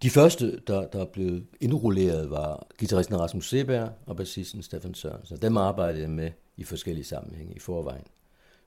De 0.02 0.10
første, 0.10 0.60
der, 0.66 0.86
der 0.86 1.04
blev 1.04 1.42
indrulleret, 1.60 2.30
var 2.30 2.66
guitaristen 2.78 3.20
Rasmus 3.20 3.48
Seberg 3.48 3.90
og 4.06 4.16
bassisten 4.16 4.62
Stefan 4.62 4.94
Sørensen. 4.94 5.36
Dem 5.42 5.56
arbejdede 5.56 6.02
jeg 6.02 6.10
med 6.10 6.30
i 6.56 6.64
forskellige 6.64 7.04
sammenhænge 7.04 7.54
i 7.56 7.58
forvejen. 7.58 8.04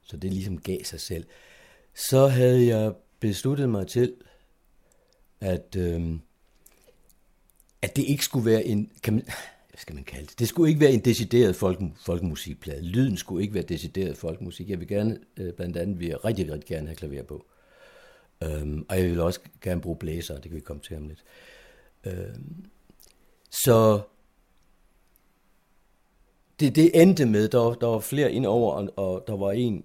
Så 0.03 0.17
det 0.17 0.33
ligesom 0.33 0.57
gav 0.57 0.83
sig 0.83 0.99
selv. 0.99 1.25
Så 1.95 2.27
havde 2.27 2.67
jeg 2.67 2.93
besluttet 3.19 3.69
mig 3.69 3.87
til, 3.87 4.13
at, 5.41 5.75
øh, 5.77 6.15
at 7.81 7.95
det 7.95 8.03
ikke 8.03 8.25
skulle 8.25 8.45
være 8.45 8.63
en, 8.63 8.91
kan 9.03 9.13
man, 9.13 9.25
hvad 9.71 9.77
skal 9.77 9.95
man 9.95 10.03
kalde 10.03 10.27
det, 10.27 10.39
det 10.39 10.47
skulle 10.47 10.69
ikke 10.69 10.81
være 10.81 10.91
en 10.91 10.99
decideret 10.99 11.55
folk, 11.55 11.79
folkemusikplade. 12.05 12.81
Lyden 12.81 13.17
skulle 13.17 13.41
ikke 13.41 13.53
være 13.53 13.63
decideret 13.63 14.17
folkemusik. 14.17 14.69
Jeg 14.69 14.79
vil 14.79 14.87
gerne, 14.87 15.19
øh, 15.37 15.53
blandt 15.53 15.77
andet, 15.77 15.99
vil 15.99 16.07
jeg 16.07 16.25
rigtig, 16.25 16.51
rigtig 16.51 16.67
gerne 16.67 16.87
have 16.87 16.95
klaver 16.95 17.23
på. 17.23 17.45
Øhm, 18.43 18.85
og 18.89 18.97
jeg 18.97 19.09
vil 19.09 19.19
også 19.19 19.39
gerne 19.61 19.81
bruge 19.81 19.97
blæser, 19.97 20.33
det 20.33 20.43
kan 20.43 20.55
vi 20.55 20.59
komme 20.59 20.81
til 20.81 20.97
om 20.97 21.07
lidt. 21.07 21.23
Øhm, 22.03 22.65
så 23.49 24.01
det, 26.59 26.75
det 26.75 27.01
endte 27.01 27.25
med, 27.25 27.47
der, 27.47 27.73
der 27.73 27.87
var 27.87 27.99
flere 27.99 28.31
ind 28.31 28.45
over, 28.45 28.73
og, 28.73 28.89
og 28.95 29.23
der 29.27 29.37
var 29.37 29.51
en 29.51 29.83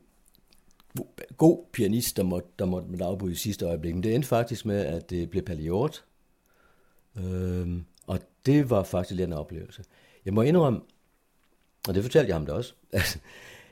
god 1.37 1.65
pianist, 1.73 2.17
der 2.17 2.23
måtte, 2.23 2.49
der 2.59 2.65
måtte 2.65 2.89
med 2.89 3.01
afbryde 3.03 3.33
i 3.33 3.37
sidste 3.37 3.67
øjeblik. 3.67 3.95
Men 3.95 4.03
det 4.03 4.15
endte 4.15 4.29
faktisk 4.29 4.67
med, 4.67 4.81
at 4.87 5.11
det 5.11 5.31
blev 5.31 5.43
Paliort. 5.43 6.05
Øhm, 7.17 7.85
det 8.47 8.71
var 8.71 8.83
faktisk 8.83 9.17
lidt 9.17 9.27
en 9.27 9.33
oplevelse. 9.33 9.85
Jeg 10.25 10.35
må 10.35 10.43
indrømme, 10.43 10.81
og 11.89 11.95
det 11.95 12.03
fortalte 12.03 12.29
jeg 12.29 12.37
ham 12.37 12.47
da 12.47 12.53
også, 12.53 12.75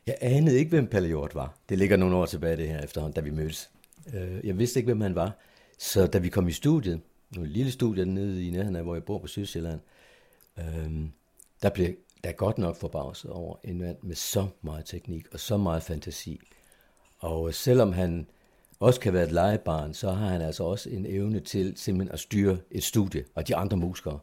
Jeg 0.07 0.17
anede 0.21 0.59
ikke, 0.59 0.69
hvem 0.69 0.87
Palle 0.87 1.09
Hjort 1.09 1.35
var. 1.35 1.55
Det 1.69 1.79
ligger 1.79 1.97
nogle 1.97 2.17
år 2.17 2.27
tilbage, 2.27 2.57
det 2.57 2.69
her 2.69 2.81
efterhånden, 2.81 3.15
da 3.15 3.21
vi 3.21 3.31
mødtes. 3.31 3.71
Øh, 4.15 4.47
jeg 4.47 4.59
vidste 4.59 4.79
ikke, 4.79 4.87
hvem 4.87 5.01
han 5.01 5.15
var. 5.15 5.39
Så 5.79 6.07
da 6.07 6.19
vi 6.19 6.29
kom 6.29 6.49
i 6.49 6.53
studiet, 6.53 7.01
en 7.37 7.47
lille 7.47 7.73
studie 7.73 8.05
nede 8.05 8.47
i 8.47 8.51
nærheden 8.51 8.77
af, 8.77 8.83
hvor 8.83 8.95
jeg 8.95 9.05
bor 9.05 9.19
på 9.19 9.27
Sydsjælland, 9.27 9.81
øhm, 10.59 11.13
der 11.63 11.71
blev 11.71 11.95
der 12.25 12.33
godt 12.33 12.59
nok 12.59 12.77
forbavset 12.77 13.31
over 13.31 13.57
en 13.65 13.79
mand 13.79 13.97
med 14.03 14.17
så 14.17 14.47
meget 14.63 14.85
teknik 14.85 15.27
og 15.33 15.41
så 15.41 15.57
meget 15.57 15.83
fantasi. 15.83 16.41
Og 17.19 17.55
selvom 17.55 17.93
han 17.93 18.27
også 18.81 19.01
kan 19.01 19.13
være 19.13 19.25
et 19.25 19.33
legebarn, 19.33 19.95
så 19.95 20.11
har 20.11 20.29
han 20.29 20.41
altså 20.41 20.65
også 20.65 20.91
en 20.91 21.07
evne 21.07 21.41
til 21.41 21.73
simpelthen 21.77 22.13
at 22.13 22.21
styre 22.21 22.59
et 22.71 22.85
studie 22.85 23.25
og 23.35 23.49
de 23.49 23.57
andre 23.57 23.77
musikere. 23.77 24.19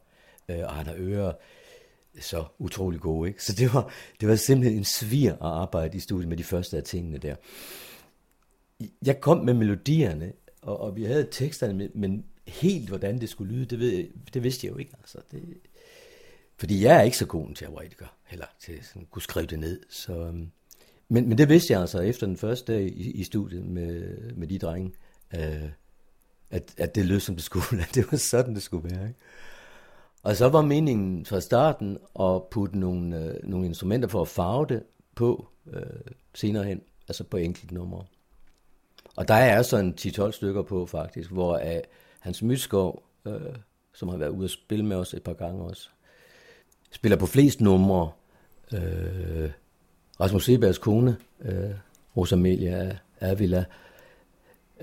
Øh, 0.51 0.63
og 0.63 0.73
han 0.73 0.85
har 0.85 0.95
ører 0.97 1.33
så 2.19 2.45
utrolig 2.59 2.99
gode. 2.99 3.29
Ikke? 3.29 3.43
Så 3.43 3.53
det 3.53 3.73
var, 3.73 3.91
det 4.21 4.29
var 4.29 4.35
simpelthen 4.35 4.77
en 4.77 4.85
svir 4.85 5.31
at 5.31 5.37
arbejde 5.41 5.97
i 5.97 5.99
studiet 5.99 6.29
med 6.29 6.37
de 6.37 6.43
første 6.43 6.77
af 6.77 6.83
tingene 6.83 7.17
der. 7.17 7.35
Jeg 9.05 9.21
kom 9.21 9.37
med 9.45 9.53
melodierne, 9.53 10.33
og, 10.61 10.79
og 10.79 10.95
vi 10.95 11.03
havde 11.03 11.27
teksterne, 11.31 11.73
med, 11.73 11.89
men 11.93 12.25
helt 12.47 12.87
hvordan 12.87 13.21
det 13.21 13.29
skulle 13.29 13.53
lyde, 13.55 13.65
det, 13.65 13.79
ved, 13.79 14.07
det 14.33 14.43
vidste 14.43 14.67
jeg 14.67 14.73
jo 14.73 14.77
ikke. 14.77 14.91
Altså, 14.99 15.17
det, 15.31 15.57
fordi 16.57 16.83
jeg 16.83 16.97
er 16.97 17.01
ikke 17.01 17.17
så 17.17 17.25
god 17.25 17.53
til 17.53 17.65
at 17.65 17.71
write 17.71 17.95
heller 18.25 18.45
til 18.59 18.73
at 18.73 19.01
kunne 19.11 19.21
skrive 19.21 19.45
det 19.45 19.59
ned. 19.59 19.79
Så, 19.89 20.13
øhm, 20.13 20.51
men, 21.09 21.29
men 21.29 21.37
det 21.37 21.49
vidste 21.49 21.73
jeg 21.73 21.81
altså 21.81 21.99
efter 21.99 22.27
den 22.27 22.37
første 22.37 22.73
dag 22.73 22.83
i, 22.83 23.11
i 23.11 23.23
studiet 23.23 23.65
med, 23.65 24.17
med 24.33 24.47
de 24.47 24.59
drenge, 24.59 24.91
øh, 25.35 25.69
at, 26.49 26.73
at 26.77 26.95
det 26.95 27.05
lød 27.05 27.19
som 27.19 27.35
det 27.35 27.43
skulle, 27.43 27.81
at 27.89 27.95
det 27.95 28.11
var 28.11 28.17
sådan, 28.17 28.55
det 28.55 28.63
skulle 28.63 28.95
være. 28.95 29.07
Ikke? 29.07 29.19
Og 30.23 30.35
så 30.35 30.49
var 30.49 30.61
meningen 30.61 31.25
fra 31.25 31.39
starten 31.39 31.97
at 32.19 32.43
putte 32.51 32.79
nogle, 32.79 33.17
øh, 33.17 33.33
nogle 33.43 33.65
instrumenter 33.65 34.07
for 34.07 34.21
at 34.21 34.27
farve 34.27 34.65
det 34.69 34.83
på 35.15 35.47
øh, 35.73 35.83
senere 36.33 36.63
hen, 36.63 36.81
altså 37.07 37.23
på 37.23 37.37
enkelt 37.37 37.71
numre. 37.71 38.05
Og 39.15 39.27
der 39.27 39.33
er 39.33 39.61
sådan 39.61 39.93
10-12 40.01 40.31
stykker 40.31 40.61
på 40.61 40.85
faktisk, 40.85 41.31
hvor 41.31 41.57
af 41.57 41.83
Hans 42.19 42.43
Myskov, 42.43 43.03
øh, 43.25 43.55
som 43.93 44.09
har 44.09 44.17
været 44.17 44.29
ude 44.29 44.43
at 44.43 44.51
spille 44.51 44.85
med 44.85 44.97
os 44.97 45.13
et 45.13 45.23
par 45.23 45.33
gange 45.33 45.63
også, 45.63 45.89
spiller 46.91 47.17
på 47.17 47.25
flest 47.25 47.61
numre. 47.61 48.11
Øh, 48.73 49.51
Rasmus 50.19 50.45
Sebergs 50.45 50.77
kone, 50.77 51.17
øh, 51.41 51.71
Rosamelia 52.17 52.97
Avila, 53.21 53.65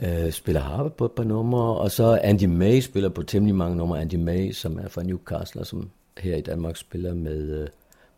øh, 0.03 0.33
spiller 0.33 0.61
harpe 0.61 0.91
på 0.91 1.05
et 1.05 1.13
par 1.13 1.25
numre, 1.25 1.77
og 1.77 1.91
så 1.91 2.21
Andy 2.23 2.45
May 2.45 2.81
spiller 2.81 3.09
på 3.09 3.23
temmelig 3.23 3.55
mange 3.55 3.77
numre. 3.77 4.01
Andy 4.01 4.15
May, 4.15 4.53
som 4.53 4.79
er 4.79 4.89
fra 4.89 5.03
Newcastle, 5.03 5.61
og 5.61 5.67
som 5.67 5.91
her 6.19 6.37
i 6.37 6.41
Danmark 6.41 6.77
spiller 6.77 7.15
med 7.15 7.63
øh, 7.63 7.69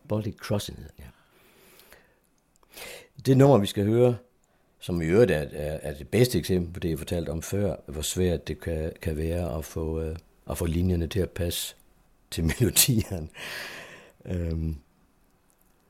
Body 0.08 0.36
Crossing. 0.36 0.78
Ja. 0.98 1.04
Det 3.26 3.36
nummer, 3.36 3.58
vi 3.58 3.66
skal 3.66 3.84
høre, 3.84 4.16
som 4.78 5.02
i 5.02 5.04
øvrigt 5.04 5.30
er, 5.30 5.46
er, 5.52 5.78
er 5.82 5.94
det 5.94 6.08
bedste 6.08 6.38
eksempel 6.38 6.72
på 6.72 6.80
det, 6.80 6.90
jeg 6.90 6.98
fortalte 6.98 7.30
om 7.30 7.42
før, 7.42 7.76
hvor 7.86 8.02
svært 8.02 8.48
det 8.48 8.60
kan, 8.60 8.92
kan 9.02 9.16
være 9.16 9.58
at 9.58 9.64
få, 9.64 10.00
øh, 10.00 10.16
at 10.50 10.58
få 10.58 10.66
linjerne 10.66 11.06
til 11.06 11.20
at 11.20 11.30
passe 11.30 11.74
til 12.30 12.44
melodierne. 12.60 13.28
Øhm, 14.24 14.76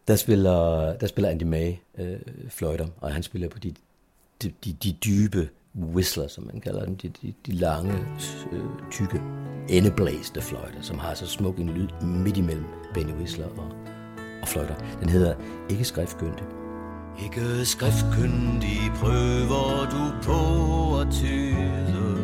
der 0.08 0.16
spiller, 0.16 0.92
der 0.98 1.06
spiller 1.06 1.30
Andy 1.30 1.42
May 1.42 1.72
øh, 1.98 2.20
fløjter, 2.48 2.88
og 3.00 3.12
han 3.12 3.22
spiller 3.22 3.48
på 3.48 3.58
de, 3.58 3.74
de, 4.42 4.52
de, 4.64 4.72
de 4.72 4.92
dybe 4.92 5.48
whistler, 5.74 6.28
som 6.28 6.44
man 6.52 6.60
kalder 6.60 6.84
dem, 6.84 6.96
de, 6.96 7.08
de, 7.08 7.34
de 7.46 7.52
lange, 7.52 7.94
øh, 8.52 8.64
tykke, 8.90 9.22
endeblæste 9.68 10.40
fløjter, 10.40 10.82
som 10.82 10.98
har 10.98 11.14
så 11.14 11.26
smuk 11.26 11.58
en 11.58 11.68
lyd 11.68 11.88
midt 12.02 12.36
imellem 12.36 12.64
Benny 12.94 13.12
Whistler 13.12 13.46
og, 13.46 13.72
og 14.42 14.48
fløjter. 14.48 14.74
Den 15.00 15.08
hedder 15.08 15.34
Ikke 15.70 15.84
skriftkyndig. 15.84 16.44
Ikke 17.24 17.64
skriftkyndig 17.64 18.92
prøver 18.94 19.88
du 19.90 20.22
på 20.22 20.98
at 20.98 21.08
tyde 21.10 22.16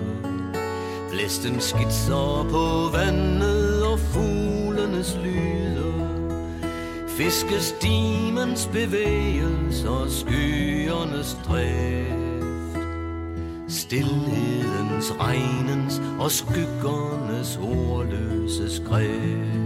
Blæsten 1.10 1.60
skitser 1.60 2.46
på 2.50 2.96
vandet 2.96 3.82
og 3.86 3.98
fuglenes 3.98 5.18
lyde 5.24 5.66
Fiskestimens 7.08 8.66
bevægelser, 8.66 10.06
skyernes 10.08 11.38
dræb 11.44 12.25
Stilhedens, 13.68 15.12
regnens 15.20 16.00
og 16.20 16.30
skyggernes 16.30 17.56
ordløse 17.62 18.76
skrift 18.76 19.65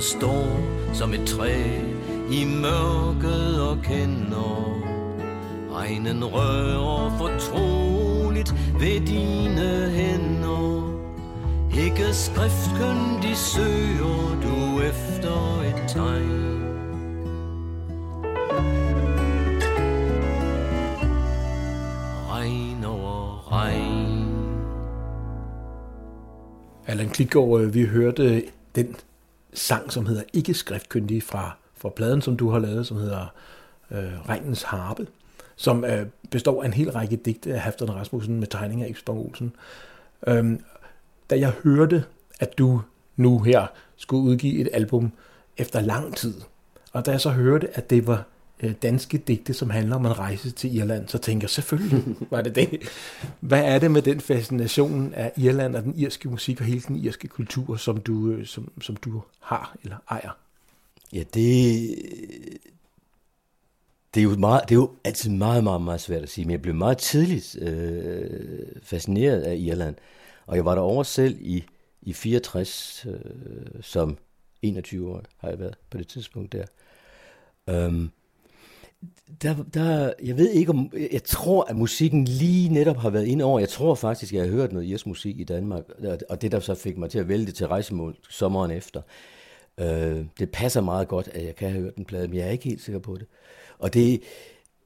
sidder 0.00 0.18
stor 0.20 0.94
som 0.94 1.12
et 1.12 1.26
træ 1.26 1.54
i 2.30 2.44
mørket 2.44 3.62
og 3.62 3.78
kender 3.82 4.78
Regnen 5.72 6.24
rører 6.24 7.18
fortroligt 7.18 8.54
ved 8.80 9.06
dine 9.06 9.90
hænder. 9.90 10.88
Ikke 11.84 12.14
skriftkyndig 12.14 13.36
søger 13.36 14.40
du 14.42 14.80
efter 14.80 15.60
et 15.60 15.88
tegn. 15.88 16.58
Regn 22.30 22.84
over 22.84 23.52
regn. 23.52 24.28
Allan 26.86 27.08
Klitgaard, 27.08 27.60
øh, 27.60 27.74
vi 27.74 27.84
hørte 27.84 28.42
sang, 29.68 29.92
som 29.92 30.06
hedder 30.06 30.22
Ikke 30.32 30.54
skriftkyndig 30.54 31.22
fra, 31.22 31.56
fra 31.76 31.88
pladen, 31.88 32.22
som 32.22 32.36
du 32.36 32.50
har 32.50 32.58
lavet, 32.58 32.86
som 32.86 32.96
hedder 32.96 33.26
øh, 33.90 34.28
Regnens 34.28 34.62
Harpe, 34.62 35.06
som 35.56 35.84
øh, 35.84 36.06
består 36.30 36.62
af 36.62 36.66
en 36.66 36.72
hel 36.72 36.90
række 36.90 37.16
digte 37.16 37.54
af 37.54 37.60
Halfdan 37.60 37.94
Rasmussen 37.94 38.40
med 38.40 38.46
tegninger 38.46 38.86
af 38.86 38.90
Ibsborg 38.90 39.26
Olsen. 39.26 39.52
Øhm, 40.26 40.60
da 41.30 41.38
jeg 41.38 41.52
hørte, 41.64 42.04
at 42.40 42.58
du 42.58 42.82
nu 43.16 43.38
her 43.38 43.66
skulle 43.96 44.22
udgive 44.22 44.60
et 44.60 44.68
album 44.72 45.12
efter 45.56 45.80
lang 45.80 46.16
tid, 46.16 46.34
og 46.92 47.06
da 47.06 47.10
jeg 47.10 47.20
så 47.20 47.30
hørte, 47.30 47.76
at 47.76 47.90
det 47.90 48.06
var 48.06 48.24
Øh, 48.62 48.72
danske 48.82 49.18
digte, 49.18 49.54
som 49.54 49.70
handler 49.70 49.96
om 49.96 50.06
en 50.06 50.18
rejse 50.18 50.50
til 50.50 50.76
Irland, 50.76 51.08
så 51.08 51.18
tænker 51.18 51.44
jeg 51.44 51.50
selvfølgelig, 51.50 52.04
var 52.30 52.42
det 52.42 52.54
det. 52.54 52.82
Hvad 53.40 53.64
er 53.64 53.78
det 53.78 53.90
med 53.90 54.02
den 54.02 54.20
fascination 54.20 55.14
af 55.14 55.32
Irland 55.36 55.76
og 55.76 55.82
den 55.82 55.94
irske 55.96 56.28
musik 56.28 56.60
og 56.60 56.66
hele 56.66 56.80
den 56.80 56.96
irske 56.96 57.28
kultur, 57.28 57.76
som 57.76 58.00
du, 58.00 58.30
øh, 58.30 58.46
som, 58.46 58.72
som 58.80 58.96
du 58.96 59.22
har 59.40 59.76
eller 59.82 59.96
ejer? 60.10 60.38
Ja, 61.12 61.22
det, 61.34 61.94
det 64.14 64.20
er 64.20 64.24
jo 64.24 64.36
meget, 64.36 64.62
det 64.68 64.74
er 64.74 64.78
jo 64.78 64.90
altid 65.04 65.30
meget, 65.30 65.64
meget, 65.64 65.82
meget 65.82 66.00
svært 66.00 66.22
at 66.22 66.28
sige, 66.28 66.44
men 66.44 66.52
jeg 66.52 66.62
blev 66.62 66.74
meget 66.74 66.98
tidligt 66.98 67.58
øh, 67.62 68.66
fascineret 68.82 69.40
af 69.40 69.56
Irland, 69.56 69.94
og 70.46 70.56
jeg 70.56 70.64
var 70.64 70.74
der 70.74 70.82
over 70.82 71.02
selv 71.02 71.36
i, 71.40 71.64
i 72.02 72.12
64, 72.12 73.06
øh, 73.08 73.20
som 73.80 74.18
21 74.62 75.10
år 75.10 75.22
har 75.38 75.48
jeg 75.48 75.58
været 75.58 75.74
på 75.90 75.98
det 75.98 76.08
tidspunkt 76.08 76.52
der. 76.52 76.64
Um, 77.86 78.10
der, 79.42 79.54
der, 79.74 80.12
jeg 80.22 80.36
ved 80.36 80.50
ikke 80.50 80.70
om, 80.70 80.92
jeg 81.12 81.24
tror, 81.24 81.64
at 81.64 81.76
musikken 81.76 82.24
lige 82.24 82.68
netop 82.68 82.96
har 82.96 83.10
været 83.10 83.26
ind 83.26 83.42
over. 83.42 83.58
Jeg 83.58 83.68
tror 83.68 83.94
faktisk, 83.94 84.32
jeg 84.32 84.42
har 84.42 84.50
hørt 84.50 84.72
noget 84.72 84.90
jazzmusik 84.90 85.40
i 85.40 85.44
Danmark, 85.44 85.84
og 86.28 86.42
det 86.42 86.52
der 86.52 86.60
så 86.60 86.74
fik 86.74 86.98
mig 86.98 87.10
til 87.10 87.18
at 87.18 87.28
vælge 87.28 87.52
til 87.52 87.68
rejsemål 87.68 88.16
sommeren 88.30 88.70
efter. 88.70 89.02
Øh, 89.78 90.24
det 90.38 90.50
passer 90.50 90.80
meget 90.80 91.08
godt, 91.08 91.28
at 91.28 91.44
jeg 91.44 91.56
kan 91.56 91.70
have 91.70 91.82
hørt 91.82 91.96
den 91.96 92.04
plade, 92.04 92.28
men 92.28 92.36
jeg 92.36 92.46
er 92.46 92.50
ikke 92.50 92.64
helt 92.64 92.82
sikker 92.82 92.98
på 92.98 93.16
det. 93.16 93.26
Og 93.78 93.94
det, 93.94 94.22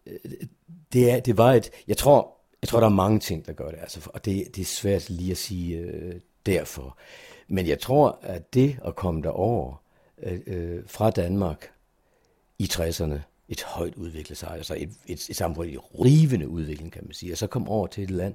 øh, 0.06 0.18
det, 0.92 1.10
er, 1.10 1.20
det 1.20 1.38
var 1.38 1.52
et, 1.52 1.70
jeg 1.88 1.96
tror, 1.96 2.34
jeg 2.62 2.68
tror, 2.68 2.80
der 2.80 2.86
er 2.86 2.90
mange 2.90 3.20
ting, 3.20 3.46
der 3.46 3.52
gør 3.52 3.70
det, 3.70 3.78
altså, 3.80 4.10
og 4.14 4.24
det, 4.24 4.56
det 4.56 4.62
er 4.62 4.66
svært 4.66 5.10
lige 5.10 5.30
at 5.30 5.36
sige 5.36 5.78
øh, 5.78 6.14
derfor. 6.46 6.96
Men 7.48 7.66
jeg 7.66 7.80
tror, 7.80 8.18
at 8.22 8.54
det 8.54 8.78
at 8.84 8.96
komme 8.96 9.22
derover 9.22 9.82
øh, 10.22 10.40
øh 10.46 10.82
fra 10.86 11.10
Danmark 11.10 11.70
i 12.58 12.64
60'erne, 12.72 13.18
et 13.48 13.62
højt 13.62 13.94
udviklet 13.94 14.38
sig, 14.38 14.50
altså 14.50 14.74
et, 14.74 14.90
et, 15.06 15.30
et 15.30 15.36
samfund 15.36 15.70
i 15.70 15.76
rivende 15.76 16.48
udvikling, 16.48 16.92
kan 16.92 17.02
man 17.04 17.14
sige, 17.14 17.32
og 17.32 17.38
så 17.38 17.46
kom 17.46 17.68
over 17.68 17.86
til 17.86 18.04
et 18.04 18.10
land, 18.10 18.34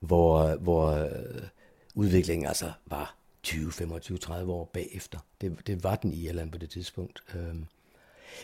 hvor, 0.00 0.56
hvor 0.56 0.86
øh, 0.90 1.42
udviklingen 1.94 2.46
altså 2.46 2.72
var 2.86 3.16
20, 3.42 3.72
25, 3.72 4.18
30 4.18 4.52
år 4.52 4.70
bagefter. 4.72 5.18
Det, 5.40 5.66
det 5.66 5.84
var 5.84 5.96
den 5.96 6.12
i 6.12 6.26
Irland 6.26 6.52
på 6.52 6.58
det 6.58 6.70
tidspunkt. 6.70 7.22
Øhm, 7.34 7.64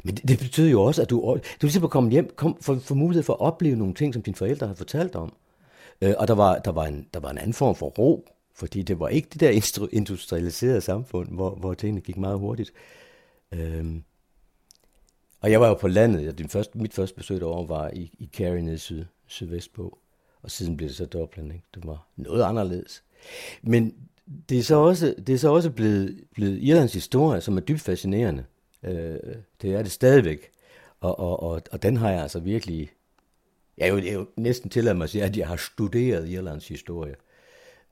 men 0.05 0.15
det, 0.15 0.29
det 0.29 0.39
betød 0.39 0.69
jo 0.69 0.83
også, 0.83 1.03
at 1.03 1.11
du, 1.11 1.39
du 1.63 1.67
ligesom 1.67 1.89
komme 1.89 2.11
hjem, 2.11 2.31
kom, 2.37 2.57
for, 2.61 2.75
for 2.75 2.95
mulighed 2.95 3.23
for 3.23 3.33
at 3.33 3.41
opleve 3.41 3.77
nogle 3.77 3.95
ting, 3.95 4.15
som 4.15 4.23
dine 4.23 4.37
forældre 4.37 4.67
havde 4.67 4.77
fortalt 4.77 5.15
om. 5.15 5.33
Øh, 6.01 6.15
og 6.19 6.29
der 6.29 6.35
var, 6.35 6.59
der, 6.59 6.73
var 6.73 6.85
en, 6.85 7.07
der 7.15 7.21
var 7.21 7.31
en 7.31 7.39
anden 7.39 7.55
form 7.55 7.75
for 7.75 7.87
ro, 7.87 8.29
fordi 8.55 8.83
det 8.83 9.01
var 9.01 9.09
ikke 9.09 9.29
det 9.33 9.41
der 9.41 9.89
industrialiserede 9.93 10.81
samfund, 10.81 11.29
hvor, 11.29 11.51
hvor 11.51 11.75
tingene 11.75 12.01
gik 12.01 12.17
meget 12.17 12.39
hurtigt. 12.39 12.73
Øhm. 13.53 14.05
Og 15.45 15.51
jeg 15.51 15.61
var 15.61 15.69
jo 15.69 15.75
på 15.75 15.89
landet, 15.89 16.29
og 16.29 16.39
din 16.39 16.49
første, 16.49 16.79
mit 16.79 16.95
første 16.95 17.17
besøg 17.17 17.41
derovre 17.41 17.69
var 17.69 17.91
i, 17.91 18.11
i 18.19 18.31
Kerry 18.33 18.59
nede 18.59 18.79
syd, 18.79 19.05
sydvestpå. 19.27 19.99
Og 20.43 20.51
siden 20.51 20.77
blev 20.77 20.89
det 20.89 20.97
så 20.97 21.07
Dublin. 21.07 21.51
Ikke? 21.51 21.65
Det 21.75 21.87
var 21.87 22.09
noget 22.17 22.43
anderledes. 22.43 23.05
Men 23.63 23.95
det 24.49 24.59
er 24.59 24.63
så 24.63 24.77
også, 24.77 25.15
det 25.27 25.33
er 25.33 25.39
så 25.39 25.53
også 25.53 25.71
blevet, 25.71 26.25
blevet 26.35 26.59
Irlands 26.63 26.93
historie, 26.93 27.41
som 27.41 27.57
er 27.57 27.61
dybt 27.61 27.81
fascinerende. 27.81 28.45
Øh, 28.83 29.19
det 29.63 29.75
er 29.75 29.83
det 29.83 29.93
stadigvæk. 29.93 30.51
Og, 31.01 31.19
og, 31.19 31.43
og, 31.43 31.63
og 31.73 31.83
den 31.83 31.97
har 31.97 32.11
jeg 32.11 32.23
altså 32.23 32.41
virkelig... 32.41 32.91
Jeg 33.79 33.89
er 33.89 33.93
jo, 33.93 33.97
jeg 33.97 34.09
er 34.09 34.13
jo 34.13 34.27
næsten 34.37 34.71
tilladt 34.71 34.97
mig 34.97 35.05
at 35.05 35.11
sige, 35.11 35.25
at 35.25 35.37
jeg 35.37 35.49
har 35.49 35.57
studeret 35.57 36.29
Irlands 36.29 36.69
historie. 36.69 37.15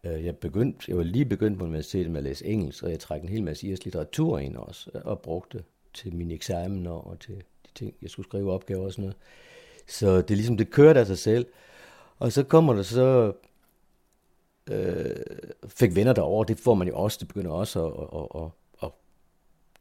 Øh, 0.04 0.24
jeg, 0.24 0.36
begyndte, 0.36 0.84
jeg 0.88 0.96
var 0.96 1.04
lige 1.04 1.24
begyndt 1.24 1.58
på 1.58 1.64
universitetet 1.64 2.10
med 2.10 2.18
at 2.18 2.24
læse 2.24 2.46
engelsk, 2.46 2.84
og 2.84 2.90
jeg 2.90 3.00
trak 3.00 3.22
en 3.22 3.28
hel 3.28 3.42
masse 3.42 3.66
irsk 3.66 3.84
litteratur 3.84 4.38
ind 4.38 4.56
også, 4.56 4.90
og 5.04 5.20
brugte 5.20 5.62
til 5.94 6.14
mine 6.14 6.34
eksamener 6.34 6.90
og 6.90 7.20
til 7.20 7.34
de 7.36 7.70
ting, 7.74 7.94
jeg 8.02 8.10
skulle 8.10 8.26
skrive 8.26 8.52
opgaver 8.52 8.84
og 8.84 8.92
sådan 8.92 9.02
noget. 9.02 9.16
Så 9.86 10.16
det 10.16 10.30
er 10.30 10.36
ligesom, 10.36 10.56
det 10.56 10.70
kørte 10.70 11.00
af 11.00 11.06
sig 11.06 11.18
selv. 11.18 11.46
Og 12.18 12.32
så 12.32 12.42
kommer 12.42 12.74
der 12.74 12.82
så, 12.82 13.32
øh, 14.70 15.16
fik 15.66 15.94
venner 15.94 16.12
derover, 16.12 16.44
det 16.44 16.58
får 16.58 16.74
man 16.74 16.88
jo 16.88 16.96
også, 16.96 17.18
det 17.20 17.28
begynder 17.28 17.50
også 17.50 17.86
at, 17.86 17.92
at, 18.20 18.42
at, 18.42 18.50
at 18.82 18.90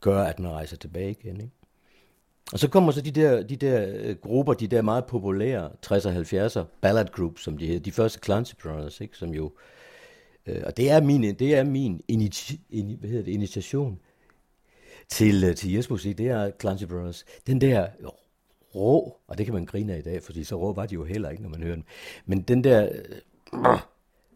gøre, 0.02 0.30
at 0.30 0.40
man 0.40 0.52
rejser 0.52 0.78
tilbage 0.78 1.12
igen. 1.12 1.42
Ikke? 1.42 1.52
Og 2.54 2.60
så 2.60 2.68
kommer 2.68 2.92
så 2.92 3.02
de 3.02 3.12
der, 3.12 3.44
de 3.44 3.56
der 3.56 3.94
øh, 3.96 4.16
grupper, 4.16 4.54
de 4.54 4.68
der 4.68 4.82
meget 4.82 5.06
populære 5.06 5.70
60'er 5.86 6.08
og 6.08 6.16
70'er 6.16 6.64
ballad 6.82 7.06
groups, 7.12 7.44
som 7.44 7.58
de 7.58 7.68
hedder, 7.68 7.80
de 7.80 7.92
første 7.92 8.20
Clancy 8.24 8.54
Brothers, 8.64 9.02
ikke? 9.02 9.18
som 9.18 9.30
jo, 9.30 9.52
øh, 10.46 10.62
og 10.66 10.78
det 10.78 10.92
er 10.92 11.02
min, 11.02 11.24
det 11.24 11.56
er 11.56 11.64
min 11.64 12.02
initi, 12.08 12.60
in, 12.70 12.98
hvad 13.00 13.10
hedder 13.10 13.26
det, 13.26 13.32
initiation 13.32 14.00
til, 15.12 15.44
øh, 15.44 15.56
til 15.56 15.74
Jes 15.74 15.90
musik, 15.90 16.18
det 16.18 16.28
er 16.28 16.52
Clancy 16.62 16.84
Brothers. 16.84 17.26
Den 17.48 17.62
der 17.62 17.88
rå, 18.76 19.18
og 19.28 19.38
det 19.38 19.46
kan 19.46 19.54
man 19.54 19.66
grine 19.66 19.94
af 19.94 19.98
i 19.98 20.02
dag, 20.02 20.24
fordi 20.24 20.44
så 20.44 20.56
rå 20.56 20.74
var 20.74 20.86
de 20.86 20.94
jo 20.94 21.04
heller 21.04 21.30
ikke, 21.30 21.44
når 21.44 21.50
man 21.50 21.64
hører 21.64 21.76
den. 21.76 21.86
Men 22.26 22.42
den 22.42 22.64
der, 22.64 22.90
øh, 23.54 23.80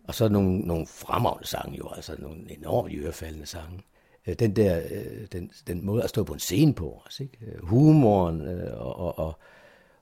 og 0.03 0.15
så 0.15 0.29
nogle, 0.29 0.59
nogle 0.59 0.87
fremragende 0.87 1.47
sange 1.47 1.77
jo, 1.77 1.89
altså 1.89 2.15
nogle 2.19 2.57
enormt 2.57 2.93
ørefaldende 2.93 3.45
sange. 3.45 3.81
Øh, 4.27 4.35
den 4.39 4.55
der, 4.55 4.81
øh, 4.91 5.27
den, 5.31 5.51
den 5.67 5.85
måde 5.85 6.03
at 6.03 6.09
stå 6.09 6.23
på 6.23 6.33
en 6.33 6.39
scene 6.39 6.73
på 6.73 7.01
også, 7.05 7.23
ikke? 7.23 7.37
Humoren 7.59 8.41
og, 8.73 8.95
og, 8.95 9.19
og, 9.19 9.39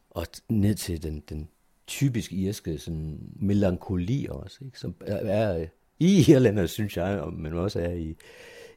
og 0.10 0.28
ned 0.50 0.76
til 0.76 1.04
den, 1.04 1.24
den 1.30 1.50
typisk 1.88 2.34
irske 2.34 2.78
sådan 2.78 3.20
melankoli 3.36 4.28
også, 4.30 4.58
ikke? 4.66 4.80
som 4.80 4.96
er, 5.06 5.16
er 5.16 5.68
i 6.00 6.26
Irland, 6.32 6.68
synes 6.68 6.98
jeg, 6.98 7.24
men 7.34 7.54
også 7.54 7.80
er 7.80 7.92
i, 7.92 8.16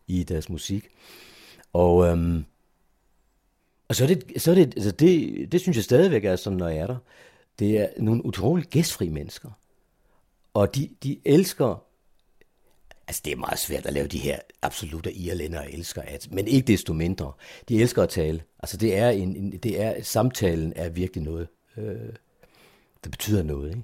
i 0.06 0.22
deres 0.22 0.48
musik. 0.48 0.88
Og, 1.76 2.06
øhm, 2.06 2.44
og 3.88 3.94
så 3.96 4.04
er 4.04 4.08
det, 4.08 4.42
så 4.42 4.50
er 4.50 4.54
det, 4.54 4.74
altså 4.76 4.90
det, 4.90 5.52
det 5.52 5.60
synes 5.60 5.76
jeg 5.76 5.84
stadigvæk 5.84 6.24
er 6.24 6.36
sådan, 6.36 6.56
når 6.56 6.68
jeg 6.68 6.78
er 6.78 6.86
der. 6.86 6.96
Det 7.58 7.80
er 7.80 7.88
nogle 7.98 8.24
utroligt 8.24 8.70
gæstfri 8.70 9.08
mennesker. 9.08 9.50
Og 10.54 10.74
de, 10.74 10.90
de 11.02 11.18
elsker, 11.24 11.84
altså 13.08 13.22
det 13.24 13.32
er 13.32 13.36
meget 13.36 13.58
svært 13.58 13.86
at 13.86 13.92
lave 13.92 14.06
de 14.06 14.18
her 14.18 14.38
absolutte 14.62 15.12
irlænder 15.12 15.62
elsker 15.62 16.02
at, 16.02 16.28
men 16.32 16.48
ikke 16.48 16.66
desto 16.66 16.92
mindre. 16.92 17.32
De 17.68 17.80
elsker 17.80 18.02
at 18.02 18.08
tale. 18.08 18.42
Altså 18.58 18.76
det 18.76 18.96
er 18.96 19.08
en, 19.08 19.36
en 19.36 19.52
det 19.52 19.82
er, 19.82 20.02
samtalen 20.02 20.72
er 20.76 20.88
virkelig 20.88 21.24
noget, 21.24 21.48
øh, 21.76 22.12
der 23.04 23.10
betyder 23.10 23.42
noget, 23.42 23.68
ikke? 23.70 23.82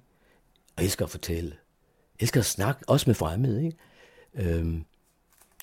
Og 0.76 0.84
elsker 0.84 1.04
at 1.04 1.10
fortælle. 1.10 1.56
Elsker 2.20 2.40
at 2.40 2.46
snakke, 2.46 2.88
også 2.88 3.08
med 3.10 3.14
fremmede, 3.14 3.64
ikke? 3.64 3.78
Øhm, 4.34 4.84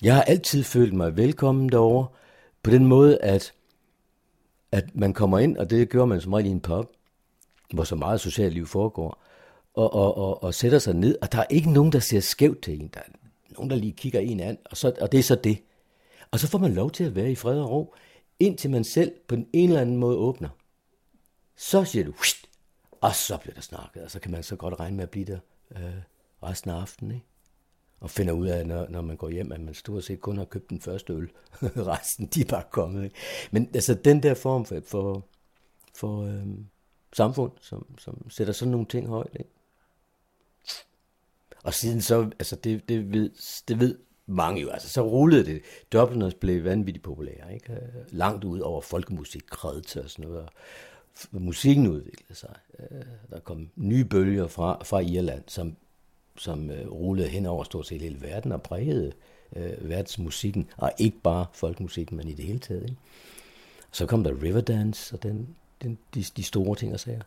jeg 0.02 0.14
har 0.14 0.22
altid 0.22 0.64
følt 0.64 0.94
mig 0.94 1.16
velkommen 1.16 1.68
derovre, 1.68 2.06
på 2.62 2.70
den 2.70 2.86
måde, 2.86 3.18
at, 3.22 3.54
at 4.72 4.94
man 4.94 5.14
kommer 5.14 5.38
ind, 5.38 5.56
og 5.56 5.70
det 5.70 5.88
gør 5.88 6.04
man 6.04 6.20
som 6.20 6.32
regel 6.32 6.46
i 6.46 6.50
en 6.50 6.60
pub, 6.60 6.92
hvor 7.72 7.84
så 7.84 7.96
meget 7.96 8.20
socialt 8.20 8.54
liv 8.54 8.66
foregår, 8.66 9.22
og, 9.74 9.94
og, 9.94 10.16
og, 10.16 10.42
og 10.42 10.54
sætter 10.54 10.78
sig 10.78 10.94
ned, 10.94 11.18
og 11.22 11.32
der 11.32 11.38
er 11.38 11.46
ikke 11.50 11.72
nogen, 11.72 11.92
der 11.92 11.98
ser 11.98 12.20
skævt 12.20 12.62
til 12.62 12.80
en. 12.80 12.90
Der 12.94 13.00
er 13.00 13.12
nogen, 13.50 13.70
der 13.70 13.76
lige 13.76 13.92
kigger 13.92 14.20
en 14.20 14.40
an, 14.40 14.58
og, 14.64 14.76
så, 14.76 14.92
og 15.00 15.12
det 15.12 15.18
er 15.18 15.22
så 15.22 15.34
det. 15.34 15.62
Og 16.30 16.38
så 16.38 16.48
får 16.48 16.58
man 16.58 16.74
lov 16.74 16.90
til 16.90 17.04
at 17.04 17.14
være 17.14 17.32
i 17.32 17.34
fred 17.34 17.60
og 17.60 17.70
ro, 17.70 17.94
indtil 18.38 18.70
man 18.70 18.84
selv 18.84 19.12
på 19.28 19.34
en 19.34 19.68
eller 19.68 19.80
anden 19.80 19.96
måde 19.96 20.16
åbner. 20.16 20.48
Så 21.56 21.84
siger 21.84 22.04
du, 22.04 22.12
og 23.00 23.14
så 23.14 23.36
bliver 23.36 23.54
der 23.54 23.60
snakket, 23.60 24.02
og 24.02 24.10
så 24.10 24.20
kan 24.20 24.30
man 24.30 24.42
så 24.42 24.56
godt 24.56 24.80
regne 24.80 24.96
med 24.96 25.04
at 25.04 25.10
blive 25.10 25.24
der 25.24 25.38
øh, 25.76 26.02
resten 26.42 26.70
af 26.70 26.74
aftenen. 26.74 27.14
Ikke? 27.14 27.26
Og 28.00 28.10
finder 28.10 28.32
ud 28.32 28.46
af, 28.46 28.66
når, 28.66 28.86
når 28.88 29.00
man 29.00 29.16
går 29.16 29.30
hjem, 29.30 29.52
at 29.52 29.60
man 29.60 29.74
stort 29.74 30.04
set 30.04 30.20
kun 30.20 30.36
har 30.36 30.44
købt 30.44 30.70
den 30.70 30.80
første 30.80 31.12
øl. 31.12 31.30
Resten, 31.90 32.26
de 32.26 32.40
er 32.40 32.44
bare 32.44 32.64
kommet. 32.70 33.04
Ikke? 33.04 33.16
Men 33.50 33.70
altså, 33.74 33.94
den 33.94 34.22
der 34.22 34.34
form 34.34 34.64
for, 34.64 34.80
for, 34.86 35.24
for 35.94 36.22
øhm, 36.22 36.66
samfund, 37.12 37.52
som, 37.60 37.86
som 37.98 38.30
sætter 38.30 38.52
sådan 38.52 38.70
nogle 38.70 38.86
ting 38.86 39.08
højt. 39.08 39.36
Ikke? 39.38 39.50
Og 41.64 41.74
siden 41.74 42.00
så, 42.00 42.30
altså 42.38 42.56
det, 42.56 42.88
det, 42.88 43.12
ved, 43.12 43.30
det 43.68 43.80
ved 43.80 43.98
mange 44.26 44.60
jo, 44.60 44.68
altså 44.68 44.88
så 44.88 45.02
rullede 45.02 45.44
det. 45.44 45.62
Dubliners 45.92 46.34
blev 46.34 46.64
vanvittigt 46.64 47.04
populære, 47.04 47.54
ikke? 47.54 47.78
Langt 48.08 48.44
ud 48.44 48.60
over 48.60 48.80
folkemusik, 48.80 49.42
kreds 49.50 49.96
og 49.96 50.10
sådan 50.10 50.30
noget. 50.30 50.48
musikken 51.30 51.86
udviklede 51.86 52.34
sig. 52.34 52.54
Øh, 52.78 53.02
der 53.30 53.40
kom 53.40 53.70
nye 53.76 54.04
bølger 54.04 54.46
fra, 54.46 54.84
fra 54.84 55.00
Irland, 55.00 55.44
som 55.46 55.76
som 56.40 56.70
øh, 56.70 56.90
rullede 56.92 57.28
hen 57.28 57.46
over 57.46 57.64
stort 57.64 57.86
set 57.86 58.00
hele 58.00 58.20
verden 58.20 58.52
og 58.52 58.62
prægede 58.62 59.12
øh, 59.56 59.88
verdensmusikken, 59.88 60.68
og 60.76 60.92
ikke 60.98 61.16
bare 61.22 61.46
folkmusikken, 61.52 62.16
men 62.16 62.28
i 62.28 62.32
det 62.32 62.44
hele 62.44 62.58
taget. 62.58 62.82
Ikke? 62.82 62.96
Så 63.90 64.06
kom 64.06 64.24
der 64.24 64.42
Riverdance 64.42 65.14
og 65.14 65.22
den, 65.22 65.48
den, 65.82 65.98
de, 66.14 66.24
de 66.36 66.42
store 66.42 66.76
ting 66.76 66.92
og 66.92 67.00
sager. 67.00 67.22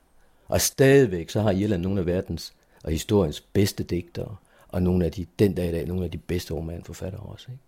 Og 0.47 0.61
stadigvæk 0.61 1.29
så 1.29 1.41
har 1.41 1.51
Irland 1.51 1.81
nogle 1.81 1.99
af 1.99 2.05
verdens 2.05 2.53
og 2.83 2.91
historiens 2.91 3.41
bedste 3.41 3.83
digtere, 3.83 4.35
og 4.67 4.83
nogle 4.83 5.05
af 5.05 5.11
de, 5.11 5.25
den 5.39 5.53
dag 5.53 5.69
i 5.69 5.71
dag, 5.71 5.87
nogle 5.87 6.05
af 6.05 6.11
de 6.11 6.17
bedste 6.17 6.53
romanforfattere 6.53 7.21
også. 7.21 7.51
Ikke? 7.51 7.63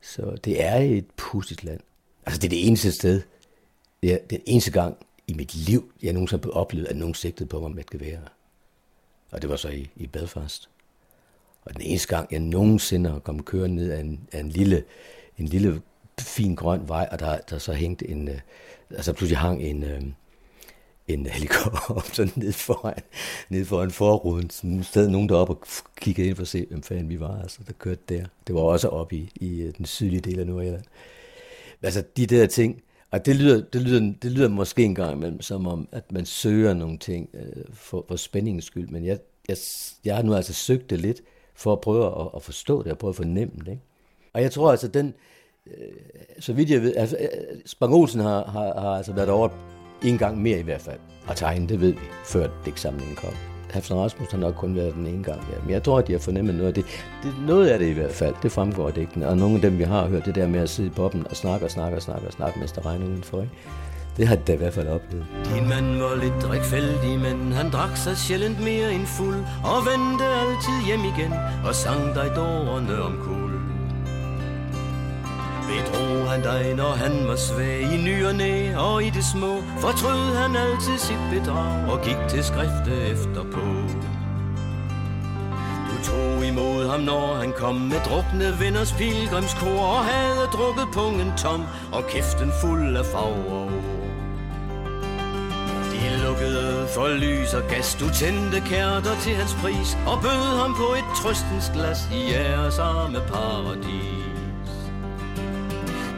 Så 0.00 0.36
det 0.44 0.64
er 0.64 0.76
et 0.76 1.06
pudsigt 1.16 1.64
land. 1.64 1.80
Altså 2.26 2.40
det 2.40 2.46
er 2.46 2.50
det 2.50 2.66
eneste 2.66 2.92
sted, 2.92 3.22
det 4.02 4.12
er 4.12 4.18
den 4.30 4.40
eneste 4.46 4.70
gang 4.70 4.96
i 5.26 5.34
mit 5.34 5.54
liv, 5.54 5.92
jeg 6.02 6.12
nogensinde 6.12 6.44
har 6.44 6.50
oplevet, 6.50 6.86
at 6.86 6.96
nogen 6.96 7.14
sigtede 7.14 7.48
på 7.48 7.60
mig 7.60 7.70
med 7.70 7.78
et 7.78 7.90
gevær. 7.90 8.18
Og 9.30 9.42
det 9.42 9.50
var 9.50 9.56
så 9.56 9.68
i, 9.68 9.90
i 9.96 10.06
Belfast. 10.06 10.70
Og 11.64 11.74
den 11.74 11.82
eneste 11.82 12.16
gang, 12.16 12.32
jeg 12.32 12.40
nogensinde 12.40 13.10
har 13.10 13.18
kommet 13.18 13.44
kørende 13.44 13.76
ned 13.76 13.90
af 13.90 14.00
en, 14.00 14.20
af 14.32 14.40
en 14.40 14.48
lille, 14.48 14.84
en 15.38 15.46
lille 15.46 15.82
fin 16.20 16.54
grøn 16.54 16.88
vej, 16.88 17.08
og 17.12 17.20
der, 17.20 17.38
der 17.38 17.58
så 17.58 17.72
hængte 17.72 18.10
en, 18.10 18.28
øh, 18.28 18.38
altså 18.90 19.12
pludselig 19.12 19.38
hang 19.38 19.62
en, 19.62 19.84
øh, 19.84 20.02
en 21.08 21.26
helikopter 21.26 22.00
sådan 22.12 22.32
ned 22.36 22.52
foran, 22.52 23.02
ned 23.48 23.64
foran 23.64 23.90
forruden. 23.90 24.50
Sådan 24.50 24.84
sted 24.84 25.08
nogen 25.08 25.28
deroppe 25.28 25.52
og 25.52 25.60
kiggede 25.96 26.28
ind 26.28 26.36
for 26.36 26.42
at 26.42 26.48
se, 26.48 26.66
hvem 26.70 26.82
fanden 26.82 27.08
vi 27.08 27.20
var, 27.20 27.42
altså, 27.42 27.58
der 27.66 27.72
kørte 27.72 28.00
der. 28.08 28.24
Det 28.46 28.54
var 28.54 28.60
også 28.60 28.88
oppe 28.88 29.16
i, 29.16 29.32
i 29.34 29.60
øh, 29.60 29.72
den 29.78 29.86
sydlige 29.86 30.20
del 30.20 30.40
af 30.40 30.46
Nordjylland. 30.46 30.84
Altså 31.82 32.02
de 32.16 32.26
der 32.26 32.46
ting, 32.46 32.82
og 33.10 33.26
det 33.26 33.36
lyder, 33.36 33.64
det 33.72 33.82
lyder, 33.82 34.12
det 34.22 34.32
lyder 34.32 34.48
måske 34.48 34.84
en 34.84 34.94
gang 34.94 35.16
imellem, 35.16 35.42
som 35.42 35.66
om, 35.66 35.88
at 35.92 36.12
man 36.12 36.26
søger 36.26 36.74
nogle 36.74 36.98
ting 36.98 37.28
øh, 37.34 37.64
for, 37.72 38.04
for 38.08 38.16
spændingens 38.16 38.64
skyld, 38.64 38.88
men 38.88 39.04
jeg, 39.04 39.18
jeg, 39.48 39.56
jeg 40.04 40.16
har 40.16 40.22
nu 40.22 40.34
altså 40.34 40.52
søgt 40.52 40.90
det 40.90 40.98
lidt, 41.00 41.22
for 41.60 41.72
at 41.72 41.80
prøve 41.80 42.20
at, 42.20 42.28
at 42.36 42.42
forstå 42.42 42.82
det, 42.82 42.92
og 42.92 42.98
prøve 42.98 43.08
at 43.08 43.16
fornemme 43.16 43.54
det. 43.58 43.68
Ikke? 43.68 43.82
Og 44.34 44.42
jeg 44.42 44.52
tror 44.52 44.70
altså, 44.70 44.88
den, 44.88 45.14
øh, 45.66 45.72
så 46.40 46.52
vidt 46.52 46.70
jeg 46.70 46.82
ved, 46.82 46.96
altså, 46.96 47.16
øh, 47.20 47.28
Spang 47.66 47.94
Olsen 47.94 48.20
har, 48.20 48.44
har, 48.44 48.80
har 48.80 48.96
altså 48.96 49.12
været 49.12 49.28
over 49.28 49.48
en 50.02 50.18
gang 50.18 50.42
mere 50.42 50.58
i 50.58 50.62
hvert 50.62 50.80
fald 50.80 50.98
at 51.28 51.36
tegne, 51.36 51.68
det 51.68 51.80
ved 51.80 51.92
vi, 51.92 52.06
før 52.24 52.48
digtsamlingen 52.64 53.16
kom. 53.16 53.32
Hafsen 53.70 53.96
Rasmus 53.96 54.30
har 54.30 54.38
nok 54.38 54.54
kun 54.54 54.76
været 54.76 54.94
den 54.94 55.06
ene 55.06 55.24
gang, 55.24 55.40
ja. 55.52 55.60
men 55.62 55.70
jeg 55.70 55.82
tror, 55.82 55.98
at 55.98 56.06
de 56.06 56.12
har 56.12 56.18
fornemmet 56.18 56.54
noget 56.54 56.68
af 56.68 56.74
det. 56.74 56.84
det. 57.22 57.34
Noget 57.46 57.68
af 57.68 57.78
det 57.78 57.86
i 57.86 57.92
hvert 57.92 58.12
fald, 58.12 58.34
det 58.42 58.52
fremgår 58.52 58.88
af 58.88 58.94
digtene, 58.94 59.28
og 59.28 59.36
nogle 59.36 59.54
af 59.54 59.60
dem, 59.60 59.78
vi 59.78 59.82
har 59.82 60.06
hørt, 60.06 60.24
det 60.24 60.34
der 60.34 60.48
med 60.48 60.60
at 60.60 60.70
sidde 60.70 60.88
i 60.88 60.92
bobben 60.92 61.26
og 61.30 61.36
snakke 61.36 61.66
og 61.66 61.70
snakke 61.70 61.96
og 61.96 62.02
snakke 62.02 62.26
og 62.26 62.32
snakke, 62.32 62.58
mens 62.58 62.72
der 62.72 62.86
regner 62.86 63.06
udenfor, 63.06 63.40
ikke? 63.40 63.52
Det 64.16 64.28
har 64.28 64.34
jeg 64.34 64.46
da 64.46 64.52
i 64.52 64.56
hvert 64.56 64.74
fald 64.74 64.88
oplevet. 64.88 65.26
Din 65.54 65.68
mand 65.68 65.98
var 66.00 66.14
lidt 66.14 66.42
drikfældig, 66.42 67.18
men 67.20 67.52
han 67.52 67.70
drak 67.70 67.96
sig 67.96 68.16
sjældent 68.18 68.60
mere 68.60 68.92
end 68.92 69.06
fuld, 69.06 69.40
og 69.64 69.78
vendte 69.90 70.24
altid 70.24 70.86
hjem 70.86 71.00
igen, 71.00 71.32
og 71.64 71.74
sang 71.74 72.14
dig 72.14 72.32
dårerne 72.36 73.02
om 73.02 73.18
kul. 73.24 73.50
Bedrog 75.68 76.30
han 76.30 76.42
dig, 76.42 76.74
når 76.74 76.92
han 76.92 77.28
var 77.28 77.36
svag 77.36 77.80
i 77.80 77.96
ny 77.96 78.24
og 78.26 78.34
næ, 78.34 78.74
og 78.76 79.04
i 79.04 79.10
det 79.10 79.24
små, 79.24 79.62
fortrød 79.78 80.34
han 80.34 80.56
altid 80.56 80.98
sit 80.98 81.22
bedrag, 81.32 81.90
og 81.90 82.00
gik 82.02 82.16
til 82.28 82.44
skrifte 82.44 82.94
efterpå. 83.12 83.66
Du 85.88 85.96
tog 86.04 86.46
imod 86.46 86.88
ham, 86.90 87.00
når 87.00 87.34
han 87.34 87.52
kom 87.56 87.74
med 87.74 88.00
drukne 88.08 88.60
venners 88.60 88.92
pilgrimskor, 88.92 89.80
og 89.96 90.04
havde 90.04 90.46
drukket 90.56 90.88
pungen 90.92 91.32
tom, 91.36 91.62
og 91.92 92.02
kæften 92.06 92.50
fuld 92.60 92.96
af 92.96 93.06
farver 93.06 93.79
lukkede 96.40 96.88
for 96.94 97.08
lys 97.08 97.54
og 97.54 97.62
gas. 97.68 97.96
Du 98.00 98.08
tændte 98.10 98.60
kærter 98.60 99.20
til 99.20 99.34
hans 99.34 99.54
pris 99.54 99.98
Og 100.06 100.22
bød 100.22 100.58
ham 100.60 100.74
på 100.74 100.94
et 100.94 101.04
trøstens 101.16 101.70
glas 101.74 102.08
I 102.12 102.32
jeres 102.32 102.78
arme 102.78 103.20
paradis. 103.28 104.70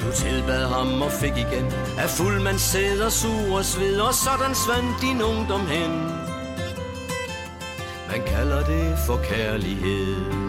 Du 0.01 0.13
tilbad 0.15 0.67
ham 0.67 1.03
og 1.03 1.13
fik 1.13 1.37
igen 1.37 1.67
Af 1.99 2.09
fuldmands 2.09 2.75
man 2.75 3.03
og 3.03 3.13
sur 3.13 3.57
og 3.57 3.65
sved 3.65 4.01
Og 4.01 4.15
sådan 4.15 4.55
svandt 4.55 5.01
din 5.01 5.23
ungdom 5.23 5.67
hen. 5.67 5.93
Man 8.11 8.23
kalder 8.27 8.65
det 8.65 8.99
for 9.07 9.21
kærlighed. 9.25 10.42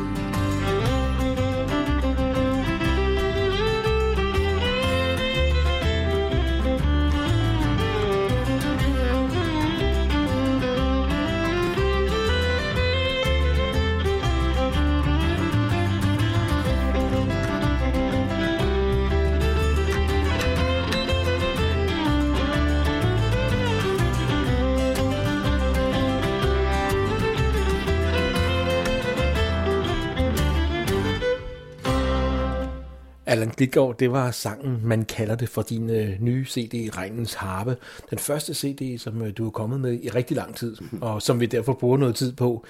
Allan 33.53 33.67
Glitgaard, 33.67 33.97
det 33.97 34.11
var 34.11 34.31
sangen, 34.31 34.79
man 34.83 35.05
kalder 35.05 35.35
det 35.35 35.49
for 35.49 35.61
din 35.61 35.89
øh, 35.89 36.21
nye 36.21 36.45
CD, 36.45 36.97
Regnens 36.97 37.33
Harpe. 37.33 37.77
Den 38.09 38.17
første 38.17 38.53
CD, 38.53 38.99
som 38.99 39.21
øh, 39.21 39.37
du 39.37 39.45
er 39.45 39.49
kommet 39.49 39.79
med 39.79 39.99
i 40.03 40.09
rigtig 40.09 40.37
lang 40.37 40.55
tid, 40.55 40.77
og 41.01 41.21
som 41.21 41.39
vi 41.39 41.45
derfor 41.45 41.73
bruger 41.73 41.97
noget 41.97 42.15
tid 42.15 42.33
på. 42.33 42.65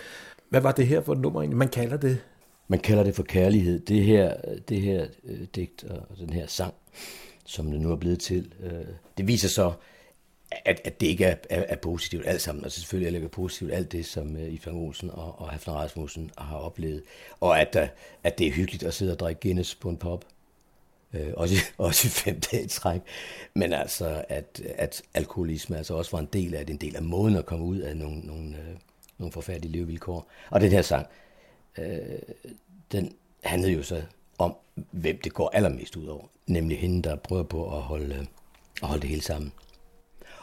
Hvad 0.49 0.61
var 0.61 0.71
det 0.71 0.87
her 0.87 1.01
for 1.01 1.13
et 1.13 1.19
nummer 1.19 1.41
egentlig? 1.41 1.57
Man 1.57 1.69
kalder 1.69 1.97
det? 1.97 2.19
Man 2.67 2.79
kalder 2.79 3.03
det 3.03 3.15
for 3.15 3.23
kærlighed. 3.23 3.79
Det 3.79 4.03
her, 4.03 4.33
det 4.69 4.81
her 4.81 5.07
øh, 5.23 5.39
digt 5.55 5.83
og 5.83 6.17
den 6.17 6.29
her 6.29 6.47
sang, 6.47 6.73
som 7.45 7.71
det 7.71 7.81
nu 7.81 7.91
er 7.91 7.95
blevet 7.95 8.19
til, 8.19 8.53
øh, 8.63 8.85
det 9.17 9.27
viser 9.27 9.49
så, 9.49 9.71
at, 10.65 10.81
at 10.83 11.01
det 11.01 11.07
ikke 11.07 11.25
er, 11.25 11.35
er, 11.49 11.63
er 11.67 11.75
positivt 11.75 12.27
alt 12.27 12.41
sammen. 12.41 12.63
Altså 12.63 12.79
selvfølgelig 12.79 13.17
er 13.17 13.21
det 13.21 13.31
positivt 13.31 13.73
alt 13.73 13.91
det, 13.91 14.05
som 14.05 14.35
uh, 14.35 14.53
Ifang 14.53 14.77
Olsen 14.77 15.09
og, 15.11 15.41
og 15.41 15.49
Hafner 15.49 15.73
Rasmussen 15.73 16.31
har 16.37 16.57
oplevet. 16.57 17.03
Og 17.39 17.61
at, 17.61 17.75
uh, 17.75 17.87
at 18.23 18.37
det 18.37 18.47
er 18.47 18.51
hyggeligt 18.51 18.83
at 18.83 18.93
sidde 18.93 19.11
og 19.11 19.19
drikke 19.19 19.41
Guinness 19.41 19.75
på 19.75 19.89
en 19.89 19.97
pop 19.97 20.25
øh, 21.13 21.33
også, 21.37 21.55
i, 21.55 21.57
også 21.77 22.07
i 22.07 22.09
fem 22.09 22.39
dage 22.39 22.67
træk. 22.67 23.01
Men 23.53 23.73
altså, 23.73 24.25
at, 24.29 24.61
at 24.75 25.01
alkoholisme 25.13 25.77
altså 25.77 25.93
også 25.93 26.11
var 26.11 26.19
en 26.19 26.29
del 26.33 26.55
af 26.55 26.65
det, 26.65 26.73
en 26.73 26.79
del 26.79 26.95
af 26.95 27.03
måden 27.03 27.35
at 27.35 27.45
komme 27.45 27.65
ud 27.65 27.77
af 27.77 27.97
nogle, 27.97 28.19
nogle, 28.19 28.57
øh, 28.57 28.75
nogle 29.17 29.31
forfærdelige 29.31 29.71
levevilkår. 29.71 30.27
Og 30.49 30.61
den 30.61 30.71
her 30.71 30.81
sang, 30.81 31.07
øh, 31.77 32.19
den 32.91 33.15
handlede 33.43 33.73
jo 33.73 33.83
så 33.83 34.03
om, 34.37 34.55
hvem 34.91 35.19
det 35.23 35.33
går 35.33 35.49
allermest 35.53 35.95
ud 35.95 36.07
over. 36.07 36.25
Nemlig 36.47 36.79
hende, 36.79 37.01
der 37.01 37.15
prøver 37.15 37.43
på 37.43 37.77
at 37.77 37.81
holde, 37.81 38.27
at 38.81 38.87
holde 38.87 39.01
det 39.01 39.09
hele 39.09 39.21
sammen. 39.21 39.53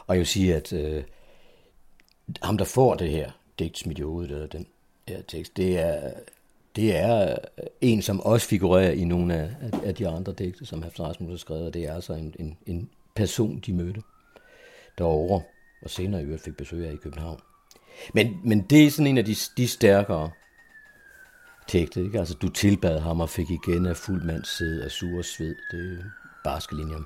Og 0.07 0.15
jeg 0.15 0.19
vil 0.19 0.27
sige, 0.27 0.55
at 0.55 0.73
øh, 0.73 1.03
ham, 2.41 2.57
der 2.57 2.65
får 2.65 2.95
det 2.95 3.09
her 3.09 3.31
digt 3.59 3.77
smidt 3.77 3.99
i 3.99 4.01
hovedet, 4.01 4.31
eller 4.31 4.47
den 4.47 4.67
her 5.07 5.21
tekst, 5.21 5.57
det 5.57 5.79
er 5.79 6.13
det 6.75 6.97
er 6.97 7.31
øh, 7.31 7.37
en, 7.81 8.01
som 8.01 8.21
også 8.21 8.47
figurerer 8.47 8.91
i 8.91 9.03
nogle 9.03 9.35
af, 9.35 9.49
af 9.83 9.95
de 9.95 10.07
andre 10.07 10.33
digte, 10.33 10.65
som 10.65 10.83
Hafs 10.83 10.99
Rasmus 10.99 11.29
har 11.29 11.37
skrevet, 11.37 11.65
og 11.65 11.73
det 11.73 11.83
er 11.83 11.93
altså 11.93 12.13
en, 12.13 12.35
en, 12.39 12.57
en 12.65 12.89
person, 13.15 13.59
de 13.59 13.73
mødte 13.73 14.01
derovre, 14.97 15.41
og 15.81 15.89
senere 15.89 16.21
i 16.21 16.25
øvrigt 16.25 16.43
fik 16.43 16.57
besøg 16.57 16.87
af 16.87 16.93
i 16.93 16.95
København. 16.95 17.39
Men, 18.13 18.39
men 18.43 18.61
det 18.61 18.85
er 18.85 18.91
sådan 18.91 19.07
en 19.07 19.17
af 19.17 19.25
de, 19.25 19.35
de 19.57 19.67
stærkere 19.67 20.29
tekster, 21.67 22.03
ikke? 22.03 22.19
Altså, 22.19 22.33
du 22.33 22.49
tilbad 22.49 22.99
ham 22.99 23.19
og 23.19 23.29
fik 23.29 23.49
igen 23.49 23.85
af 23.85 23.97
fuld 23.97 24.23
mands 24.23 24.57
sæd 24.57 24.79
af 24.79 24.91
sur 24.91 25.21
sved. 25.21 25.55
Det 25.71 25.99
er 25.99 26.03
barske 26.43 26.75
linjer. 26.75 26.97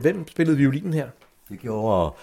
Hvem 0.00 0.28
spillede 0.28 0.56
violinen 0.56 0.92
her? 0.92 1.08
Det 1.48 1.60
gjorde, 1.60 2.14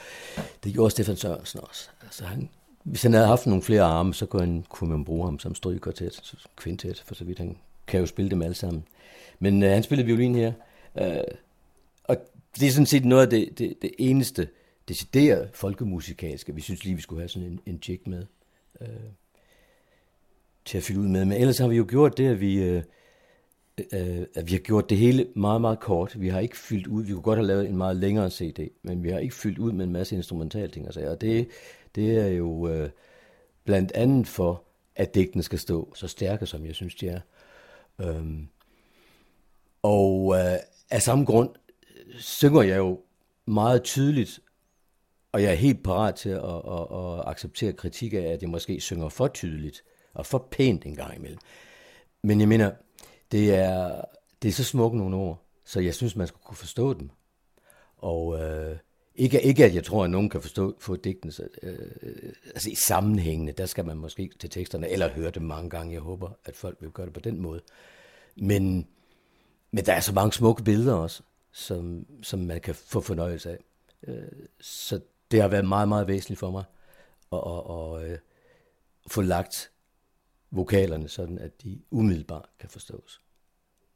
det 0.64 0.74
gjorde 0.74 0.92
Stefan 0.92 1.16
Sørensen 1.16 1.60
også. 1.64 1.90
Altså, 2.02 2.26
han 2.26 2.50
hvis 2.84 3.04
han 3.04 3.14
havde 3.14 3.28
haft 3.28 3.48
nogle 3.48 3.64
flere 3.64 3.82
arme, 3.82 4.14
så 4.14 4.26
kunne, 4.26 4.42
han, 4.42 4.66
kunne 4.70 4.90
man 4.90 5.06
bruge 5.06 5.26
ham 5.26 5.40
som 5.40 5.56
strygkvartet, 5.56 6.36
kvintet, 6.56 7.04
for 7.06 7.16
så 7.16 7.24
vidt 7.24 7.40
han 7.40 7.58
kan 7.88 8.00
jo 8.00 8.06
spille 8.06 8.32
dem 8.32 8.42
alle 8.42 8.56
sammen. 8.56 8.84
Men 9.40 9.64
øh, 9.64 9.70
han 9.72 9.84
spillede 9.84 10.06
violin 10.06 10.36
her, 10.36 10.54
øh, 11.02 11.24
og 12.04 12.18
det 12.60 12.68
er 12.68 12.72
sådan 12.72 12.86
set 12.86 13.06
noget 13.06 13.24
af 13.24 13.30
det, 13.30 13.60
det, 13.60 13.82
det 13.82 13.92
eneste 13.98 14.48
decideret 14.88 15.50
folkemusikalske, 15.54 16.56
vi 16.56 16.62
synes 16.62 16.84
lige, 16.84 16.96
vi 16.96 17.02
skulle 17.02 17.22
have 17.22 17.30
sådan 17.30 17.48
en, 17.48 17.60
en 17.66 17.80
jig 17.88 18.00
med, 18.06 18.26
øh, 18.82 18.88
til 20.66 20.78
at 20.78 20.84
fylde 20.84 21.00
ud 21.00 21.08
med. 21.08 21.26
Men 21.26 21.38
ellers 21.38 21.58
har 21.58 21.68
vi 21.68 21.76
jo 21.76 21.86
gjort 21.90 22.18
det, 22.18 22.28
at 22.28 22.42
vi, 22.42 22.64
øh, 22.64 22.84
øh, 23.94 24.26
at 24.36 24.48
vi 24.48 24.52
har 24.52 24.60
gjort 24.60 24.90
det 24.90 24.98
hele 24.98 25.28
meget, 25.36 25.62
meget 25.62 25.80
kort. 25.80 26.22
Vi 26.22 26.30
har 26.30 26.40
ikke 26.40 26.58
fyldt 26.58 26.88
ud, 26.88 27.04
vi 27.04 27.14
kunne 27.14 27.22
godt 27.22 27.38
have 27.38 27.48
lavet 27.48 27.70
en 27.70 27.78
meget 27.78 27.96
længere 27.96 28.30
CD, 28.30 28.70
men 28.84 29.04
vi 29.04 29.10
har 29.10 29.20
ikke 29.20 29.36
fyldt 29.36 29.60
ud 29.60 29.72
med 29.72 29.86
en 29.86 29.92
masse 29.92 30.16
instrumentalting. 30.16 30.86
Altså, 30.86 31.02
og 31.02 31.22
det, 31.22 31.48
det 31.96 32.18
er 32.18 32.28
jo 32.28 32.68
øh, 32.68 32.90
blandt 33.64 33.92
andet 33.92 34.28
for, 34.28 34.64
at 34.96 35.16
digtene 35.16 35.44
skal 35.44 35.60
stå 35.60 35.94
så 35.96 36.08
stærke, 36.08 36.46
som 36.46 36.66
jeg 36.66 36.76
synes, 36.76 36.96
de 36.96 37.08
er. 37.08 37.20
Øhm, 38.02 38.48
og 39.82 40.36
øh, 40.36 40.58
af 40.92 41.02
samme 41.02 41.26
grund 41.26 41.50
øh, 41.98 42.20
synger 42.20 42.62
jeg 42.62 42.78
jo 42.78 43.00
meget 43.46 43.84
tydeligt, 43.84 44.40
og 45.32 45.44
jeg 45.44 45.52
er 45.52 45.56
helt 45.56 45.84
parat 45.84 46.16
til 46.16 46.30
at, 46.30 46.44
at, 46.44 46.88
at 46.92 47.28
acceptere 47.28 47.74
kritik 47.74 48.14
af, 48.14 48.22
at 48.22 48.42
jeg 48.42 48.50
måske 48.50 48.80
synger 48.80 49.10
for 49.10 49.28
tydeligt 49.28 49.84
og 50.14 50.26
for 50.26 50.48
pænt 50.52 50.86
en 50.86 50.96
gang 50.96 51.16
imellem. 51.16 51.40
Men 52.24 52.40
jeg 52.40 52.48
mener, 52.48 52.72
det 53.32 53.56
er, 53.56 54.02
det 54.42 54.48
er 54.48 54.54
så 54.54 54.64
smukke 54.64 54.98
nogle 54.98 55.16
ord, 55.16 55.46
så 55.66 55.80
jeg 55.80 55.96
synes, 55.96 56.16
man 56.16 56.28
skulle 56.28 56.44
kunne 56.44 56.58
forstå 56.58 56.94
dem. 56.94 57.10
Og 57.98 58.40
øh, 58.40 58.78
ikke, 59.22 59.42
ikke 59.42 59.66
at 59.66 59.76
jeg 59.76 59.84
tror, 59.84 60.04
at 60.04 60.10
nogen 60.10 60.30
kan 60.30 60.42
forstå 60.42 60.76
få 60.80 60.96
digtene 60.96 61.34
øh, 61.64 61.80
øh, 62.02 62.34
altså 62.46 62.70
i 62.70 62.76
sammenhængende, 62.76 63.54
der 63.54 63.66
skal 63.66 63.86
man 63.86 63.98
måske 63.98 64.32
til 64.40 64.50
teksterne, 64.50 64.90
eller 64.90 65.10
høre 65.10 65.32
dem 65.32 65.44
mange 65.44 65.70
gange. 65.70 65.94
Jeg 65.94 66.02
håber, 66.02 66.30
at 66.46 66.56
folk 66.56 66.78
vil 66.82 66.92
gøre 66.92 67.06
det 67.06 67.14
på 67.14 67.20
den 67.20 67.42
måde. 67.42 67.62
Men, 68.36 68.88
men 69.72 69.86
der 69.86 69.94
er 69.94 70.00
så 70.00 70.14
mange 70.14 70.34
smukke 70.34 70.64
billeder 70.64 70.94
også, 70.94 71.24
som, 71.52 72.06
som 72.24 72.40
man 72.40 72.62
kan 72.62 72.76
få 72.76 73.02
fornøjelse 73.02 73.52
af. 73.52 73.58
Øh, 74.08 74.48
så 74.60 75.00
det 75.32 75.42
har 75.42 75.48
været 75.48 75.68
meget, 75.68 75.88
meget 75.88 76.08
væsentligt 76.08 76.40
for 76.40 76.52
mig 76.52 76.64
at, 77.32 77.40
at, 77.46 78.04
at, 78.06 78.14
at 78.14 78.20
få 79.08 79.22
lagt 79.22 79.72
vokalerne 80.52 81.10
sådan, 81.10 81.40
at 81.40 81.64
de 81.64 81.82
umiddelbart 81.92 82.50
kan 82.60 82.70
forstås. 82.70 83.22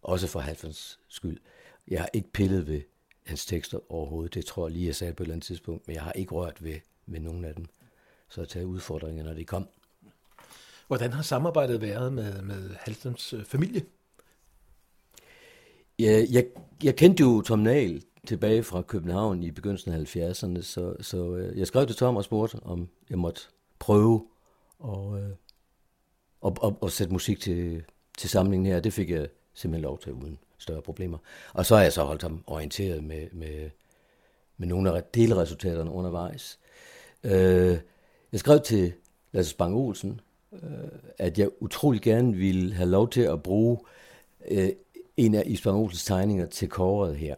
Også 0.01 0.27
for 0.27 0.39
Halfons 0.39 0.99
skyld. 1.07 1.39
Jeg 1.87 1.99
har 1.99 2.09
ikke 2.13 2.31
pillet 2.31 2.67
ved 2.67 2.81
hans 3.25 3.45
tekster 3.45 3.91
overhovedet. 3.91 4.33
Det 4.33 4.45
tror 4.45 4.67
jeg 4.67 4.73
lige, 4.73 4.87
jeg 4.87 4.95
sagde 4.95 5.13
på 5.13 5.23
et 5.23 5.25
eller 5.25 5.33
andet 5.33 5.45
tidspunkt, 5.45 5.87
men 5.87 5.95
jeg 5.95 6.03
har 6.03 6.11
ikke 6.11 6.31
rørt 6.31 6.63
ved, 6.63 6.75
ved 7.05 7.19
nogen 7.19 7.45
af 7.45 7.55
dem. 7.55 7.65
Så 8.29 8.41
jeg 8.41 8.47
tager 8.49 8.65
udfordringer, 8.65 9.23
når 9.23 9.33
de 9.33 9.45
kom. 9.45 9.67
Hvordan 10.87 11.13
har 11.13 11.21
samarbejdet 11.23 11.81
været 11.81 12.13
med, 12.13 12.41
med 12.41 12.75
Halstens 12.79 13.33
øh, 13.33 13.45
familie? 13.45 13.85
Ja, 15.99 16.25
jeg, 16.31 16.45
jeg 16.83 16.95
kendte 16.95 17.21
jo 17.21 17.41
Tom 17.41 17.59
Nahl 17.59 18.03
tilbage 18.27 18.63
fra 18.63 18.81
København 18.81 19.43
i 19.43 19.51
begyndelsen 19.51 19.93
af 19.93 20.15
70'erne, 20.15 20.61
så, 20.61 20.95
så 21.01 21.35
øh, 21.35 21.59
jeg 21.59 21.67
skrev 21.67 21.87
til 21.87 21.95
Tom 21.95 22.15
og 22.15 22.23
spurgte, 22.23 22.59
om 22.63 22.89
jeg 23.09 23.19
måtte 23.19 23.41
prøve 23.79 24.27
at, 24.83 25.23
øh, 25.23 25.29
at, 26.45 26.57
at, 26.63 26.73
at 26.83 26.91
sætte 26.91 27.13
musik 27.13 27.39
til, 27.39 27.83
til 28.17 28.29
samlingen 28.29 28.65
her. 28.65 28.79
Det 28.79 28.93
fik 28.93 29.09
jeg 29.09 29.27
simpelthen 29.53 29.83
lov 29.83 29.99
til 29.99 30.13
uden 30.13 30.39
større 30.57 30.81
problemer. 30.81 31.17
Og 31.53 31.65
så 31.65 31.75
har 31.75 31.83
jeg 31.83 31.93
så 31.93 32.03
holdt 32.03 32.21
ham 32.21 32.43
orienteret 32.47 33.03
med, 33.03 33.27
med, 33.31 33.69
med 34.57 34.67
nogle 34.67 34.95
af 34.95 35.03
delresultaterne 35.03 35.91
undervejs. 35.91 36.59
Øh, 37.23 37.77
jeg 38.31 38.39
skrev 38.39 38.61
til 38.61 38.93
Lasse 39.31 39.51
Spang 39.51 39.75
Olsen, 39.75 40.21
øh, 40.53 40.59
at 41.17 41.39
jeg 41.39 41.49
utrolig 41.59 42.01
gerne 42.01 42.33
ville 42.33 42.73
have 42.73 42.89
lov 42.89 43.09
til 43.09 43.21
at 43.21 43.43
bruge 43.43 43.77
øh, 44.47 44.69
en 45.17 45.35
af 45.35 45.43
Isbjørn 45.45 45.75
Olsens 45.75 46.05
tegninger 46.05 46.45
til 46.45 46.69
kåret 46.69 47.15
her. 47.15 47.35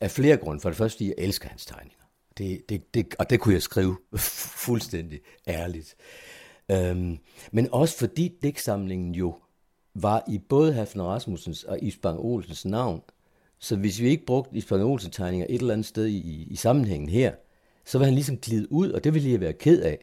Af 0.00 0.10
flere 0.10 0.36
grunde. 0.36 0.60
For 0.60 0.68
det 0.68 0.76
første, 0.76 1.06
jeg 1.06 1.14
elsker 1.18 1.48
hans 1.48 1.66
tegninger. 1.66 2.04
Det, 2.38 2.68
det, 2.68 2.94
det, 2.94 3.14
og 3.18 3.30
det 3.30 3.40
kunne 3.40 3.54
jeg 3.54 3.62
skrive 3.62 3.96
fuldstændig 4.66 5.20
ærligt. 5.48 5.96
Øhm, 6.70 7.18
men 7.52 7.68
også 7.72 7.98
fordi 7.98 8.38
digtsamlingen 8.42 9.14
jo 9.14 9.34
var 10.02 10.24
i 10.28 10.38
både 10.38 10.72
Hafner 10.72 11.04
Rasmussens 11.04 11.64
og 11.64 11.82
Isbang 11.82 12.18
Olsens 12.18 12.64
navn. 12.64 13.02
Så 13.58 13.76
hvis 13.76 14.00
vi 14.00 14.08
ikke 14.08 14.26
brugte 14.26 14.56
Isbang 14.56 14.82
Olsens 14.82 15.16
tegninger 15.16 15.46
et 15.48 15.60
eller 15.60 15.72
andet 15.72 15.86
sted 15.86 16.06
i, 16.06 16.46
i 16.50 16.56
sammenhængen 16.56 17.08
her, 17.08 17.32
så 17.84 17.98
ville 17.98 18.06
han 18.06 18.14
ligesom 18.14 18.38
glide 18.38 18.72
ud, 18.72 18.90
og 18.90 19.04
det 19.04 19.14
ville 19.14 19.30
jeg 19.30 19.40
være 19.40 19.52
ked 19.52 19.82
af. 19.82 19.98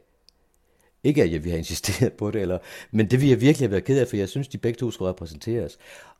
Ikke 1.03 1.23
at 1.23 1.31
jeg 1.31 1.43
ville 1.43 1.49
have 1.49 1.59
insisteret 1.59 2.13
på 2.13 2.31
det, 2.31 2.41
eller, 2.41 2.57
men 2.91 3.11
det 3.11 3.19
ville 3.19 3.31
jeg 3.31 3.41
virkelig 3.41 3.65
have 3.67 3.71
været 3.71 3.83
ked 3.83 3.99
af, 3.99 4.07
for 4.07 4.17
jeg 4.17 4.29
synes, 4.29 4.47
de 4.47 4.57
begge 4.57 4.77
to 4.77 4.91
skulle 4.91 5.09
repræsenteres. 5.09 5.77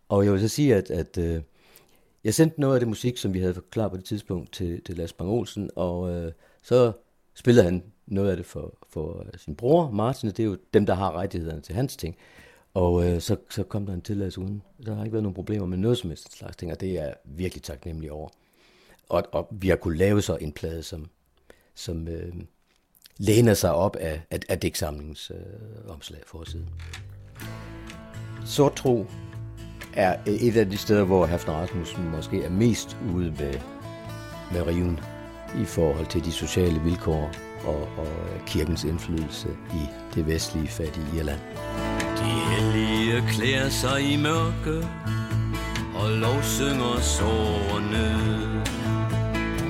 Og 0.10 0.26
jeg 0.26 0.34
vil 0.34 0.42
så 0.42 0.48
sige, 0.48 0.76
at, 0.76 0.92
at 0.92 1.18
øh, 1.18 1.42
jeg 2.24 2.34
sendte 2.34 2.62
noget 2.62 2.74
af 2.74 2.80
det 2.80 2.88
musik, 2.88 3.18
som 3.18 3.34
vi 3.34 3.40
havde 3.40 3.62
klar 3.72 3.88
på 3.88 3.98
det 3.98 4.06
tidspunkt, 4.06 4.54
til, 4.54 4.82
til 4.84 4.98
Lars 4.98 5.14
Bang 5.14 5.30
Olsen, 5.30 5.70
og 5.76 6.12
øh, 6.12 6.32
så 6.62 6.92
spillede 7.34 7.66
han 7.66 7.84
noget 8.08 8.32
af 8.32 8.38
det 8.38 8.46
for, 8.46 8.78
for 8.90 9.20
øh, 9.20 9.40
sin 9.40 9.56
bror, 9.56 9.92
Martin, 9.92 10.30
det 10.30 10.40
er 10.40 10.44
jo 10.44 10.58
dem, 10.74 10.86
der 10.86 10.94
har 10.94 11.12
rettighederne 11.12 11.62
til 11.62 11.76
hans 11.76 11.98
ting. 11.98 12.16
Og 12.76 13.06
øh, 13.06 13.22
så, 13.22 13.36
så 13.50 13.64
kom 13.64 13.86
der 13.86 13.94
en 13.94 14.02
tilladelse 14.02 14.42
uden. 14.42 14.62
Der 14.86 14.96
har 14.96 15.04
ikke 15.04 15.14
været 15.14 15.24
nogen 15.24 15.36
problemer 15.36 15.66
med 15.66 15.78
noget 15.78 15.98
som 15.98 16.10
helst 16.10 16.38
slags 16.38 16.58
ting, 16.58 16.72
og 16.72 16.82
det 16.82 17.00
er 17.00 17.14
virkelig 17.26 17.64
taknemmelig 17.64 18.12
over. 18.12 18.30
Og, 19.10 19.24
og 19.32 19.48
vi 19.52 19.70
har 19.70 19.76
kunnet 19.76 19.98
lave 19.98 20.22
så 20.22 20.36
en 20.36 20.52
plade, 20.52 20.84
som, 20.84 21.10
som 21.76 22.08
øh, 22.08 22.34
læner 23.18 23.54
sig 23.54 23.74
op 23.74 23.96
af, 23.96 24.22
af, 24.32 24.40
af 24.50 24.60
dæksamlingens 24.60 25.32
øh, 25.32 25.94
omslag 25.94 26.22
forsiden. 26.26 26.70
Sort 28.46 28.76
tro 28.76 29.06
er 29.94 30.20
øh, 30.28 30.34
et 30.34 30.58
af 30.58 30.70
de 30.70 30.78
steder, 30.78 31.04
hvor 31.04 31.26
Hafner 31.26 31.54
Rasmussen 31.54 32.10
måske 32.10 32.44
er 32.44 32.50
mest 32.50 32.98
ude 33.16 33.32
med, 33.32 33.54
med 34.52 34.68
riven 34.68 35.00
i 35.62 35.66
forhold 35.66 36.08
til 36.08 36.26
de 36.26 36.32
sociale 36.32 36.80
vilkår 36.80 37.32
og, 37.66 37.82
og 37.82 38.08
kirkens 38.46 38.84
indflydelse 38.84 39.50
i 39.50 40.14
det 40.16 40.28
vestlige 40.28 40.68
fattige 40.68 41.06
Irland. 41.18 41.40
De 42.26 42.32
hellige 42.56 43.24
klæder 43.28 43.70
sig 43.70 44.14
i 44.14 44.18
mørke 44.18 44.88
og 45.96 46.10
lovsynger 46.12 47.00
sårene. 47.02 48.08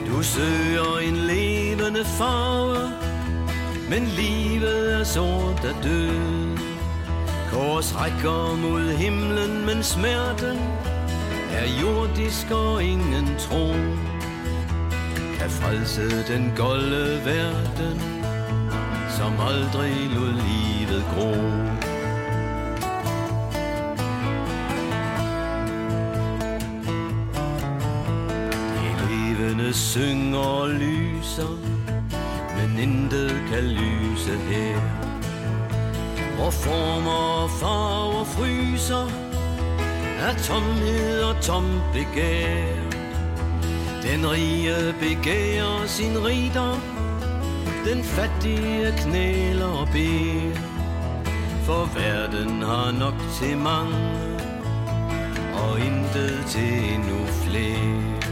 Du 0.08 0.24
søger 0.24 1.00
en 1.08 1.16
levende 1.16 2.06
farve, 2.06 2.92
men 3.90 4.04
livet 4.04 5.00
er 5.00 5.04
sort 5.04 5.66
af 5.66 5.84
død. 5.84 6.56
Kors 7.52 7.96
rækker 7.96 8.56
mod 8.56 8.92
himlen, 8.98 9.66
men 9.66 9.84
smerten 9.84 10.58
er 11.52 11.68
jordisk 11.82 12.52
og 12.52 12.84
ingen 12.84 13.36
tro. 13.40 13.68
Kan 15.40 15.50
frelse 15.50 16.34
den 16.34 16.54
golde 16.56 17.22
verden, 17.26 18.02
som 19.18 19.34
aldrig 19.40 19.96
lod 20.16 20.34
livet 20.34 21.06
gro. 21.16 21.75
Levende 29.66 29.74
synger 29.74 30.40
og 30.40 30.70
lyser, 30.70 31.58
men 32.56 32.80
intet 32.80 33.32
kan 33.50 33.64
lyse 33.64 34.38
her. 34.50 34.80
Hvor 36.36 36.50
former 36.50 37.44
og 37.44 37.50
farver 37.50 38.24
fryser 38.24 39.08
Af 40.20 40.36
tomhed 40.36 41.22
og 41.22 41.42
tom 41.42 41.82
begær 41.94 42.76
Den 44.04 44.32
rige 44.32 44.96
begærer 45.00 45.88
sin 45.88 46.26
rigdom 46.26 46.82
Den 47.86 48.04
fattige 48.04 48.94
knæler 48.98 49.66
og 49.66 49.88
beder. 49.88 50.60
For 51.64 51.90
verden 52.00 52.62
har 52.62 52.92
nok 52.92 53.20
til 53.40 53.58
mange 53.58 53.98
Og 55.54 55.80
intet 55.80 56.46
til 56.48 56.94
endnu 56.94 57.26
flere. 57.26 58.25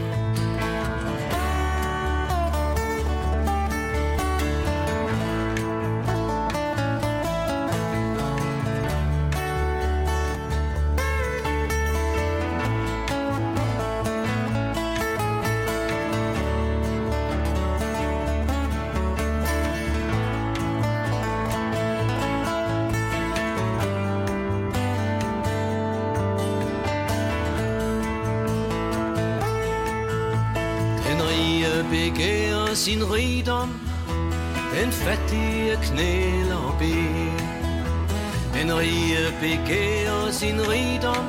Begærer 39.43 40.31
sin 40.31 40.57
rigdom 40.73 41.25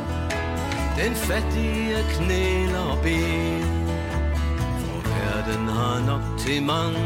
Den 1.01 1.15
fattige 1.29 1.97
knæler 2.15 2.85
og 2.93 2.99
beder 3.03 3.85
For 4.81 4.99
verden 5.15 5.67
har 5.79 5.97
nok 6.11 6.25
til 6.45 6.63
mange 6.63 7.03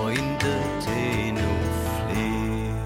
Og 0.00 0.06
intet 0.20 0.62
til 0.84 1.02
endnu 1.26 1.50
flere 2.06 2.80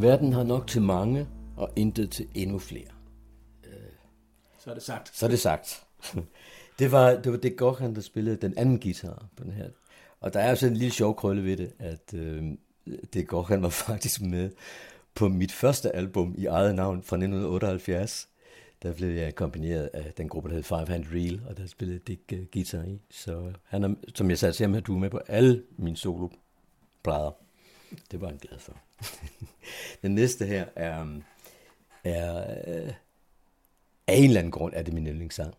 Verden 0.00 0.32
har 0.32 0.42
nok 0.42 0.66
til 0.66 0.82
mange 0.82 1.28
Og 1.56 1.70
intet 1.76 2.10
til 2.10 2.28
endnu 2.34 2.58
flere 2.58 2.92
Så 4.58 4.70
er 4.70 4.74
det 4.74 4.82
sagt. 4.82 5.16
Så 5.16 5.26
er 5.26 5.30
det 5.30 5.38
sagt. 5.38 5.82
Det 6.78 6.92
var, 6.92 7.10
det 7.10 7.32
var 7.32 7.38
det 7.38 7.56
Gohan, 7.56 7.94
der 7.94 8.00
spillede 8.00 8.36
den 8.36 8.54
anden 8.56 8.80
guitar 8.80 9.26
på 9.36 9.44
den 9.44 9.52
her. 9.52 9.68
Og 10.20 10.34
der 10.34 10.40
er 10.40 10.50
jo 10.50 10.56
sådan 10.56 10.72
en 10.72 10.76
lille 10.76 10.94
sjov 10.94 11.16
krølle 11.16 11.44
ved 11.44 11.56
det, 11.56 11.72
at 11.78 12.14
øh, 12.14 12.44
det 13.12 13.28
Gohan 13.28 13.62
var 13.62 13.68
faktisk 13.68 14.20
med 14.20 14.50
på 15.14 15.28
mit 15.28 15.52
første 15.52 15.96
album 15.96 16.34
i 16.38 16.46
eget 16.46 16.74
navn 16.74 17.02
fra 17.02 17.16
1978. 17.16 18.28
Der 18.82 18.92
blev 18.92 19.08
jeg 19.08 19.34
kombineret 19.34 19.90
af 19.92 20.12
den 20.16 20.28
gruppe, 20.28 20.48
der 20.48 20.54
hed 20.54 20.62
Five 20.62 20.88
Hand 20.88 21.06
Reel, 21.12 21.42
og 21.48 21.56
der 21.56 21.66
spillede 21.66 21.98
Dick 21.98 22.20
uh, 22.32 22.38
guitar 22.52 22.82
i. 22.82 23.00
Så 23.10 23.52
han 23.64 23.84
er, 23.84 23.94
som 24.14 24.30
jeg 24.30 24.38
sagde 24.38 24.52
til 24.52 24.66
ham, 24.66 24.82
du 24.82 24.94
er 24.94 24.98
med 24.98 25.10
på 25.10 25.20
alle 25.26 25.62
mine 25.78 25.96
solo 25.96 26.28
-plader. 27.08 27.32
Det 28.10 28.20
var 28.20 28.28
han 28.28 28.38
glad 28.38 28.58
for. 28.58 28.76
den 30.02 30.14
næste 30.14 30.46
her 30.46 30.66
er, 30.76 31.02
øh, 31.02 31.22
er 32.04 32.54
øh, 32.66 32.92
af 34.06 34.14
en 34.14 34.24
eller 34.24 34.38
anden 34.38 34.50
grund 34.50 34.72
er 34.76 34.82
det 34.82 34.94
min 34.94 35.06
yndlingssang. 35.06 35.54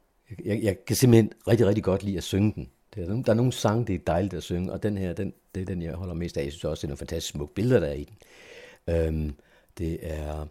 Jeg, 0.46 0.64
jeg 0.64 0.86
kan 0.86 0.96
simpelthen 0.96 1.32
rigtig, 1.48 1.68
rigtig 1.68 1.84
godt 1.84 2.04
lide 2.04 2.18
at 2.18 2.24
synge 2.24 2.54
den. 2.56 2.70
Det 2.96 3.10
er, 3.10 3.22
der 3.22 3.32
er 3.32 3.34
nogle 3.34 3.54
sange, 3.54 3.86
det 3.86 3.96
er 3.96 4.00
dejligt 4.08 4.34
at 4.34 4.44
synge, 4.44 4.72
og 4.72 4.84
den 4.84 4.98
her, 4.98 5.14
den, 5.14 5.34
det 5.56 5.62
er 5.62 5.66
den, 5.66 5.82
jeg 5.82 5.94
holder 5.94 6.14
mest 6.14 6.38
af. 6.38 6.44
Jeg 6.44 6.52
synes 6.52 6.64
også, 6.64 6.82
det 6.82 6.88
er 6.88 6.90
nogle 6.90 6.98
fantastisk 6.98 7.32
smukke 7.32 7.54
billeder, 7.54 7.80
der 7.80 7.88
er 7.88 7.94
i 7.94 8.04
den. 8.04 8.18
Øhm, 8.96 9.36
det 9.78 10.00
er 10.02 10.46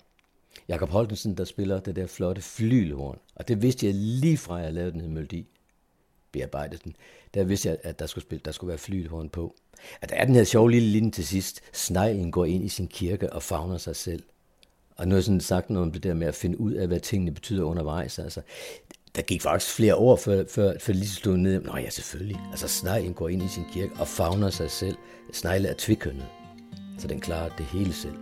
Jakob 0.69 0.89
Holtensen, 0.89 1.37
der 1.37 1.45
spiller 1.45 1.81
det 1.81 1.97
der 1.97 2.07
flotte 2.07 2.43
flylhorn. 2.43 3.19
Og 3.35 3.49
det 3.49 3.63
vidste 3.63 3.87
jeg 3.87 3.95
lige 3.95 4.39
fra, 4.39 4.57
jeg 4.57 4.73
lavede 4.73 4.93
den 4.93 5.01
her 5.01 5.09
melodi, 5.09 5.47
bearbejdet 6.33 6.85
den. 6.85 6.97
Der 7.35 7.45
vidste 7.45 7.69
jeg, 7.69 7.79
at 7.83 7.99
der 7.99 8.07
skulle, 8.07 8.25
spille, 8.25 8.43
der 8.45 8.53
skulle 8.53 8.69
være 8.69 8.79
flylhorn 8.79 9.29
på. 9.29 9.55
At 10.01 10.09
der 10.09 10.17
er 10.17 10.25
den 10.25 10.35
her 10.35 10.45
sjove 10.45 10.71
lille 10.71 10.89
linje 10.89 11.11
til 11.11 11.27
sidst. 11.27 11.61
Sneglen 11.73 12.31
går 12.31 12.45
ind 12.45 12.65
i 12.65 12.69
sin 12.69 12.89
kirke 12.89 13.33
og 13.33 13.43
fagner 13.43 13.79
sig 13.79 13.97
selv. 13.97 14.23
Og 14.97 15.09
nu 15.09 15.13
har 15.13 15.17
jeg 15.17 15.25
sådan 15.25 15.41
sagt 15.41 15.71
noget 15.71 15.87
om 15.87 15.93
det 15.93 16.03
der 16.03 16.15
med 16.15 16.27
at 16.27 16.35
finde 16.35 16.61
ud 16.61 16.73
af, 16.73 16.87
hvad 16.87 17.01
tingene 17.01 17.35
betyder 17.35 17.65
undervejs. 17.65 18.19
Altså, 18.19 18.41
der 19.17 19.23
gik 19.23 19.43
faktisk 19.43 19.75
flere 19.75 19.97
år, 19.97 20.17
før, 20.17 20.45
før, 20.49 20.73
før 20.81 20.93
lige 20.93 21.09
stod 21.09 21.37
ned. 21.37 21.63
Nå 21.63 21.77
ja, 21.77 21.91
selvfølgelig. 21.91 22.41
Altså, 22.51 22.69
sneglen 22.69 23.15
går 23.15 23.29
ind 23.29 23.43
i 23.43 23.49
sin 23.49 23.65
kirke 23.73 23.93
og 23.99 24.09
fagner 24.09 24.51
sig 24.51 24.71
selv. 24.71 24.97
Snegle 25.33 25.69
er 25.69 25.75
tvikønnet, 25.79 26.27
så 26.99 27.09
den 27.09 27.21
klarer 27.21 27.49
det 27.59 27.67
hele 27.67 27.93
selv. 27.93 28.17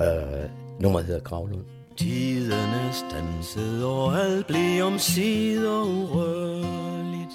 Øh, 0.00 0.50
nummeret 0.80 1.06
hedder 1.06 1.20
Gravlund. 1.20 1.64
Tiderne 1.96 2.92
er 3.10 3.86
og 3.86 4.20
alt 4.20 4.46
blev 4.46 4.84
om 4.84 4.98
sider 4.98 5.82
urørligt. 5.82 7.32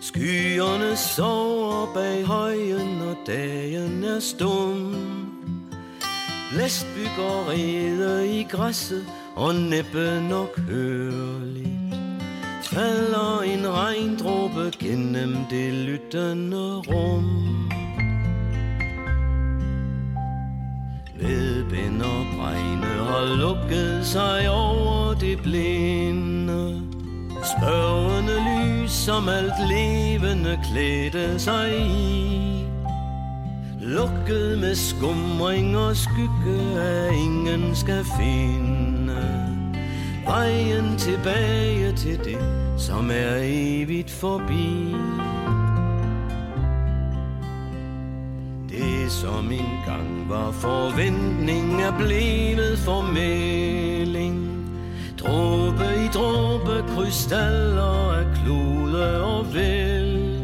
Skyerne 0.00 0.96
sover 0.96 1.94
bag 1.94 2.24
højen, 2.24 3.00
og 3.02 3.16
dagen 3.26 4.04
er 4.04 4.20
stum. 4.20 4.94
Blæst 6.52 6.86
bygger 6.94 7.48
rede 7.48 8.40
i 8.40 8.42
græsset, 8.42 9.06
og 9.34 9.54
næppe 9.54 10.28
nok 10.28 10.58
hørligt 10.58 11.71
falder 12.72 13.42
en 13.42 13.66
regndråbe 13.68 14.72
gennem 14.78 15.36
det 15.50 15.72
lyttende 15.72 16.78
rum. 16.78 17.28
Vedbind 21.20 22.02
og 22.02 22.26
bregne 22.36 22.86
har 22.86 23.36
lukket 23.36 24.06
sig 24.06 24.50
over 24.50 25.14
det 25.14 25.42
blinde. 25.42 26.82
Spørgende 27.58 28.36
lys, 28.48 28.90
som 28.90 29.28
alt 29.28 29.68
levende 29.68 30.58
klædte 30.70 31.38
sig 31.38 31.80
i. 31.80 32.64
Lukket 33.80 34.58
med 34.58 34.74
skumring 34.74 35.76
og 35.76 35.96
skygge, 35.96 36.80
at 36.80 37.12
ingen 37.14 37.76
skal 37.76 38.04
finde. 38.18 39.51
Vejen 40.26 40.98
tilbage 40.98 41.92
til 41.92 42.18
det, 42.24 42.38
som 42.78 43.10
er 43.10 43.36
evigt 43.42 44.10
forbi. 44.10 44.94
Det 48.68 49.12
som 49.12 49.52
engang 49.52 50.28
var 50.28 50.50
forventning 50.50 51.82
er 51.82 51.98
blevet 51.98 52.78
formeling 52.78 54.52
Dråbe 55.22 55.84
i 56.04 56.08
dråbe, 56.14 56.84
krystaller 56.94 58.12
af 58.12 58.26
klude 58.34 59.24
og 59.24 59.54
vel. 59.54 60.40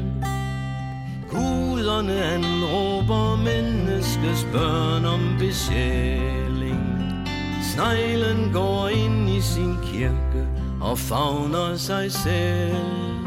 Guderne 1.30 2.24
anråber 2.24 3.36
menneskets 3.36 4.46
børn 4.52 5.04
om 5.04 5.20
besjæling. 5.38 6.67
Sneglen 7.78 8.52
går 8.52 8.88
ind 8.88 9.28
i 9.30 9.40
sin 9.40 9.76
kirke 9.84 10.48
og 10.80 10.98
fagner 10.98 11.76
sig 11.76 12.12
selv. 12.12 13.17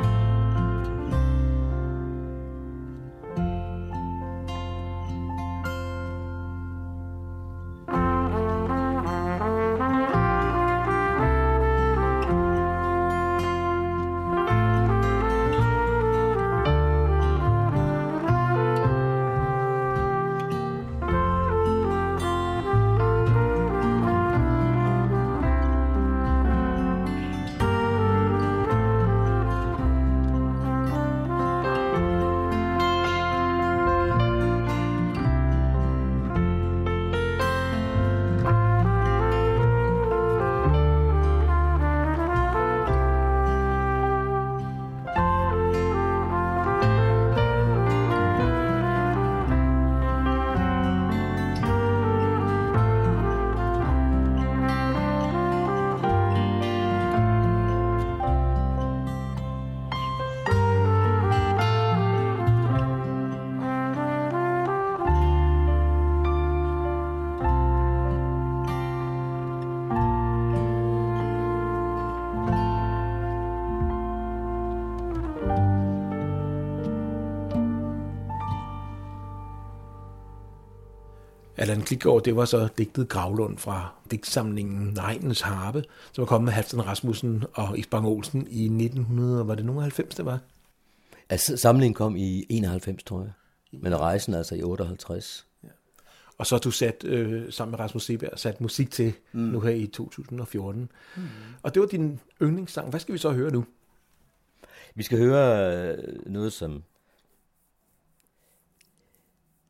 Allan 81.62 81.82
Klikgaard, 81.82 82.24
det 82.24 82.36
var 82.36 82.46
så 82.46 82.68
digtet 82.78 83.10
Gravlund 83.10 83.58
fra 83.58 83.94
digtsamlingen 84.12 84.94
Negnens 84.94 85.42
Harpe, 85.42 85.84
som 86.12 86.22
var 86.22 86.26
kommet 86.26 86.46
med 86.46 86.54
Halvdan 86.54 86.86
Rasmussen 86.86 87.44
og 87.54 87.80
Isbang 87.80 88.08
Olsen 88.08 88.48
i 88.50 88.66
1900, 88.66 89.48
var 89.48 89.56
det 89.56 89.66
nogen 89.66 89.82
90, 89.82 90.16
det 90.16 90.26
var? 90.26 90.40
Altså, 91.30 91.58
samlingen 91.58 91.94
kom 91.94 92.16
i 92.16 92.46
91, 92.50 93.04
tror 93.04 93.22
jeg. 93.22 93.32
Men 93.72 94.00
rejsen 94.00 94.34
altså 94.34 94.56
i 94.56 94.64
58. 94.64 95.48
Ja. 95.64 95.68
Og 96.38 96.46
så 96.46 96.56
har 96.56 96.60
du 96.60 96.72
sat, 96.72 97.04
øh, 97.04 97.52
sammen 97.52 97.72
med 97.72 97.80
Rasmus 97.80 98.04
Seberg, 98.04 98.40
sat 98.40 98.62
musik 98.62 98.92
til 98.92 99.14
mm. 99.32 99.42
nu 99.42 99.60
her 99.60 99.72
i 99.72 99.88
2014. 99.88 100.92
Mm. 101.16 101.24
Og 101.64 101.74
det 101.74 101.82
var 101.82 101.88
din 101.88 102.20
yndlingssang. 102.42 102.90
Hvad 102.90 103.00
skal 103.00 103.14
vi 103.14 103.20
så 103.20 103.32
høre 103.32 103.52
nu? 103.52 103.66
Vi 104.96 105.04
skal 105.04 105.18
høre 105.18 105.96
øh, 105.98 106.26
noget, 106.26 106.54
som... 106.54 106.84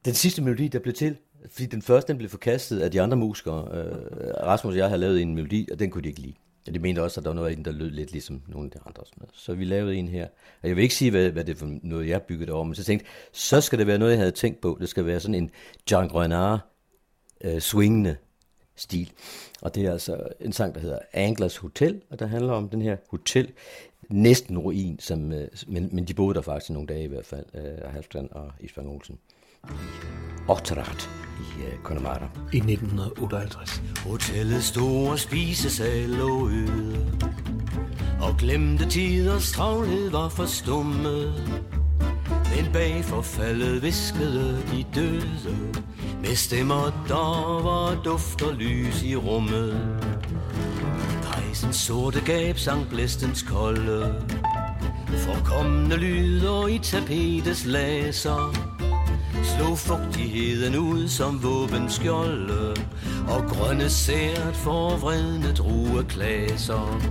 Den 0.06 0.14
sidste 0.14 0.42
melodi, 0.42 0.68
der 0.68 0.80
blev 0.80 0.94
til, 0.94 1.18
fordi 1.50 1.66
den 1.66 1.82
første, 1.82 2.08
den 2.08 2.18
blev 2.18 2.30
forkastet 2.30 2.80
af 2.80 2.92
de 2.92 3.02
andre 3.02 3.18
musikere. 3.18 3.68
Øh, 3.78 3.96
Rasmus 4.44 4.74
og 4.74 4.78
jeg 4.78 4.88
havde 4.88 5.02
lavet 5.02 5.22
en 5.22 5.36
melodi, 5.36 5.68
og 5.72 5.80
den 5.80 5.90
kunne 5.90 6.04
de 6.04 6.10
ikke 6.10 6.22
lide. 6.22 6.34
Og 6.68 6.74
de 6.74 6.80
mente 6.80 7.04
også, 7.04 7.20
at 7.20 7.24
der 7.24 7.30
var 7.30 7.36
noget 7.36 7.50
af 7.50 7.56
den, 7.56 7.66
der 7.66 7.72
lød 7.72 7.90
lidt 7.90 8.12
ligesom 8.12 8.42
nogle 8.48 8.66
af 8.66 8.72
de 8.72 8.80
andre. 8.86 9.04
Sådan 9.06 9.30
Så 9.34 9.54
vi 9.54 9.66
lavede 9.66 9.96
en 9.96 10.08
her. 10.08 10.28
Og 10.62 10.68
jeg 10.68 10.76
vil 10.76 10.82
ikke 10.82 10.96
sige, 10.96 11.12
hvad, 11.12 11.30
hvad 11.30 11.46
det 11.46 11.54
er 11.54 11.60
for 11.60 11.80
noget, 11.84 12.08
jeg 12.08 12.22
byggede 12.22 12.52
over, 12.52 12.64
men 12.64 12.76
så 12.76 12.84
tænkte 12.84 13.08
så 13.32 13.62
skal 13.62 13.80
det 13.80 13.88
være 13.88 13.98
noget, 13.98 14.12
jeg 14.12 14.20
havde 14.20 14.32
tænkt 14.32 14.62
på. 14.62 14.78
Det 14.80 14.90
skal 14.90 15.06
være 15.06 15.20
sådan 15.20 15.36
en 15.36 15.52
Jean 15.92 16.08
Grenard 16.08 16.60
øh, 17.44 17.60
swingende 17.60 18.16
stil. 18.76 19.12
Og 19.62 19.76
det 19.76 19.86
er 19.86 19.92
altså 19.92 20.28
en 20.40 20.54
sang, 20.54 20.76
der 20.76 20.82
hedder 20.82 21.00
Anglers 21.14 21.58
Hotel, 21.58 22.02
og 22.10 22.20
der 22.20 22.26
handler 22.26 22.54
om 22.54 22.70
den 22.70 22.82
her 22.82 22.98
hotel, 23.10 23.52
næsten 24.10 24.58
ruin, 24.58 25.00
som, 25.00 25.32
øh, 25.32 25.48
men, 25.68 25.90
men 25.92 26.06
de 26.06 26.14
boede 26.14 26.36
der 26.36 26.42
faktisk 26.42 26.70
nogle 26.70 26.88
dage 26.88 27.04
i 27.04 27.08
hvert 27.08 27.26
fald, 27.26 27.46
øh, 27.54 27.92
Halvstrand 27.92 28.30
og 28.32 28.52
Isbjørn 28.60 28.88
Olsen. 28.88 29.20
I 30.52 31.64
uh, 31.64 31.82
Connemara. 31.84 32.30
I 32.52 32.58
1958. 32.58 33.82
Hotellets 34.04 34.66
store 34.66 35.18
spisesal 35.18 36.10
lå 36.10 36.50
øde, 36.50 37.06
og 38.22 38.38
glemte 38.38 38.86
tiders 38.86 39.52
travlhed 39.52 40.10
var 40.10 40.30
forstummet. 40.30 41.34
Men 42.56 42.72
bag 42.74 43.04
forfaldet 43.06 43.84
viskede 43.84 44.64
de 44.72 44.86
døde, 44.96 45.58
med 46.22 46.36
stemmer 46.36 47.06
der 47.08 47.62
var 47.64 48.04
duft 48.04 48.42
og 48.42 48.54
lys 48.54 49.04
i 49.04 49.16
rummet. 49.16 50.02
Pejsens 51.24 51.76
sorte 51.76 52.22
gab 52.26 52.58
sang 52.58 52.90
blæstens 52.90 53.42
kolde, 53.42 54.16
forkommende 55.18 55.96
lyder 55.96 56.68
i 56.68 56.78
tapetets 56.78 57.66
laser 57.66 58.71
slog 59.44 59.78
fugtigheden 59.78 60.76
ud 60.76 61.08
som 61.08 61.44
våbenskjolde, 61.44 62.76
og 63.28 63.44
grønne 63.50 63.90
sært 63.90 64.56
forvredne 64.56 65.54
drueklaser. 65.54 67.02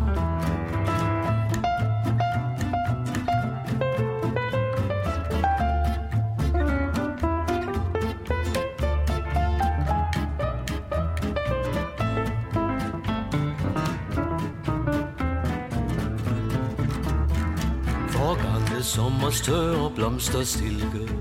Forgangne 18.08 18.82
sommers 18.82 19.40
tørre 19.40 19.90
blomster 19.90 20.44
stilke 20.44 21.19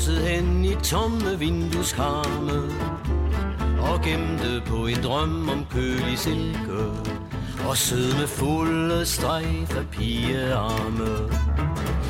Drysset 0.00 0.28
hen 0.28 0.64
i 0.64 0.74
tomme 0.82 1.38
vindueskarme 1.38 2.60
Og 3.80 4.02
gemte 4.02 4.62
på 4.66 4.86
en 4.86 5.02
drøm 5.02 5.48
om 5.48 5.66
kølig 5.70 6.18
silke 6.18 6.82
Og 7.68 7.76
sødme 7.76 8.26
fulde 8.26 9.06
strejf 9.06 9.76
af 9.76 9.86
pigearme. 9.92 11.32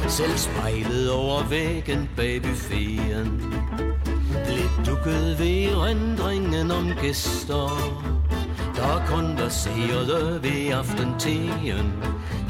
Selv 0.09 0.37
spejlet 0.37 1.11
over 1.11 1.49
væggen 1.49 2.09
bag 2.17 2.43
buffeten. 2.43 3.55
Lidt 4.49 4.87
dukket 4.87 5.39
ved 5.39 5.77
rendringen 5.77 6.71
om 6.71 6.91
gæster 7.03 7.95
Der 8.77 9.03
konverserede 9.07 10.41
ved 10.43 10.73
aftenteen 10.73 11.93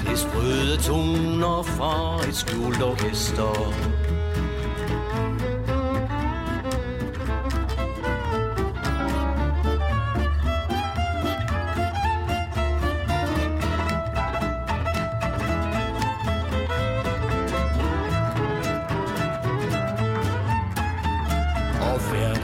Det 0.08 0.18
sprøde 0.18 0.76
toner 0.82 1.62
fra 1.62 2.28
et 2.28 2.36
skjult 2.36 2.82
orkester. 2.82 4.09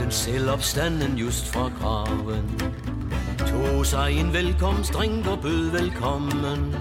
Men 0.07 0.11
selv 0.11 0.49
opstanden 0.49 1.17
just 1.17 1.47
fra 1.47 1.71
graven. 1.79 2.61
Tog 3.37 3.85
sig 3.85 4.19
en 4.19 4.33
velkomstdrink 4.33 5.27
og 5.27 5.39
bød 5.41 5.71
velkommen. 5.71 6.75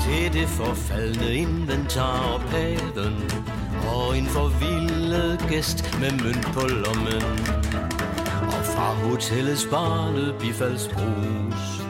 Til 0.00 0.32
det 0.32 0.48
forfaldne 0.48 1.34
inventar 1.34 2.32
og 2.34 2.40
paven 2.40 3.30
Og 3.88 4.18
en 4.18 4.26
forvildet 4.26 5.44
gæst 5.48 5.98
med 6.00 6.10
mønt 6.10 6.46
på 6.54 6.66
lommen. 6.66 7.22
Og 8.46 8.64
fra 8.64 8.94
hotellets 8.94 9.66
barne 9.70 10.34
bifaldsbrus 10.40 11.82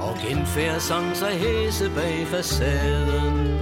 Og 0.00 0.16
genfærd 0.26 0.80
sang 0.80 1.16
sig 1.16 1.32
hæse 1.32 1.90
bag 1.94 2.26
facaden. 2.26 3.58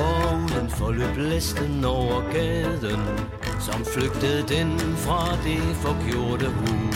Og 0.00 0.34
udenfor 0.34 0.76
forløb 0.76 1.14
blæsten 1.14 1.84
over 1.84 2.32
gaden 2.32 3.00
som 3.72 3.84
flygtede 3.84 4.42
den 4.48 4.78
fra 4.96 5.36
det 5.44 5.76
forgjorte 5.82 6.46
hus. 6.46 6.87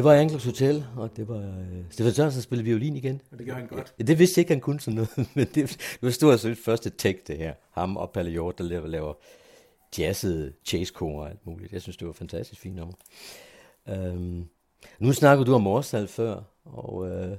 Det 0.00 0.04
var 0.04 0.14
Anglers 0.14 0.44
Hotel, 0.44 0.86
og 0.96 1.16
det 1.16 1.28
var 1.28 1.38
uh, 1.38 1.90
Stefan 1.90 2.12
Sørensen, 2.12 2.38
der 2.38 2.42
spillede 2.42 2.64
violin 2.64 2.96
igen. 2.96 3.20
Og 3.32 3.38
det 3.38 3.46
gør 3.46 3.54
han 3.54 3.66
godt. 3.66 3.94
Ja, 3.98 4.04
det 4.04 4.18
vidste 4.18 4.38
jeg 4.38 4.42
ikke, 4.42 4.52
han 4.52 4.60
kunne 4.60 4.80
sådan 4.80 4.94
noget, 4.94 5.16
men 5.36 5.46
det, 5.46 5.54
det 5.54 5.98
var 6.02 6.10
stort 6.10 6.40
set 6.40 6.58
første 6.58 6.90
take, 6.90 7.20
det 7.26 7.38
her. 7.38 7.54
Ham 7.70 7.96
og 7.96 8.10
Palle 8.10 8.30
Hjort, 8.30 8.58
der 8.58 8.64
laver, 8.64 8.86
laver 8.86 9.14
jazzede 9.98 10.52
chase 10.64 10.94
og 11.00 11.30
alt 11.30 11.46
muligt. 11.46 11.72
Jeg 11.72 11.82
synes, 11.82 11.96
det 11.96 12.06
var 12.06 12.12
fantastisk 12.12 12.60
fint 12.60 12.76
nummer. 12.76 12.94
Um, 13.86 14.48
nu 14.98 15.12
snakker 15.12 15.44
du 15.44 15.54
om 15.54 15.62
Morsal 15.62 16.08
før, 16.08 16.42
og 16.64 16.94
uh, 16.94 17.36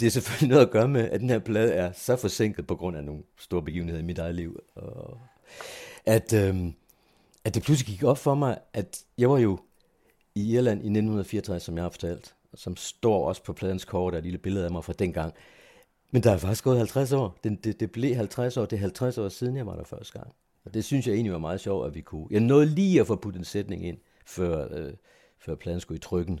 det 0.00 0.06
er 0.06 0.10
selvfølgelig 0.10 0.48
noget 0.48 0.66
at 0.66 0.70
gøre 0.70 0.88
med, 0.88 1.10
at 1.10 1.20
den 1.20 1.30
her 1.30 1.38
plade 1.38 1.72
er 1.72 1.92
så 1.92 2.16
forsinket 2.16 2.66
på 2.66 2.76
grund 2.76 2.96
af 2.96 3.04
nogle 3.04 3.22
store 3.38 3.62
begivenheder 3.62 4.00
i 4.00 4.04
mit 4.04 4.18
eget 4.18 4.34
liv. 4.34 4.60
Og 4.74 5.18
at, 6.06 6.32
um, 6.50 6.74
at 7.44 7.54
det 7.54 7.62
pludselig 7.62 7.94
gik 7.94 8.04
op 8.04 8.18
for 8.18 8.34
mig, 8.34 8.58
at 8.72 9.04
jeg 9.18 9.30
var 9.30 9.38
jo 9.38 9.58
i 10.34 10.54
Irland 10.54 10.80
i 10.80 10.86
1964, 10.86 11.62
som 11.62 11.76
jeg 11.76 11.84
har 11.84 11.90
fortalt, 11.90 12.34
som 12.54 12.76
står 12.76 13.28
også 13.28 13.42
på 13.42 13.52
pladens 13.52 13.84
kort, 13.84 14.12
der 14.12 14.16
er 14.16 14.20
et 14.20 14.24
lille 14.24 14.38
billede 14.38 14.64
af 14.64 14.70
mig 14.70 14.84
fra 14.84 14.92
dengang. 14.92 15.34
Men 16.10 16.22
der 16.22 16.30
er 16.30 16.38
faktisk 16.38 16.64
gået 16.64 16.78
50 16.78 17.12
år. 17.12 17.38
Det, 17.44 17.64
det, 17.64 17.80
det 17.80 17.92
blev 17.92 18.16
50 18.16 18.56
år. 18.56 18.66
Det 18.66 18.76
er 18.76 18.80
50 18.80 19.18
år 19.18 19.28
siden, 19.28 19.56
jeg 19.56 19.66
var 19.66 19.76
der 19.76 19.84
første 19.84 20.18
gang. 20.18 20.34
Og 20.64 20.74
det 20.74 20.84
synes 20.84 21.06
jeg 21.06 21.14
egentlig 21.14 21.32
var 21.32 21.38
meget 21.38 21.60
sjovt, 21.60 21.86
at 21.86 21.94
vi 21.94 22.00
kunne. 22.00 22.26
Jeg 22.30 22.40
nåede 22.40 22.66
lige 22.66 23.00
at 23.00 23.06
få 23.06 23.16
puttet 23.16 23.38
en 23.38 23.44
sætning 23.44 23.86
ind, 23.86 23.98
før, 24.26 24.68
øh, 24.70 24.92
før 25.38 25.54
pladen 25.54 25.80
skulle 25.80 25.96
i 25.96 26.00
trykken. 26.00 26.40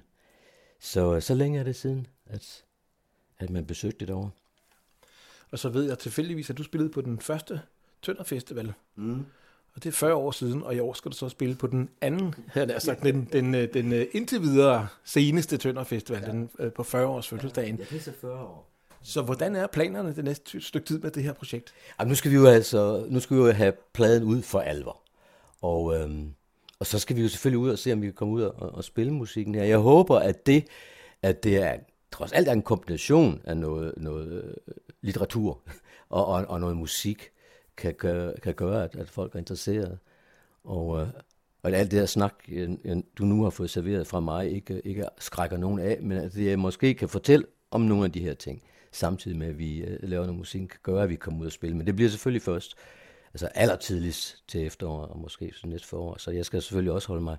Så, 0.80 1.20
så 1.20 1.34
længe 1.34 1.58
er 1.58 1.64
det 1.64 1.76
siden, 1.76 2.06
at, 2.26 2.64
at 3.38 3.50
man 3.50 3.66
besøgte 3.66 3.98
det 3.98 4.08
derovre. 4.08 4.30
Og 5.50 5.58
så 5.58 5.68
ved 5.68 5.88
jeg 5.88 5.98
tilfældigvis, 5.98 6.50
at 6.50 6.58
du 6.58 6.62
spillede 6.62 6.92
på 6.92 7.00
den 7.00 7.20
første 7.20 7.60
Tønder 8.02 8.24
Festival. 8.24 8.72
Mm. 8.96 9.26
Og 9.74 9.84
det 9.84 9.88
er 9.88 9.92
40 9.92 10.14
år 10.14 10.30
siden, 10.30 10.62
og 10.62 10.74
i 10.74 10.80
år 10.80 10.92
skal 10.92 11.10
du 11.10 11.16
så 11.16 11.28
spille 11.28 11.54
på 11.54 11.66
den 11.66 11.88
anden, 12.00 12.34
her 12.54 12.64
der 12.64 12.78
sagt, 12.78 13.02
den, 13.02 13.28
den, 13.32 13.54
den, 13.54 13.68
den 13.74 13.92
øh, 13.92 14.06
indtil 14.12 14.40
videre 14.42 14.88
seneste 15.04 15.56
Tønder 15.56 15.84
Festival, 15.84 16.22
ja. 16.26 16.30
den, 16.30 16.50
øh, 16.58 16.72
på 16.72 16.82
40 16.82 17.06
års 17.06 17.28
fødselsdagen. 17.28 17.76
Ja, 17.76 17.84
det 17.90 17.96
er 17.96 18.00
så 18.00 18.12
40 18.20 18.32
år. 18.32 18.70
Så 19.02 19.22
hvordan 19.22 19.56
er 19.56 19.66
planerne 19.66 20.16
det 20.16 20.24
næste 20.24 20.60
stykke 20.60 20.86
tid 20.86 20.98
med 20.98 21.10
det 21.10 21.22
her 21.22 21.32
projekt? 21.32 21.74
Jamen, 21.98 22.08
nu 22.08 22.14
skal 22.14 22.30
vi 22.30 22.36
jo 22.36 22.46
altså, 22.46 23.06
nu 23.08 23.20
skal 23.20 23.36
vi 23.36 23.42
jo 23.42 23.52
have 23.52 23.72
pladen 23.92 24.22
ud 24.22 24.42
for 24.42 24.60
alvor. 24.60 25.00
Og, 25.62 25.94
øhm, 25.96 26.34
og 26.78 26.86
så 26.86 26.98
skal 26.98 27.16
vi 27.16 27.22
jo 27.22 27.28
selvfølgelig 27.28 27.58
ud 27.58 27.70
og 27.70 27.78
se, 27.78 27.92
om 27.92 28.02
vi 28.02 28.06
kan 28.06 28.14
komme 28.14 28.34
ud 28.34 28.42
og, 28.42 28.74
og 28.74 28.84
spille 28.84 29.12
musikken 29.12 29.54
her. 29.54 29.64
Jeg 29.64 29.78
håber, 29.78 30.18
at 30.18 30.46
det, 30.46 30.66
at 31.22 31.44
det 31.44 31.56
er 31.56 31.76
trods 32.12 32.32
alt 32.32 32.48
er 32.48 32.52
en 32.52 32.62
kombination 32.62 33.40
af 33.44 33.56
noget, 33.56 33.94
noget 33.96 34.44
øh, 34.44 34.74
litteratur 35.02 35.60
og, 36.08 36.26
og, 36.26 36.44
og 36.48 36.60
noget 36.60 36.76
musik, 36.76 37.30
kan 37.76 37.94
gøre, 37.94 38.34
kan 38.42 38.54
gøre 38.54 38.84
at, 38.84 38.96
at 38.96 39.08
folk 39.10 39.34
er 39.34 39.38
interesserede. 39.38 39.98
Og, 40.64 41.00
øh, 41.00 41.08
og 41.62 41.70
alt 41.70 41.90
det 41.90 42.00
der 42.00 42.06
snak, 42.06 42.34
øh, 42.48 42.70
øh, 42.84 42.96
du 43.18 43.24
nu 43.24 43.42
har 43.42 43.50
fået 43.50 43.70
serveret 43.70 44.06
fra 44.06 44.20
mig, 44.20 44.50
ikke, 44.50 44.80
ikke 44.84 45.04
skrækker 45.18 45.56
nogen 45.56 45.78
af, 45.78 45.98
men 46.02 46.18
at 46.18 46.36
jeg 46.36 46.58
måske 46.58 46.94
kan 46.94 47.08
fortælle 47.08 47.46
om 47.70 47.80
nogle 47.80 48.04
af 48.04 48.12
de 48.12 48.20
her 48.20 48.34
ting, 48.34 48.62
samtidig 48.92 49.38
med, 49.38 49.46
at 49.46 49.58
vi 49.58 49.78
øh, 49.78 49.98
laver 50.02 50.24
noget 50.24 50.38
musik, 50.38 50.60
kan 50.60 50.80
gøre, 50.82 51.02
at 51.02 51.08
vi 51.08 51.16
kommer 51.16 51.40
ud 51.40 51.46
og 51.46 51.52
spille. 51.52 51.76
Men 51.76 51.86
det 51.86 51.96
bliver 51.96 52.10
selvfølgelig 52.10 52.42
først, 52.42 52.74
altså 53.34 53.46
allertidligst 53.46 54.44
til 54.48 54.66
efteråret, 54.66 55.08
og 55.08 55.18
måske 55.18 55.52
næste 55.64 55.88
forår. 55.88 56.16
Så 56.18 56.30
jeg 56.30 56.44
skal 56.44 56.62
selvfølgelig 56.62 56.92
også 56.92 57.08
holde 57.08 57.22
mig 57.22 57.36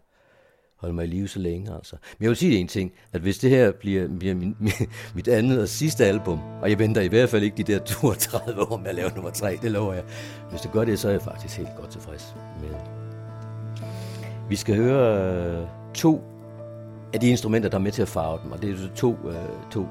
holde 0.77 0.95
mig 0.95 1.05
i 1.05 1.07
live 1.07 1.27
så 1.27 1.39
længe. 1.39 1.73
Altså. 1.75 1.95
Men 2.19 2.23
jeg 2.23 2.29
vil 2.29 2.37
sige 2.37 2.57
en 2.57 2.67
ting, 2.67 2.91
at 3.13 3.21
hvis 3.21 3.37
det 3.37 3.49
her 3.49 3.71
bliver, 3.71 4.07
bliver 4.19 4.35
min, 4.35 4.55
min, 4.59 4.71
mit 5.15 5.27
andet 5.27 5.61
og 5.61 5.69
sidste 5.69 6.05
album, 6.05 6.39
og 6.61 6.69
jeg 6.69 6.79
venter 6.79 7.01
i 7.01 7.07
hvert 7.07 7.29
fald 7.29 7.43
ikke 7.43 7.57
de 7.57 7.73
der 7.73 7.79
32 7.79 8.71
år 8.71 8.77
med 8.77 8.87
at 8.87 8.95
lave 8.95 9.09
nummer 9.09 9.31
3, 9.31 9.59
det 9.61 9.71
lover 9.71 9.93
jeg. 9.93 10.03
Hvis 10.49 10.61
det 10.61 10.71
gør 10.71 10.85
det, 10.85 10.99
så 10.99 11.07
er 11.07 11.11
jeg 11.11 11.21
faktisk 11.21 11.57
helt 11.57 11.75
godt 11.77 11.89
tilfreds 11.89 12.35
med 12.61 12.69
Vi 14.49 14.55
skal 14.55 14.75
høre 14.75 15.35
øh, 15.61 15.67
to 15.93 16.21
af 17.13 17.19
de 17.19 17.29
instrumenter, 17.29 17.69
der 17.69 17.77
er 17.77 17.81
med 17.81 17.91
til 17.91 18.01
at 18.01 18.07
farve 18.07 18.39
dem, 18.43 18.51
og 18.51 18.61
det 18.61 18.69
er 18.69 18.75
to, 18.95 19.15
øh, 19.27 19.35
to 19.71 19.87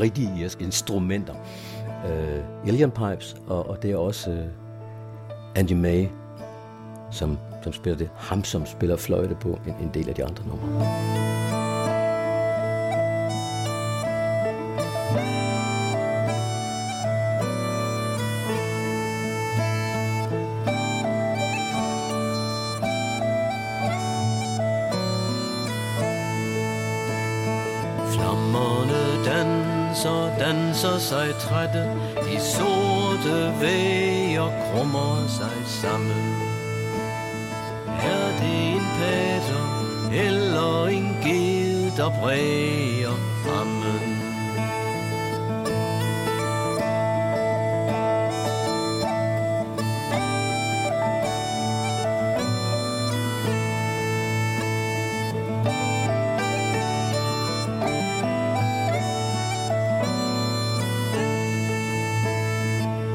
rigtige 0.00 0.30
irske 0.38 0.64
instrumenter. 0.64 1.34
Øh, 2.06 2.38
uh, 2.62 2.68
Alien 2.68 2.90
Pipes, 2.90 3.36
og, 3.46 3.68
og 3.68 3.82
det 3.82 3.90
er 3.90 3.96
også 3.96 4.30
uh, 4.30 4.36
Andy 5.54 5.72
May, 5.72 6.06
som 7.10 7.38
som 7.66 7.72
spiller 7.72 7.98
det. 7.98 8.10
Ham, 8.14 8.44
som 8.44 8.66
spiller 8.66 8.96
fløjte 8.96 9.34
på 9.34 9.58
en, 9.66 9.74
en 9.80 9.90
del 9.94 10.08
af 10.08 10.14
de 10.14 10.24
andre 10.24 10.44
numre. 10.46 10.86
Danser, 29.26 30.38
danser 30.38 30.98
sig 30.98 31.34
trætte 31.40 31.82
De 32.14 32.40
sorte 32.40 33.60
væger 33.60 34.50
krummer 34.72 35.26
sig 35.28 35.66
sammen 35.66 36.45
eller 40.16 40.86
en 40.86 41.16
ged, 41.22 41.96
der 41.96 42.10
bræger 42.20 43.16
ammen? 43.60 44.22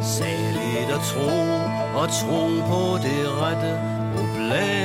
Saligt 0.01 0.91
at 0.91 1.01
tro 1.11 1.31
og 2.01 2.07
tro 2.19 2.41
på 2.69 2.97
det 3.03 3.23
rette 3.41 3.71
og 4.17 4.25
smager 4.35 4.80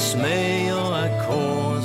af 0.00 1.10
korsets 1.26 1.79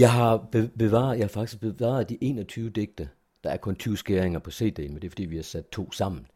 Jeg 0.00 0.12
har 0.12 0.48
bevaret, 0.78 1.18
jeg 1.18 1.24
har 1.24 1.28
faktisk 1.28 1.60
bevaret 1.60 2.08
de 2.08 2.18
21 2.20 2.70
digte. 2.70 3.08
Der 3.44 3.50
er 3.50 3.56
kun 3.56 3.76
20 3.76 3.96
skæringer 3.96 4.38
på 4.38 4.50
CD'en, 4.50 4.88
men 4.88 4.94
det 4.94 5.04
er 5.04 5.10
fordi, 5.10 5.24
vi 5.24 5.36
har 5.36 5.42
sat 5.42 5.68
to 5.68 5.92
sammen. 5.92 6.26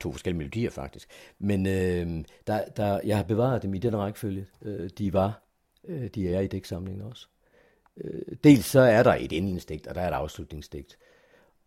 to 0.00 0.12
forskellige 0.12 0.38
melodier 0.38 0.70
faktisk. 0.70 1.08
Men 1.38 1.66
øh, 1.66 2.24
der, 2.46 2.64
der, 2.76 3.00
jeg 3.04 3.16
har 3.16 3.24
bevaret 3.24 3.62
dem 3.62 3.74
i 3.74 3.78
den 3.78 3.96
rækkefølge, 3.96 4.46
øh, 4.62 4.90
de 4.98 5.12
var. 5.12 5.42
Øh, 5.84 6.06
de 6.06 6.34
er 6.34 6.40
i 6.40 6.46
digtsamlingen 6.46 7.02
også. 7.02 7.26
Øh, 7.96 8.36
dels 8.44 8.64
så 8.64 8.80
er 8.80 9.02
der 9.02 9.14
et 9.14 9.32
indledningsdigt, 9.32 9.86
og 9.86 9.94
der 9.94 10.00
er 10.00 10.08
et 10.08 10.14
afslutningsdigt. 10.14 10.98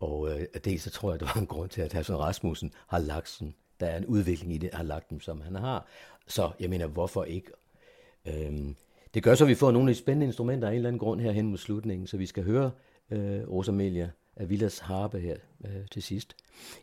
Og 0.00 0.30
øh, 0.30 0.46
dels 0.64 0.82
så 0.82 0.90
tror 0.90 1.10
jeg, 1.10 1.20
der 1.20 1.26
var 1.34 1.40
en 1.40 1.46
grund 1.46 1.70
til, 1.70 1.82
at 1.82 1.92
Hassan 1.92 2.18
Rasmussen 2.18 2.72
har 2.86 2.98
lagt 2.98 3.28
sådan, 3.28 3.54
der 3.80 3.86
er 3.86 3.96
en 3.96 4.06
udvikling 4.06 4.54
i 4.54 4.58
det, 4.58 4.70
har 4.72 4.84
lagt 4.84 5.10
dem, 5.10 5.20
som 5.20 5.40
han 5.40 5.54
har. 5.54 5.86
Så 6.26 6.50
jeg 6.60 6.70
mener, 6.70 6.86
hvorfor 6.86 7.24
ikke? 7.24 7.50
Øh, 8.26 8.74
det 9.14 9.22
gør 9.22 9.34
så, 9.34 9.44
at 9.44 9.48
vi 9.48 9.54
får 9.54 9.70
nogle 9.70 9.90
af 9.90 9.94
de 9.94 10.00
spændende 10.00 10.26
instrumenter 10.26 10.68
af 10.68 10.72
en 10.72 10.76
eller 10.76 10.88
anden 10.88 10.98
grund 10.98 11.20
her 11.20 11.32
hen 11.32 11.46
mod 11.46 11.58
slutningen, 11.58 12.06
så 12.06 12.16
vi 12.16 12.26
skal 12.26 12.44
høre 12.44 12.70
øh, 13.10 13.48
Rosamelia 13.48 14.10
Villas 14.40 14.78
harpe 14.78 15.20
her 15.20 15.36
øh, 15.64 15.70
til 15.90 16.02
sidst 16.02 16.36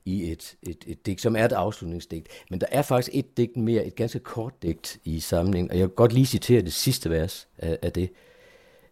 i 0.06 0.32
et, 0.32 0.56
et, 0.64 0.84
et 0.88 1.06
digt, 1.06 1.22
som 1.22 1.36
er 1.36 1.46
et 1.46 1.52
afslutningsdigt. 1.52 2.28
Men 2.50 2.62
der 2.62 2.68
er 2.72 2.82
faktisk 2.82 3.16
et 3.16 3.38
digt 3.38 3.58
mere, 3.58 3.86
et 3.86 3.96
ganske 3.96 4.20
kort 4.20 4.64
digt 4.64 5.00
i 5.04 5.20
samlingen, 5.20 5.72
og 5.72 5.78
jeg 5.78 5.88
kan 5.88 5.96
godt 5.96 6.14
lige 6.14 6.26
citere 6.26 6.62
det 6.62 6.74
sidste 6.74 7.10
vers 7.10 7.48
af, 7.58 7.80
af 7.82 7.92
det. 7.92 8.10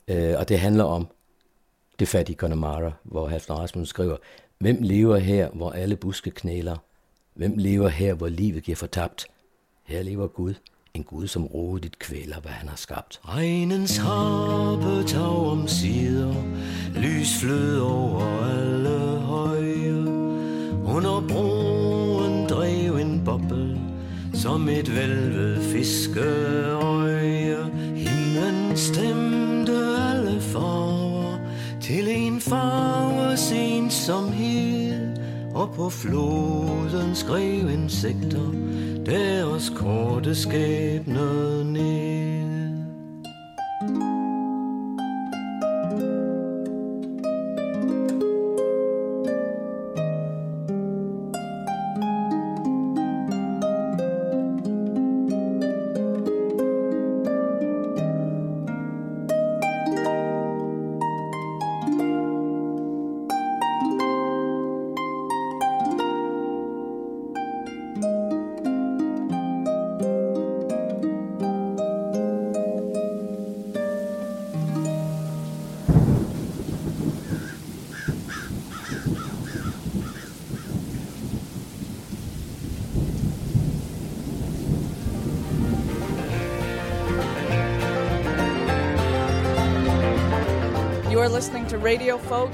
Øh, 0.08 0.36
og 0.38 0.50
det 0.50 0.60
handler 0.60 0.84
om 0.84 1.08
det 2.00 2.08
fattige 2.08 2.36
Connemara, 2.36 2.92
hvor 3.04 3.28
Halfdan 3.28 3.60
Rasmussen 3.60 3.90
skriver, 3.90 4.18
Hvem 4.58 4.78
lever 4.82 5.18
her, 5.18 5.50
hvor 5.50 5.72
alle 5.72 5.96
buske 5.96 6.32
knæler? 6.32 6.78
Hvem 7.34 7.58
lever 7.58 7.88
her, 7.88 8.14
hvor 8.14 8.28
livet 8.30 8.64
giver 8.64 8.76
fortabt? 8.76 9.28
Her 9.84 10.04
lever 10.04 10.28
Gud, 10.28 10.54
en 10.94 11.04
Gud, 11.04 11.28
som 11.28 11.46
rodigt 11.46 12.00
kvæler, 12.00 12.40
hvad 12.40 12.52
han 12.52 12.70
har 12.70 12.76
skabt. 12.76 13.20
Regnens 13.26 13.98
harpe 13.98 15.04
tag 15.08 15.22
om 15.22 15.68
sider, 15.68 16.36
lys 16.96 17.40
flød 17.40 17.80
over 17.80 18.46
alle 18.46 19.20
høje. 19.20 19.70
Under 20.86 21.24
broen 21.30 22.50
drev 22.50 22.96
en 22.96 23.22
boble, 23.26 23.80
som 24.34 24.70
et 24.70 24.96
vælvet 24.96 25.64
fiskeøje. 25.64 27.58
Himlen 27.96 28.78
stemte 28.78 29.74
alle 30.12 30.42
farver, 30.42 31.38
til 31.82 32.08
en 32.08 32.42
farves 32.42 33.52
ensomhed. 33.52 34.79
Og 35.60 35.70
på 35.76 35.89
floden 35.89 37.16
skrev 37.16 37.70
insekter 37.70 38.51
deres 39.05 39.74
korte 39.76 40.36
skæbne 40.36 41.64
ned. 41.64 42.49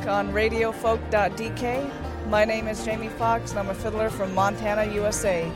On 0.07 0.31
radiofolk.dk. 0.31 1.91
My 2.29 2.45
name 2.45 2.67
is 2.67 2.85
Jamie 2.85 3.09
Fox 3.09 3.49
and 3.51 3.59
I'm 3.59 3.69
a 3.69 3.73
fiddler 3.73 4.11
from 4.11 4.35
Montana, 4.35 4.85
USA. 4.93 5.51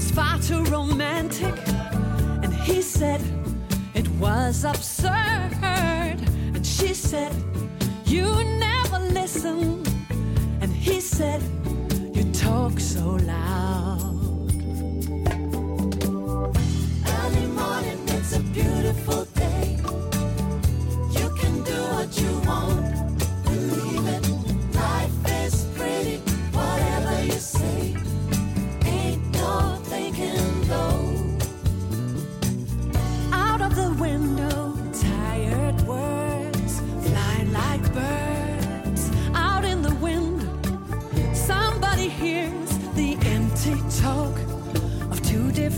was 0.03 0.11
far 0.11 0.39
too 0.39 0.65
romantic. 0.65 0.92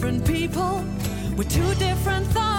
Different 0.04 0.26
people 0.26 0.84
with 1.34 1.48
two 1.48 1.74
different 1.76 2.26
thoughts. 2.26 2.53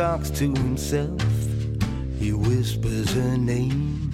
Talks 0.00 0.30
to 0.30 0.48
himself, 0.54 1.20
he 2.18 2.32
whispers 2.32 3.12
her 3.12 3.36
name. 3.36 4.10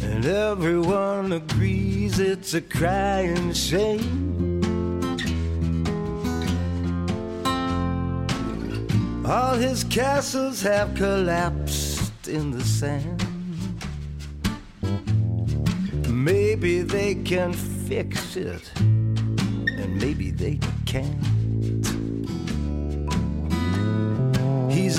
And 0.00 0.24
everyone 0.24 1.32
agrees 1.32 2.20
it's 2.20 2.54
a 2.54 2.60
crying 2.60 3.52
shame. 3.52 4.62
All 9.26 9.56
his 9.56 9.82
castles 9.82 10.62
have 10.62 10.94
collapsed 10.94 12.28
in 12.28 12.52
the 12.52 12.62
sand. 12.62 13.24
Maybe 16.08 16.82
they 16.82 17.16
can 17.16 17.52
fix 17.52 18.36
it 18.36 18.70
and 18.76 20.00
maybe 20.00 20.30
they 20.30 20.60
can't. 20.86 21.39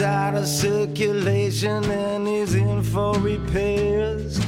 Out 0.01 0.33
of 0.33 0.47
circulation 0.47 1.83
and 1.85 2.27
he's 2.27 2.55
in 2.55 2.81
for 2.81 3.13
repairs. 3.19 4.39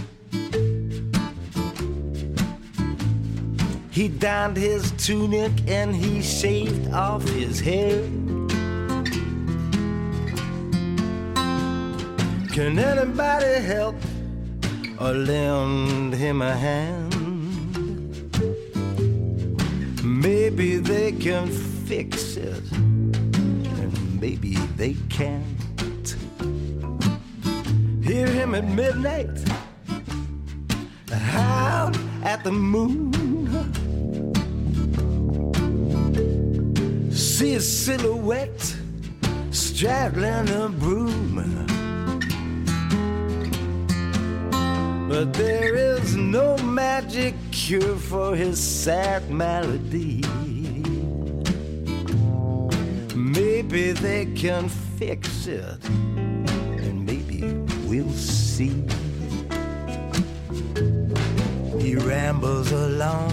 He 3.92 4.08
donned 4.08 4.58
his 4.58 4.92
tunic 4.94 5.52
and 5.68 5.96
he 5.96 6.24
shaved 6.24 6.92
off 6.92 7.24
his 7.30 7.60
hair. 7.60 8.02
Can 12.52 12.80
anybody 12.80 13.62
help 13.62 13.96
or 15.00 15.14
lend 15.14 16.16
him 16.16 16.42
a 16.42 16.56
hand? 16.56 17.14
Maybe 20.04 20.78
they 20.78 21.12
can 21.12 21.48
fix 21.86 22.38
it, 22.38 22.64
and 22.72 24.20
maybe 24.20 24.58
they 24.76 24.96
can't. 25.10 26.16
Hear 28.04 28.28
him 28.28 28.54
at 28.56 28.66
midnight, 28.66 29.30
out 31.12 31.98
at 32.24 32.44
the 32.44 32.52
moon. 32.52 33.14
See 37.12 37.52
his 37.52 37.86
silhouette 37.86 38.76
straddling 39.52 40.50
a 40.50 40.70
broom. 40.70 41.34
But 45.10 45.34
there 45.34 45.76
is 45.76 46.16
no 46.16 46.58
magic 46.58 47.36
cure 47.52 47.98
for 47.98 48.36
his 48.36 48.60
sad 48.60 49.30
malady. 49.30 50.24
Maybe 53.74 53.92
they 53.94 54.26
can 54.28 54.70
fix 54.70 55.48
it, 55.48 55.84
and 55.90 57.04
maybe 57.04 57.42
we'll 57.88 58.08
see. 58.12 58.86
He 61.82 61.96
rambles 61.96 62.72
along 62.72 63.32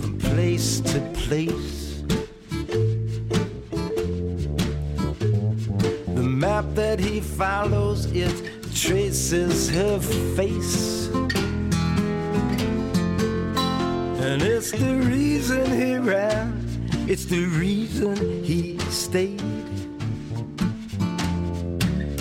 from 0.00 0.18
place 0.18 0.80
to 0.80 0.98
place. 1.14 2.02
The 6.16 6.24
map 6.24 6.64
that 6.74 6.98
he 6.98 7.20
follows, 7.20 8.06
it 8.06 8.34
traces 8.74 9.70
her 9.70 10.00
face. 10.34 11.06
And 14.26 14.42
it's 14.42 14.72
the 14.72 14.96
reason 15.04 15.70
he 15.70 15.98
ran, 15.98 16.65
it's 17.08 17.24
the 17.26 17.44
reason 17.46 18.16
he 18.44 18.78
stayed. 18.90 19.40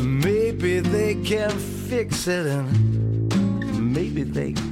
Maybe 0.01 0.79
they 0.79 1.15
can 1.15 1.51
fix 1.51 2.27
it, 2.27 2.45
and 2.45 3.93
maybe 3.93 4.23
they. 4.23 4.64